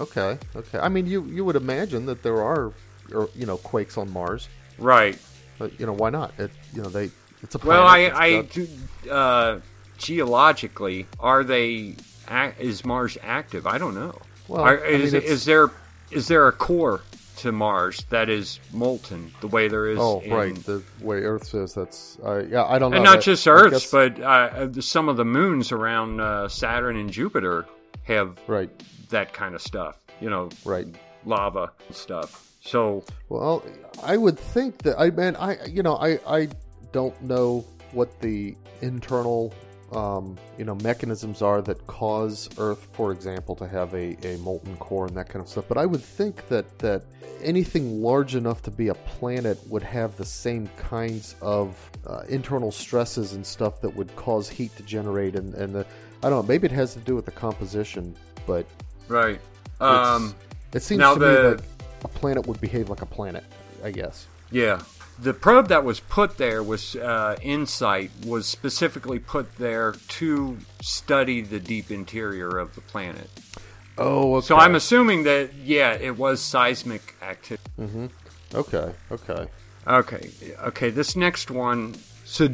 okay, 0.00 0.38
okay. 0.56 0.78
I 0.78 0.88
mean, 0.88 1.06
you 1.06 1.22
you 1.24 1.44
would 1.44 1.56
imagine 1.56 2.06
that 2.06 2.22
there 2.22 2.40
are, 2.42 2.72
or, 3.14 3.28
you 3.34 3.44
know, 3.46 3.58
quakes 3.58 3.96
on 3.98 4.10
Mars, 4.12 4.48
Right. 4.78 5.18
but 5.58 5.78
you 5.78 5.84
know, 5.86 5.92
why 5.92 6.08
not? 6.10 6.32
It 6.38 6.50
you 6.72 6.82
know 6.82 6.88
they 6.88 7.10
it's 7.42 7.54
a 7.54 7.58
Well, 7.58 7.86
I, 7.86 8.08
planet, 8.08 8.50
I 9.08 9.60
it's 9.96 10.04
got- 10.04 10.08
do- 10.08 10.14
geologically, 10.14 11.06
are 11.20 11.44
they? 11.44 11.96
Is 12.58 12.84
Mars 12.84 13.16
active? 13.22 13.66
I 13.66 13.78
don't 13.78 13.94
know. 13.94 14.20
Well, 14.48 14.62
Are- 14.62 14.84
I 14.84 14.92
mean, 14.92 15.00
is, 15.14 15.44
there 15.44 15.70
is 16.10 16.28
there 16.28 16.46
a 16.48 16.52
core 16.52 17.02
to 17.38 17.52
Mars 17.52 18.04
that 18.10 18.28
is 18.28 18.58
molten 18.72 19.32
the 19.40 19.46
way 19.48 19.68
there 19.68 19.86
is? 19.88 19.98
oh 20.00 20.20
in- 20.20 20.32
right, 20.32 20.54
the 20.64 20.82
way 21.00 21.18
Earth 21.22 21.46
says 21.46 21.74
that's 21.74 22.18
uh, 22.24 22.44
yeah. 22.48 22.64
I 22.64 22.78
don't 22.78 22.90
know, 22.90 22.96
and 22.96 23.04
not 23.04 23.16
that- 23.16 23.22
just 23.24 23.46
Earth, 23.46 23.90
but 23.92 24.18
uh, 24.20 24.72
some 24.80 25.08
of 25.08 25.16
the 25.16 25.24
moons 25.24 25.72
around 25.72 26.20
uh, 26.20 26.48
Saturn 26.48 26.96
and 26.96 27.10
Jupiter 27.10 27.66
have 28.04 28.38
right, 28.46 28.70
that 29.10 29.32
kind 29.32 29.54
of 29.54 29.62
stuff. 29.62 29.98
You 30.20 30.30
know, 30.30 30.48
right. 30.64 30.86
lava 31.26 31.70
stuff. 31.90 32.50
So 32.62 33.04
Well, 33.28 33.62
I 34.02 34.16
would 34.16 34.38
think 34.38 34.78
that 34.78 34.98
I 34.98 35.10
man, 35.10 35.36
I 35.36 35.64
you 35.66 35.82
know, 35.82 35.96
I 35.96 36.18
I 36.26 36.48
don't 36.92 37.20
know 37.22 37.64
what 37.92 38.20
the 38.20 38.56
internal 38.80 39.52
um, 39.92 40.36
you 40.58 40.64
know 40.64 40.74
mechanisms 40.76 41.42
are 41.42 41.62
that 41.62 41.86
cause 41.86 42.48
Earth, 42.58 42.88
for 42.92 43.12
example, 43.12 43.54
to 43.56 43.68
have 43.68 43.94
a, 43.94 44.16
a 44.26 44.36
molten 44.38 44.76
core 44.76 45.06
and 45.06 45.16
that 45.16 45.28
kind 45.28 45.42
of 45.42 45.48
stuff. 45.48 45.66
But 45.68 45.78
I 45.78 45.86
would 45.86 46.02
think 46.02 46.48
that 46.48 46.78
that 46.80 47.04
anything 47.42 48.02
large 48.02 48.34
enough 48.34 48.62
to 48.62 48.70
be 48.70 48.88
a 48.88 48.94
planet 48.94 49.58
would 49.68 49.82
have 49.82 50.16
the 50.16 50.24
same 50.24 50.68
kinds 50.76 51.36
of 51.40 51.90
uh, 52.06 52.22
internal 52.28 52.72
stresses 52.72 53.34
and 53.34 53.44
stuff 53.46 53.80
that 53.80 53.94
would 53.94 54.14
cause 54.16 54.48
heat 54.48 54.74
to 54.76 54.82
generate. 54.82 55.36
And 55.36 55.54
and 55.54 55.74
the, 55.74 55.86
I 56.22 56.30
don't 56.30 56.42
know, 56.42 56.42
maybe 56.42 56.66
it 56.66 56.72
has 56.72 56.94
to 56.94 57.00
do 57.00 57.14
with 57.14 57.24
the 57.24 57.30
composition, 57.30 58.14
but 58.46 58.66
right. 59.08 59.40
Um, 59.80 60.34
it 60.72 60.82
seems 60.82 60.98
now 61.00 61.14
to 61.14 61.20
the- 61.20 61.42
me 61.42 61.48
like 61.50 61.60
a 62.04 62.08
planet 62.08 62.46
would 62.46 62.60
behave 62.60 62.88
like 62.90 63.02
a 63.02 63.06
planet. 63.06 63.44
I 63.84 63.90
guess. 63.90 64.26
Yeah. 64.50 64.80
The 65.18 65.32
probe 65.32 65.68
that 65.68 65.84
was 65.84 66.00
put 66.00 66.36
there 66.36 66.62
was 66.62 66.94
uh, 66.96 67.36
InSight 67.42 68.26
was 68.26 68.46
specifically 68.46 69.18
put 69.18 69.56
there 69.56 69.92
to 70.08 70.58
study 70.82 71.40
the 71.40 71.58
deep 71.58 71.90
interior 71.90 72.58
of 72.58 72.74
the 72.74 72.82
planet. 72.82 73.30
Oh, 73.98 74.36
okay. 74.36 74.46
So 74.46 74.56
I'm 74.56 74.74
assuming 74.74 75.22
that 75.22 75.54
yeah, 75.54 75.92
it 75.94 76.18
was 76.18 76.42
seismic 76.42 77.14
activity. 77.22 77.62
Mm-hmm. 77.80 78.06
okay, 78.54 78.92
okay. 79.10 79.46
Okay, 79.86 80.30
okay. 80.64 80.90
This 80.90 81.16
next 81.16 81.50
one. 81.50 81.94
So 82.24 82.48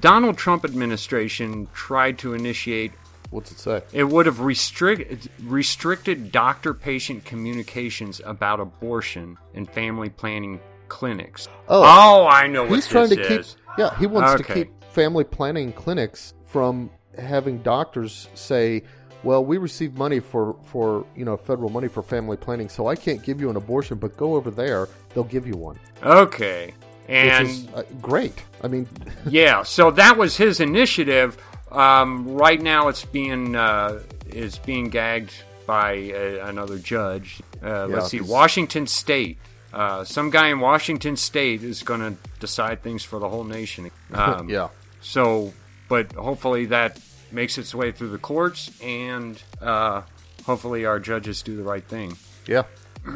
Donald 0.00 0.38
Trump 0.38 0.64
administration 0.64 1.68
tried 1.74 2.18
to 2.18 2.32
initiate. 2.34 2.92
What's 3.30 3.52
it 3.52 3.58
say? 3.58 3.82
It 3.92 4.04
would 4.04 4.24
have 4.24 4.40
restrict, 4.40 5.28
restricted 5.42 6.32
doctor-patient 6.32 7.26
communications 7.26 8.22
about 8.24 8.58
abortion 8.58 9.36
and 9.54 9.68
family 9.68 10.08
planning 10.08 10.60
clinics. 10.88 11.48
Oh. 11.68 12.26
I 12.26 12.46
know 12.46 12.62
what 12.62 12.72
He's 12.72 12.84
this 12.84 12.92
trying 12.92 13.10
to 13.10 13.28
keep. 13.28 13.42
Yeah, 13.76 13.96
he 13.98 14.06
wants 14.06 14.34
to 14.42 14.54
keep 14.54 14.72
family 14.92 15.24
planning 15.24 15.72
clinics 15.72 16.34
from 16.46 16.90
having 17.16 17.58
doctors 17.58 18.28
say, 18.34 18.82
"Well, 19.22 19.44
we 19.44 19.58
receive 19.58 19.94
money 19.94 20.20
for 20.20 20.56
for 20.64 21.06
you 21.14 21.24
know 21.24 21.36
federal 21.36 21.70
money 21.70 21.88
for 21.88 22.02
family 22.02 22.36
planning, 22.36 22.68
so 22.68 22.86
I 22.86 22.96
can't 22.96 23.22
give 23.22 23.40
you 23.40 23.50
an 23.50 23.56
abortion, 23.56 23.98
but 23.98 24.16
go 24.16 24.34
over 24.34 24.50
there, 24.50 24.88
they'll 25.14 25.24
give 25.24 25.46
you 25.46 25.54
one." 25.54 25.78
Okay. 26.02 26.74
And 27.08 27.48
is 27.48 27.66
uh, 27.74 27.84
great. 28.02 28.42
I 28.62 28.68
mean, 28.68 28.86
yeah, 29.26 29.62
so 29.62 29.90
that 29.92 30.18
was 30.18 30.36
his 30.36 30.60
initiative. 30.60 31.38
Um, 31.70 32.28
right 32.28 32.60
now, 32.60 32.88
it's 32.88 33.04
being 33.04 33.56
uh, 33.56 34.02
is 34.28 34.58
being 34.58 34.90
gagged 34.90 35.32
by 35.66 36.10
uh, 36.10 36.46
another 36.46 36.78
judge. 36.78 37.40
Uh, 37.62 37.86
let's 37.86 38.08
see, 38.08 38.20
Washington 38.20 38.86
State. 38.86 39.38
Uh, 39.72 40.02
some 40.04 40.30
guy 40.30 40.48
in 40.48 40.60
Washington 40.60 41.16
State 41.16 41.62
is 41.62 41.82
going 41.82 42.00
to 42.00 42.16
decide 42.40 42.82
things 42.82 43.04
for 43.04 43.18
the 43.18 43.28
whole 43.28 43.44
nation. 43.44 43.90
Um, 44.12 44.48
yeah, 44.48 44.68
So, 45.02 45.52
but 45.88 46.12
hopefully 46.12 46.66
that 46.66 46.98
makes 47.30 47.58
its 47.58 47.74
way 47.74 47.92
through 47.92 48.08
the 48.08 48.18
courts, 48.18 48.70
and 48.82 49.40
uh, 49.60 50.02
hopefully 50.46 50.86
our 50.86 50.98
judges 50.98 51.42
do 51.42 51.56
the 51.56 51.62
right 51.62 51.84
thing. 51.84 52.16
yeah. 52.46 52.62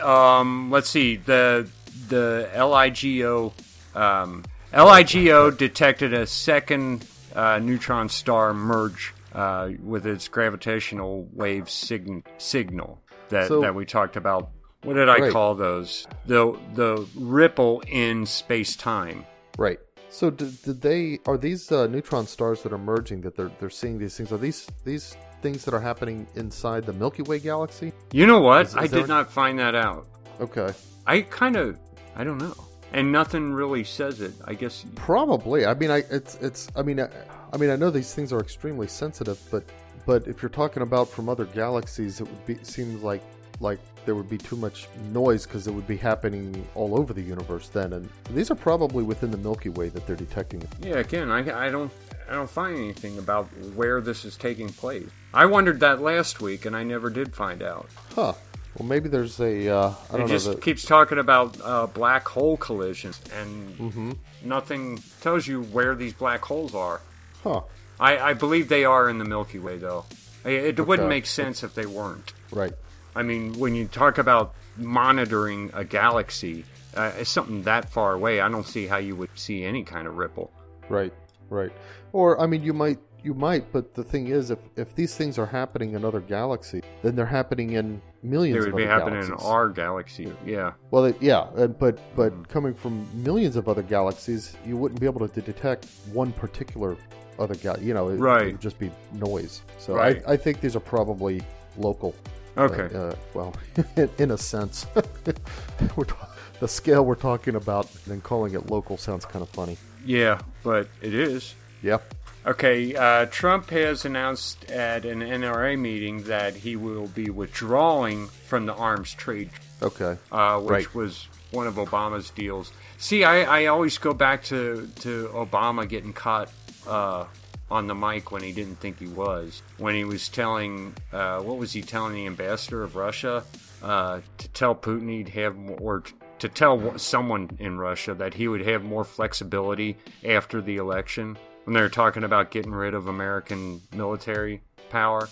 Um, 0.00 0.70
let's 0.70 0.88
see 0.88 1.16
the 1.16 1.68
the 2.08 2.48
LIGO 2.54 3.52
um, 3.94 4.44
LIGO 4.72 5.56
detected 5.56 6.12
a 6.14 6.26
second 6.26 7.04
uh, 7.34 7.58
neutron 7.58 8.08
star 8.08 8.54
merge 8.54 9.14
uh, 9.34 9.70
with 9.82 10.06
its 10.06 10.28
gravitational 10.28 11.28
wave 11.32 11.68
sign- 11.70 12.24
signal 12.38 13.00
that 13.30 13.48
So- 13.48 13.60
that 13.62 13.74
we 13.74 13.84
talked 13.84 14.16
about. 14.16 14.50
What 14.84 14.94
did 14.94 15.08
I 15.08 15.18
Right. 15.18 15.32
call 15.32 15.54
those? 15.54 16.06
The 16.26 16.58
the 16.74 17.06
ripple 17.16 17.82
in 17.88 18.26
space 18.26 18.74
time. 18.76 19.24
Right. 19.58 19.78
So 20.08 20.28
did, 20.30 20.60
did 20.62 20.80
they 20.82 21.20
are 21.26 21.38
these 21.38 21.70
uh, 21.72 21.86
neutron 21.86 22.26
stars 22.26 22.62
that 22.64 22.72
are 22.72 22.78
merging 22.78 23.20
that 23.22 23.36
they're 23.36 23.50
they're 23.60 23.70
seeing 23.70 23.98
these 23.98 24.16
things? 24.16 24.32
Are 24.32 24.38
these 24.38 24.66
these 24.84 25.16
things 25.40 25.64
that 25.64 25.72
are 25.74 25.80
happening 25.80 26.26
inside 26.34 26.84
the 26.84 26.92
Milky 26.92 27.22
Way 27.22 27.38
galaxy? 27.38 27.92
You 28.12 28.26
know 28.26 28.40
what? 28.40 28.66
Is- 28.66 28.70
is 28.72 28.76
I 28.76 28.86
did 28.88 29.08
not 29.08 29.30
find 29.32 29.58
that 29.58 29.74
out. 29.74 30.06
Okay. 30.40 30.72
I 31.06 31.22
kind 31.22 31.56
of 31.56 31.78
I 32.16 32.24
don't 32.24 32.38
know, 32.38 32.54
and 32.92 33.10
nothing 33.10 33.52
really 33.52 33.84
says 33.84 34.20
it. 34.20 34.32
I 34.44 34.54
guess 34.54 34.84
Probably. 34.96 35.64
I 35.64 35.74
mean, 35.74 35.90
I 35.90 35.98
it's 36.10 36.34
it's. 36.36 36.68
I 36.76 36.82
mean, 36.82 37.00
I, 37.00 37.08
I 37.52 37.56
mean, 37.56 37.70
I 37.70 37.76
know 37.76 37.90
these 37.90 38.12
things 38.14 38.32
are 38.32 38.40
extremely 38.40 38.86
sensitive, 38.88 39.38
but 39.50 39.64
but 40.06 40.26
if 40.26 40.42
you're 40.42 40.50
talking 40.50 40.82
about 40.82 41.08
from 41.08 41.28
other 41.28 41.44
galaxies, 41.46 42.20
it 42.20 42.24
would 42.24 42.44
be 42.46 42.58
seems 42.64 43.02
like 43.02 43.22
like 43.62 43.78
there 44.04 44.14
would 44.14 44.28
be 44.28 44.36
too 44.38 44.56
much 44.56 44.88
noise 45.12 45.46
because 45.46 45.66
it 45.68 45.70
would 45.72 45.86
be 45.86 45.96
happening 45.96 46.66
all 46.74 46.98
over 46.98 47.12
the 47.14 47.22
universe 47.22 47.68
then, 47.68 47.92
and 47.92 48.08
these 48.30 48.50
are 48.50 48.54
probably 48.56 49.04
within 49.04 49.30
the 49.30 49.36
Milky 49.38 49.68
Way 49.70 49.88
that 49.90 50.06
they're 50.06 50.16
detecting. 50.16 50.62
Yeah, 50.82 50.96
again, 50.96 51.30
I, 51.30 51.66
I 51.66 51.70
don't 51.70 51.90
I 52.28 52.34
don't 52.34 52.50
find 52.50 52.76
anything 52.76 53.18
about 53.18 53.46
where 53.74 54.00
this 54.00 54.24
is 54.24 54.36
taking 54.36 54.68
place. 54.68 55.08
I 55.32 55.46
wondered 55.46 55.80
that 55.80 56.00
last 56.02 56.40
week, 56.40 56.66
and 56.66 56.76
I 56.76 56.82
never 56.82 57.08
did 57.10 57.34
find 57.34 57.62
out. 57.62 57.88
Huh. 58.14 58.34
Well, 58.78 58.88
maybe 58.88 59.08
there's 59.10 59.38
a. 59.38 59.68
Uh, 59.68 59.94
I 60.10 60.14
It 60.14 60.18
don't 60.18 60.28
just 60.28 60.46
know. 60.46 60.54
The, 60.54 60.60
keeps 60.60 60.84
talking 60.84 61.18
about 61.18 61.58
uh, 61.62 61.86
black 61.86 62.26
hole 62.26 62.56
collisions, 62.56 63.20
and 63.38 63.76
Mm-hmm. 63.78 64.12
nothing 64.44 65.02
tells 65.20 65.46
you 65.46 65.62
where 65.62 65.94
these 65.94 66.14
black 66.14 66.42
holes 66.44 66.74
are. 66.74 67.00
huh. 67.42 67.60
I, 68.00 68.18
I 68.30 68.32
believe 68.34 68.68
they 68.68 68.84
are 68.84 69.08
in 69.10 69.18
the 69.18 69.24
Milky 69.26 69.58
Way, 69.60 69.76
though. 69.78 70.06
It, 70.44 70.78
it 70.78 70.86
wouldn't 70.86 71.08
make 71.08 71.26
sense 71.26 71.62
if 71.62 71.74
they 71.74 71.86
weren't. 71.86 72.32
Right. 72.50 72.72
I 73.14 73.22
mean, 73.22 73.52
when 73.58 73.74
you 73.74 73.86
talk 73.86 74.18
about 74.18 74.54
monitoring 74.76 75.70
a 75.74 75.84
galaxy, 75.84 76.64
uh, 76.96 77.12
it's 77.18 77.30
something 77.30 77.62
that 77.64 77.90
far 77.90 78.14
away. 78.14 78.40
I 78.40 78.48
don't 78.48 78.66
see 78.66 78.86
how 78.86 78.98
you 78.98 79.16
would 79.16 79.30
see 79.38 79.64
any 79.64 79.82
kind 79.84 80.06
of 80.06 80.16
ripple. 80.16 80.50
Right, 80.88 81.12
right. 81.50 81.72
Or 82.12 82.40
I 82.40 82.46
mean, 82.46 82.62
you 82.62 82.72
might, 82.72 82.98
you 83.22 83.34
might, 83.34 83.70
but 83.72 83.94
the 83.94 84.02
thing 84.04 84.28
is, 84.28 84.50
if 84.50 84.58
if 84.76 84.94
these 84.94 85.14
things 85.14 85.38
are 85.38 85.46
happening 85.46 85.92
in 85.94 86.04
other 86.04 86.20
galaxies, 86.20 86.82
then 87.02 87.14
they're 87.14 87.24
happening 87.26 87.72
in 87.74 88.00
millions. 88.22 88.64
Of 88.66 88.72
would 88.72 88.76
be 88.78 88.84
happening 88.86 89.20
galaxies. 89.22 89.44
in 89.46 89.52
our 89.52 89.68
galaxy. 89.68 90.32
Yeah. 90.44 90.72
Well, 90.90 91.04
it, 91.06 91.16
yeah, 91.20 91.40
uh, 91.56 91.68
but 91.68 91.98
but 92.16 92.48
coming 92.48 92.74
from 92.74 93.06
millions 93.22 93.56
of 93.56 93.68
other 93.68 93.82
galaxies, 93.82 94.56
you 94.66 94.76
wouldn't 94.76 95.00
be 95.00 95.06
able 95.06 95.26
to 95.28 95.40
detect 95.40 95.86
one 96.12 96.32
particular 96.32 96.96
other 97.38 97.54
gal. 97.54 97.78
You 97.80 97.94
know, 97.94 98.08
it, 98.08 98.16
Right. 98.16 98.48
it 98.48 98.52
would 98.52 98.60
just 98.60 98.78
be 98.78 98.90
noise. 99.14 99.62
So 99.78 99.94
Right. 99.94 100.22
I, 100.26 100.32
I 100.32 100.36
think 100.36 100.60
these 100.60 100.76
are 100.76 100.80
probably 100.80 101.42
local. 101.78 102.14
Okay. 102.56 102.94
Uh, 102.94 103.14
well, 103.34 103.54
in, 103.96 104.10
in 104.18 104.30
a 104.30 104.38
sense, 104.38 104.86
ta- 104.94 106.28
the 106.60 106.68
scale 106.68 107.04
we're 107.04 107.14
talking 107.14 107.54
about, 107.54 107.92
then 108.06 108.20
calling 108.20 108.54
it 108.54 108.70
local 108.70 108.96
sounds 108.96 109.24
kind 109.24 109.42
of 109.42 109.48
funny. 109.50 109.76
Yeah, 110.04 110.40
but 110.62 110.88
it 111.00 111.14
is. 111.14 111.54
Yep. 111.82 112.14
Okay, 112.44 112.94
uh, 112.96 113.26
Trump 113.26 113.70
has 113.70 114.04
announced 114.04 114.68
at 114.70 115.04
an 115.04 115.20
NRA 115.20 115.78
meeting 115.78 116.24
that 116.24 116.54
he 116.56 116.74
will 116.74 117.06
be 117.06 117.30
withdrawing 117.30 118.26
from 118.26 118.66
the 118.66 118.74
arms 118.74 119.14
trade, 119.14 119.50
Okay. 119.80 120.16
uh, 120.32 120.58
which 120.60 120.70
Right. 120.70 120.94
was 120.94 121.28
one 121.52 121.68
of 121.68 121.74
Obama's 121.74 122.30
deals. 122.30 122.72
See, 122.98 123.22
I, 123.22 123.62
I 123.62 123.66
always 123.66 123.96
go 123.98 124.12
back 124.12 124.42
to, 124.44 124.88
to 125.00 125.28
Obama 125.34 125.88
getting 125.88 126.12
caught 126.12 126.50
uh, 126.86 127.26
on 127.72 127.86
the 127.86 127.94
mic 127.94 128.30
when 128.30 128.42
he 128.42 128.52
didn't 128.52 128.76
think 128.80 128.98
he 128.98 129.06
was. 129.06 129.62
When 129.78 129.94
he 129.94 130.04
was 130.04 130.28
telling, 130.28 130.94
uh, 131.12 131.40
what 131.40 131.56
was 131.58 131.72
he 131.72 131.82
telling 131.82 132.14
the 132.14 132.26
ambassador 132.26 132.82
of 132.82 132.94
Russia 132.96 133.42
uh, 133.82 134.20
to 134.38 134.48
tell 134.48 134.74
Putin 134.74 135.08
he'd 135.08 135.30
have 135.30 135.56
more, 135.56 135.78
or 135.80 136.02
to 136.38 136.48
tell 136.48 136.98
someone 136.98 137.50
in 137.58 137.78
Russia 137.78 138.14
that 138.14 138.34
he 138.34 138.46
would 138.48 138.64
have 138.66 138.84
more 138.84 139.04
flexibility 139.04 139.96
after 140.24 140.60
the 140.60 140.76
election 140.76 141.36
when 141.64 141.74
they 141.74 141.80
were 141.80 141.88
talking 141.88 142.24
about 142.24 142.50
getting 142.50 142.72
rid 142.72 142.94
of 142.94 143.06
American 143.08 143.80
military 143.94 144.60
power. 144.90 145.28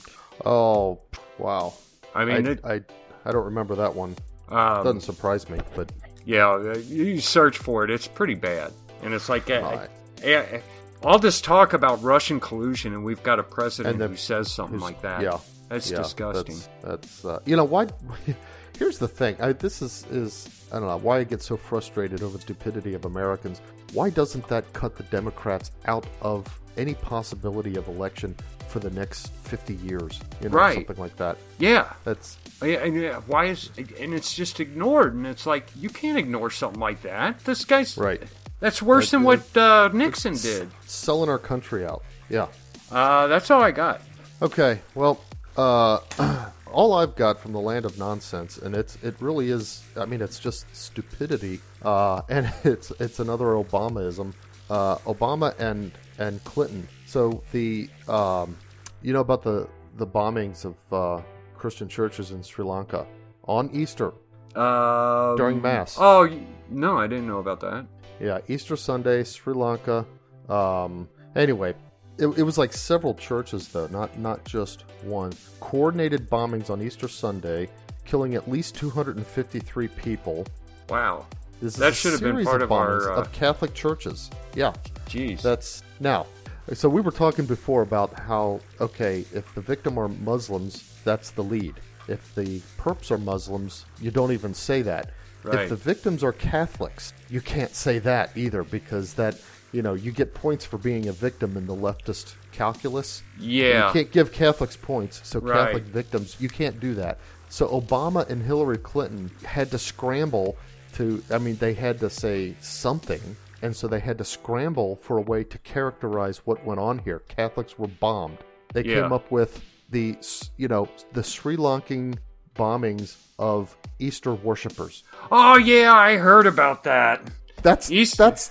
Oh, 0.46 1.00
wow. 1.38 1.74
I 2.14 2.24
mean, 2.24 2.46
I, 2.46 2.50
it, 2.50 2.64
I, 2.64 2.80
I 3.24 3.32
don't 3.32 3.44
remember 3.44 3.74
that 3.76 3.94
one. 3.94 4.16
um, 4.48 4.84
Doesn't 4.84 5.02
surprise 5.02 5.48
me, 5.48 5.58
but 5.76 5.92
yeah, 6.24 6.48
uh, 6.50 6.78
you 6.78 7.20
search 7.20 7.58
for 7.58 7.84
it, 7.84 7.90
it's 7.90 8.06
pretty 8.08 8.34
bad, 8.34 8.72
and 9.02 9.12
it's 9.14 9.28
like. 9.28 9.50
uh, 9.50 9.60
Right. 9.62 9.90
uh, 10.24 10.56
uh, 10.56 10.60
all 11.02 11.18
this 11.18 11.40
talk 11.40 11.72
about 11.72 12.02
Russian 12.02 12.40
collusion, 12.40 12.92
and 12.92 13.04
we've 13.04 13.22
got 13.22 13.38
a 13.38 13.42
president 13.42 13.98
then 13.98 14.10
who 14.10 14.16
says 14.16 14.50
something 14.50 14.80
like 14.80 15.02
that. 15.02 15.22
yeah, 15.22 15.38
that's 15.68 15.90
yeah, 15.90 15.98
disgusting. 15.98 16.56
That's, 16.82 17.22
that's 17.22 17.24
uh, 17.24 17.40
you 17.44 17.56
know 17.56 17.64
why. 17.64 17.88
Here's 18.78 18.98
the 18.98 19.08
thing. 19.08 19.36
I, 19.40 19.52
this 19.52 19.82
is 19.82 20.06
is 20.10 20.48
I 20.72 20.78
don't 20.78 20.88
know 20.88 20.96
why 20.96 21.18
I 21.18 21.24
get 21.24 21.42
so 21.42 21.56
frustrated 21.56 22.22
over 22.22 22.36
the 22.36 22.42
stupidity 22.42 22.94
of 22.94 23.04
Americans. 23.04 23.60
Why 23.92 24.10
doesn't 24.10 24.46
that 24.48 24.72
cut 24.72 24.96
the 24.96 25.02
Democrats 25.04 25.72
out 25.86 26.06
of 26.22 26.46
any 26.76 26.94
possibility 26.94 27.76
of 27.76 27.88
election 27.88 28.36
for 28.68 28.78
the 28.78 28.90
next 28.90 29.32
50 29.44 29.74
years? 29.74 30.20
You 30.40 30.48
know, 30.48 30.56
Right. 30.56 30.74
something 30.76 30.96
like 30.96 31.16
that. 31.16 31.36
Yeah, 31.58 31.92
That's 32.04 32.38
Yeah, 32.62 32.84
and 32.84 33.00
yeah, 33.00 33.20
why 33.26 33.46
is 33.46 33.70
and 33.76 34.14
it's 34.14 34.32
just 34.34 34.60
ignored, 34.60 35.14
and 35.14 35.26
it's 35.26 35.44
like 35.46 35.66
you 35.76 35.88
can't 35.88 36.18
ignore 36.18 36.50
something 36.50 36.80
like 36.80 37.02
that. 37.02 37.44
This 37.44 37.64
guy's 37.64 37.98
Right. 37.98 38.22
That's 38.60 38.82
worse 38.82 39.10
than 39.10 39.22
what 39.22 39.56
uh, 39.56 39.88
Nixon 39.92 40.34
did. 40.36 40.70
selling 40.86 41.28
our 41.30 41.38
country 41.38 41.84
out. 41.84 42.04
Yeah. 42.28 42.48
Uh, 42.90 43.26
that's 43.26 43.50
all 43.50 43.62
I 43.62 43.70
got. 43.70 44.02
Okay, 44.42 44.80
well, 44.94 45.20
uh, 45.56 45.98
all 46.72 46.94
I've 46.94 47.14
got 47.16 47.38
from 47.40 47.52
the 47.52 47.60
land 47.60 47.84
of 47.84 47.98
nonsense, 47.98 48.58
and 48.58 48.74
it's 48.74 48.96
it 49.02 49.14
really 49.20 49.50
is. 49.50 49.82
I 49.96 50.04
mean, 50.06 50.20
it's 50.22 50.38
just 50.38 50.64
stupidity, 50.74 51.60
uh, 51.82 52.22
and 52.28 52.52
it's 52.64 52.90
it's 53.00 53.18
another 53.18 53.46
Obamaism. 53.46 54.32
Uh, 54.68 54.96
Obama 54.98 55.58
and 55.58 55.90
and 56.18 56.42
Clinton. 56.44 56.86
So 57.06 57.42
the 57.52 57.88
um, 58.08 58.56
you 59.02 59.12
know 59.12 59.20
about 59.20 59.42
the 59.42 59.68
the 59.96 60.06
bombings 60.06 60.64
of 60.64 60.76
uh, 60.92 61.22
Christian 61.56 61.88
churches 61.88 62.30
in 62.30 62.42
Sri 62.42 62.64
Lanka 62.64 63.06
on 63.44 63.70
Easter. 63.72 64.12
Um, 64.54 65.36
During 65.36 65.60
Mass. 65.62 65.96
Oh 65.98 66.28
no, 66.68 66.96
I 66.98 67.06
didn't 67.06 67.26
know 67.26 67.38
about 67.38 67.60
that. 67.60 67.86
Yeah, 68.20 68.40
Easter 68.48 68.76
Sunday, 68.76 69.24
Sri 69.24 69.54
Lanka. 69.54 70.06
Um, 70.48 71.08
anyway, 71.34 71.74
it, 72.18 72.26
it 72.26 72.42
was 72.42 72.58
like 72.58 72.72
several 72.72 73.14
churches 73.14 73.68
though, 73.68 73.86
not 73.86 74.18
not 74.18 74.44
just 74.44 74.84
one. 75.02 75.32
Coordinated 75.60 76.28
bombings 76.28 76.70
on 76.70 76.82
Easter 76.82 77.08
Sunday, 77.08 77.68
killing 78.04 78.34
at 78.34 78.48
least 78.48 78.74
253 78.76 79.88
people. 79.88 80.46
Wow. 80.88 81.26
This 81.62 81.76
That 81.76 81.94
should 81.94 82.12
have 82.12 82.22
been 82.22 82.42
part 82.44 82.62
of 82.62 82.70
of 82.70 82.72
our, 82.72 83.12
uh, 83.12 83.20
of 83.20 83.32
Catholic 83.32 83.74
churches. 83.74 84.30
Yeah, 84.54 84.72
Jeez. 85.06 85.42
that's 85.42 85.82
now. 85.98 86.26
So 86.72 86.88
we 86.88 87.00
were 87.00 87.10
talking 87.10 87.46
before 87.46 87.82
about 87.82 88.18
how 88.18 88.60
okay, 88.80 89.24
if 89.32 89.54
the 89.54 89.60
victim 89.60 89.98
are 89.98 90.08
Muslims, 90.08 91.00
that's 91.04 91.30
the 91.30 91.42
lead. 91.42 91.74
If 92.08 92.34
the 92.34 92.60
perps 92.78 93.10
are 93.10 93.18
Muslims, 93.18 93.86
you 94.00 94.10
don't 94.10 94.32
even 94.32 94.54
say 94.54 94.82
that. 94.82 95.10
Right. 95.42 95.60
If 95.62 95.70
the 95.70 95.76
victims 95.76 96.22
are 96.22 96.32
Catholics, 96.32 97.12
you 97.28 97.40
can't 97.40 97.74
say 97.74 97.98
that 98.00 98.36
either 98.36 98.62
because 98.62 99.14
that 99.14 99.36
you 99.72 99.82
know 99.82 99.94
you 99.94 100.12
get 100.12 100.34
points 100.34 100.64
for 100.64 100.78
being 100.78 101.08
a 101.08 101.12
victim 101.12 101.56
in 101.56 101.66
the 101.66 101.74
leftist 101.74 102.34
calculus. 102.52 103.22
Yeah. 103.38 103.86
you 103.88 103.92
can't 103.92 104.10
give 104.12 104.32
Catholics 104.32 104.76
points, 104.76 105.20
so 105.24 105.40
Right. 105.40 105.66
Catholic 105.66 105.84
victims 105.84 106.36
you 106.40 106.48
can't 106.48 106.78
do 106.80 106.94
that. 106.94 107.18
So 107.48 107.68
Obama 107.68 108.28
and 108.28 108.42
Hillary 108.42 108.78
Clinton 108.78 109.30
had 109.44 109.70
to 109.72 109.78
scramble 109.78 110.56
to. 110.94 111.22
I 111.30 111.38
mean, 111.38 111.56
they 111.56 111.74
had 111.74 111.98
to 112.00 112.10
say 112.10 112.54
something, 112.60 113.20
and 113.62 113.74
so 113.74 113.88
they 113.88 114.00
had 114.00 114.18
to 114.18 114.24
scramble 114.24 114.96
for 114.96 115.18
a 115.18 115.22
way 115.22 115.42
to 115.44 115.58
characterize 115.58 116.38
what 116.46 116.64
went 116.64 116.80
on 116.80 116.98
here. 116.98 117.20
Catholics 117.28 117.78
were 117.78 117.88
bombed. 117.88 118.38
They 118.74 118.84
Yeah. 118.84 119.02
came 119.02 119.12
up 119.12 119.30
with 119.30 119.62
the 119.90 120.16
you 120.56 120.68
know 120.68 120.88
the 121.12 121.22
Sri 121.24 121.56
Lankan 121.56 122.18
bombings 122.54 123.16
of 123.38 123.76
Easter 123.98 124.34
worshippers. 124.34 125.04
oh 125.30 125.56
yeah, 125.56 125.92
I 125.94 126.16
heard 126.16 126.46
about 126.46 126.84
that. 126.84 127.22
That's 127.62 127.90
Easter- 128.00 128.16
that's 128.24 128.50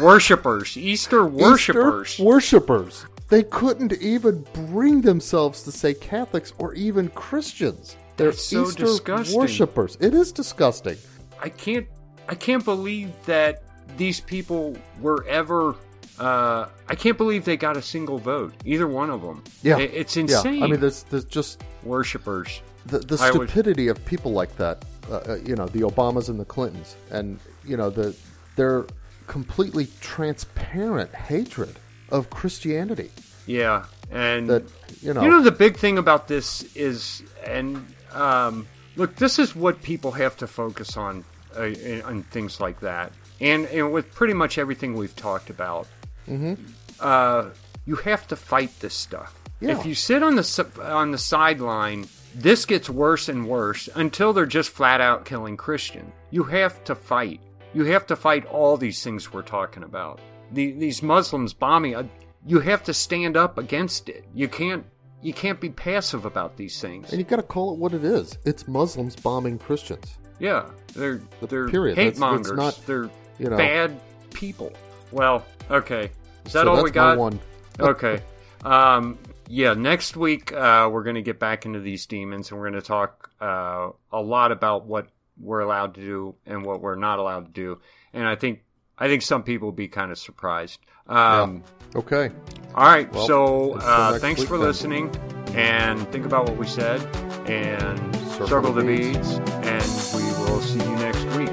Worshippers, 0.00 0.76
Easter 0.76 1.24
worshippers. 1.26 2.10
Easter 2.12 2.24
worshippers. 2.24 3.06
They 3.28 3.42
couldn't 3.42 3.92
even 3.94 4.46
bring 4.52 5.00
themselves 5.00 5.62
to 5.64 5.72
say 5.72 5.94
Catholics 5.94 6.52
or 6.58 6.74
even 6.74 7.08
Christians. 7.10 7.96
They're 8.16 8.30
That's 8.30 8.44
so 8.44 8.64
Easter 8.66 8.84
disgusting. 8.84 9.38
worshippers. 9.38 9.96
It 10.00 10.14
is 10.14 10.30
disgusting. 10.32 10.96
I 11.40 11.48
can't 11.48 11.86
I 12.28 12.34
can't 12.34 12.64
believe 12.64 13.12
that 13.26 13.62
these 13.96 14.20
people 14.20 14.76
were 15.00 15.24
ever 15.26 15.74
uh, 16.18 16.66
I 16.88 16.94
can't 16.94 17.18
believe 17.18 17.44
they 17.44 17.56
got 17.56 17.76
a 17.76 17.82
single 17.82 18.18
vote. 18.18 18.54
Either 18.64 18.86
one 18.86 19.10
of 19.10 19.20
them. 19.22 19.42
Yeah, 19.62 19.78
It- 19.78 19.90
it's 19.94 20.16
Yeah, 20.16 20.22
insane. 20.22 20.62
I 20.62 20.66
mean, 20.66 20.80
there's 20.80 21.02
there's 21.04 21.24
just 21.24 21.62
worshippers. 21.82 22.60
The, 22.86 22.98
the 22.98 23.18
I 23.20 23.30
would- 23.30 23.48
stupidity 23.48 23.88
of 23.88 24.04
people 24.06 24.32
like 24.32 24.56
that. 24.56 24.84
Uh, 25.10 25.14
uh, 25.16 25.38
you 25.44 25.54
know, 25.54 25.66
the 25.66 25.80
Obamas 25.82 26.28
and 26.28 26.40
the 26.40 26.44
Clintons, 26.44 26.96
and 27.10 27.38
you 27.64 27.76
know 27.76 27.90
the 27.90 28.16
their 28.56 28.86
completely 29.28 29.86
transparent 30.00 31.14
hatred 31.14 31.76
of 32.10 32.28
Christianity. 32.30 33.10
Yeah, 33.46 33.84
and 34.10 34.48
That 34.50 34.64
you 35.00 35.14
know, 35.14 35.22
you 35.22 35.28
know 35.30 35.42
the 35.42 35.52
big 35.52 35.76
thing 35.76 35.98
about 35.98 36.26
this 36.26 36.64
is, 36.74 37.22
and 37.44 37.86
um, 38.12 38.66
look, 38.96 39.14
this 39.14 39.38
is 39.38 39.54
what 39.54 39.80
people 39.82 40.10
have 40.12 40.36
to 40.38 40.48
focus 40.48 40.96
on, 40.96 41.24
uh, 41.56 41.70
on 42.04 42.24
things 42.32 42.60
like 42.60 42.80
that, 42.80 43.12
and 43.40 43.66
and 43.66 43.92
with 43.92 44.12
pretty 44.12 44.34
much 44.34 44.58
everything 44.58 44.94
we've 44.94 45.14
talked 45.14 45.50
about. 45.50 45.86
Mm-hmm. 46.28 46.54
Uh, 46.98 47.50
you 47.84 47.94
have 47.94 48.26
to 48.26 48.34
fight 48.36 48.76
this 48.80 48.94
stuff. 48.94 49.40
Yeah. 49.60 49.78
If 49.78 49.86
you 49.86 49.94
sit 49.94 50.24
on 50.24 50.34
the 50.34 50.70
on 50.82 51.12
the 51.12 51.18
sideline, 51.18 52.08
this 52.36 52.66
gets 52.66 52.88
worse 52.90 53.28
and 53.28 53.48
worse 53.48 53.88
until 53.94 54.32
they're 54.32 54.46
just 54.46 54.70
flat 54.70 55.00
out 55.00 55.24
killing 55.24 55.56
Christian. 55.56 56.12
You 56.30 56.44
have 56.44 56.84
to 56.84 56.94
fight. 56.94 57.40
You 57.74 57.84
have 57.86 58.06
to 58.06 58.16
fight 58.16 58.44
all 58.46 58.76
these 58.76 59.02
things 59.02 59.32
we're 59.32 59.42
talking 59.42 59.82
about. 59.82 60.20
The, 60.52 60.72
these 60.72 61.02
Muslims 61.02 61.52
bombing. 61.54 61.94
Uh, 61.96 62.04
you 62.46 62.60
have 62.60 62.84
to 62.84 62.94
stand 62.94 63.36
up 63.36 63.58
against 63.58 64.08
it. 64.08 64.24
You 64.34 64.48
can't. 64.48 64.84
You 65.22 65.32
can't 65.32 65.58
be 65.60 65.70
passive 65.70 66.24
about 66.26 66.56
these 66.56 66.80
things. 66.80 67.10
and 67.10 67.18
you 67.18 67.24
got 67.24 67.36
to 67.36 67.42
call 67.42 67.72
it 67.72 67.78
what 67.78 67.94
it 67.94 68.04
is. 68.04 68.38
It's 68.44 68.68
Muslims 68.68 69.16
bombing 69.16 69.58
Christians. 69.58 70.18
Yeah, 70.38 70.68
they're 70.94 71.20
they're 71.48 71.68
period. 71.68 71.96
hate 71.96 72.14
That's- 72.16 72.46
that's 72.48 72.52
not, 72.56 72.86
they're 72.86 73.10
you 73.38 73.48
know- 73.50 73.56
bad 73.56 73.98
people. 74.32 74.72
Well, 75.10 75.44
okay. 75.70 76.10
Is 76.44 76.52
that 76.52 76.64
so 76.64 76.74
all 76.74 76.82
we 76.84 76.90
got? 76.90 77.18
one. 77.18 77.40
okay. 77.80 78.20
Um, 78.64 79.16
yeah, 79.48 79.74
next 79.74 80.16
week 80.16 80.52
uh, 80.52 80.88
we're 80.92 81.02
going 81.04 81.16
to 81.16 81.22
get 81.22 81.38
back 81.38 81.66
into 81.66 81.80
these 81.80 82.06
demons 82.06 82.50
and 82.50 82.58
we're 82.60 82.70
going 82.70 82.80
to 82.80 82.86
talk 82.86 83.30
uh, 83.40 83.90
a 84.12 84.20
lot 84.20 84.52
about 84.52 84.86
what 84.86 85.08
we're 85.40 85.60
allowed 85.60 85.94
to 85.94 86.00
do 86.00 86.34
and 86.46 86.64
what 86.64 86.80
we're 86.80 86.94
not 86.96 87.18
allowed 87.18 87.46
to 87.46 87.52
do. 87.52 87.80
And 88.12 88.26
I 88.26 88.34
think 88.36 88.62
I 88.98 89.08
think 89.08 89.22
some 89.22 89.42
people 89.42 89.68
will 89.68 89.72
be 89.72 89.88
kind 89.88 90.10
of 90.10 90.18
surprised. 90.18 90.80
Um, 91.06 91.62
Okay. 91.94 92.30
All 92.74 92.84
right, 92.84 93.10
Well, 93.12 93.26
so 93.26 93.72
uh, 93.74 94.18
thanks 94.18 94.42
for 94.42 94.58
then. 94.58 94.66
listening 94.66 95.16
and 95.54 96.06
think 96.12 96.26
about 96.26 96.46
what 96.48 96.56
we 96.58 96.66
said 96.66 97.00
and 97.48 97.98
Circle 98.32 98.46
circle, 98.48 98.72
the 98.72 98.82
beads. 98.84 99.38
beads. 99.38 99.50
And 99.50 100.22
we 100.22 100.28
will 100.44 100.60
see 100.60 100.78
you 100.80 100.96
next 100.96 101.24
week 101.36 101.48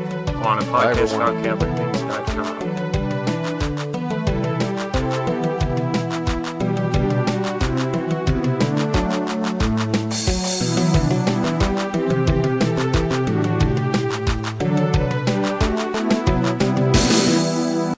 on 0.46 0.60
a 0.60 0.64
podcast 0.64 1.14
everyone. 1.14 1.38
about 1.38 1.60
CatholicThings.com. 1.60 2.83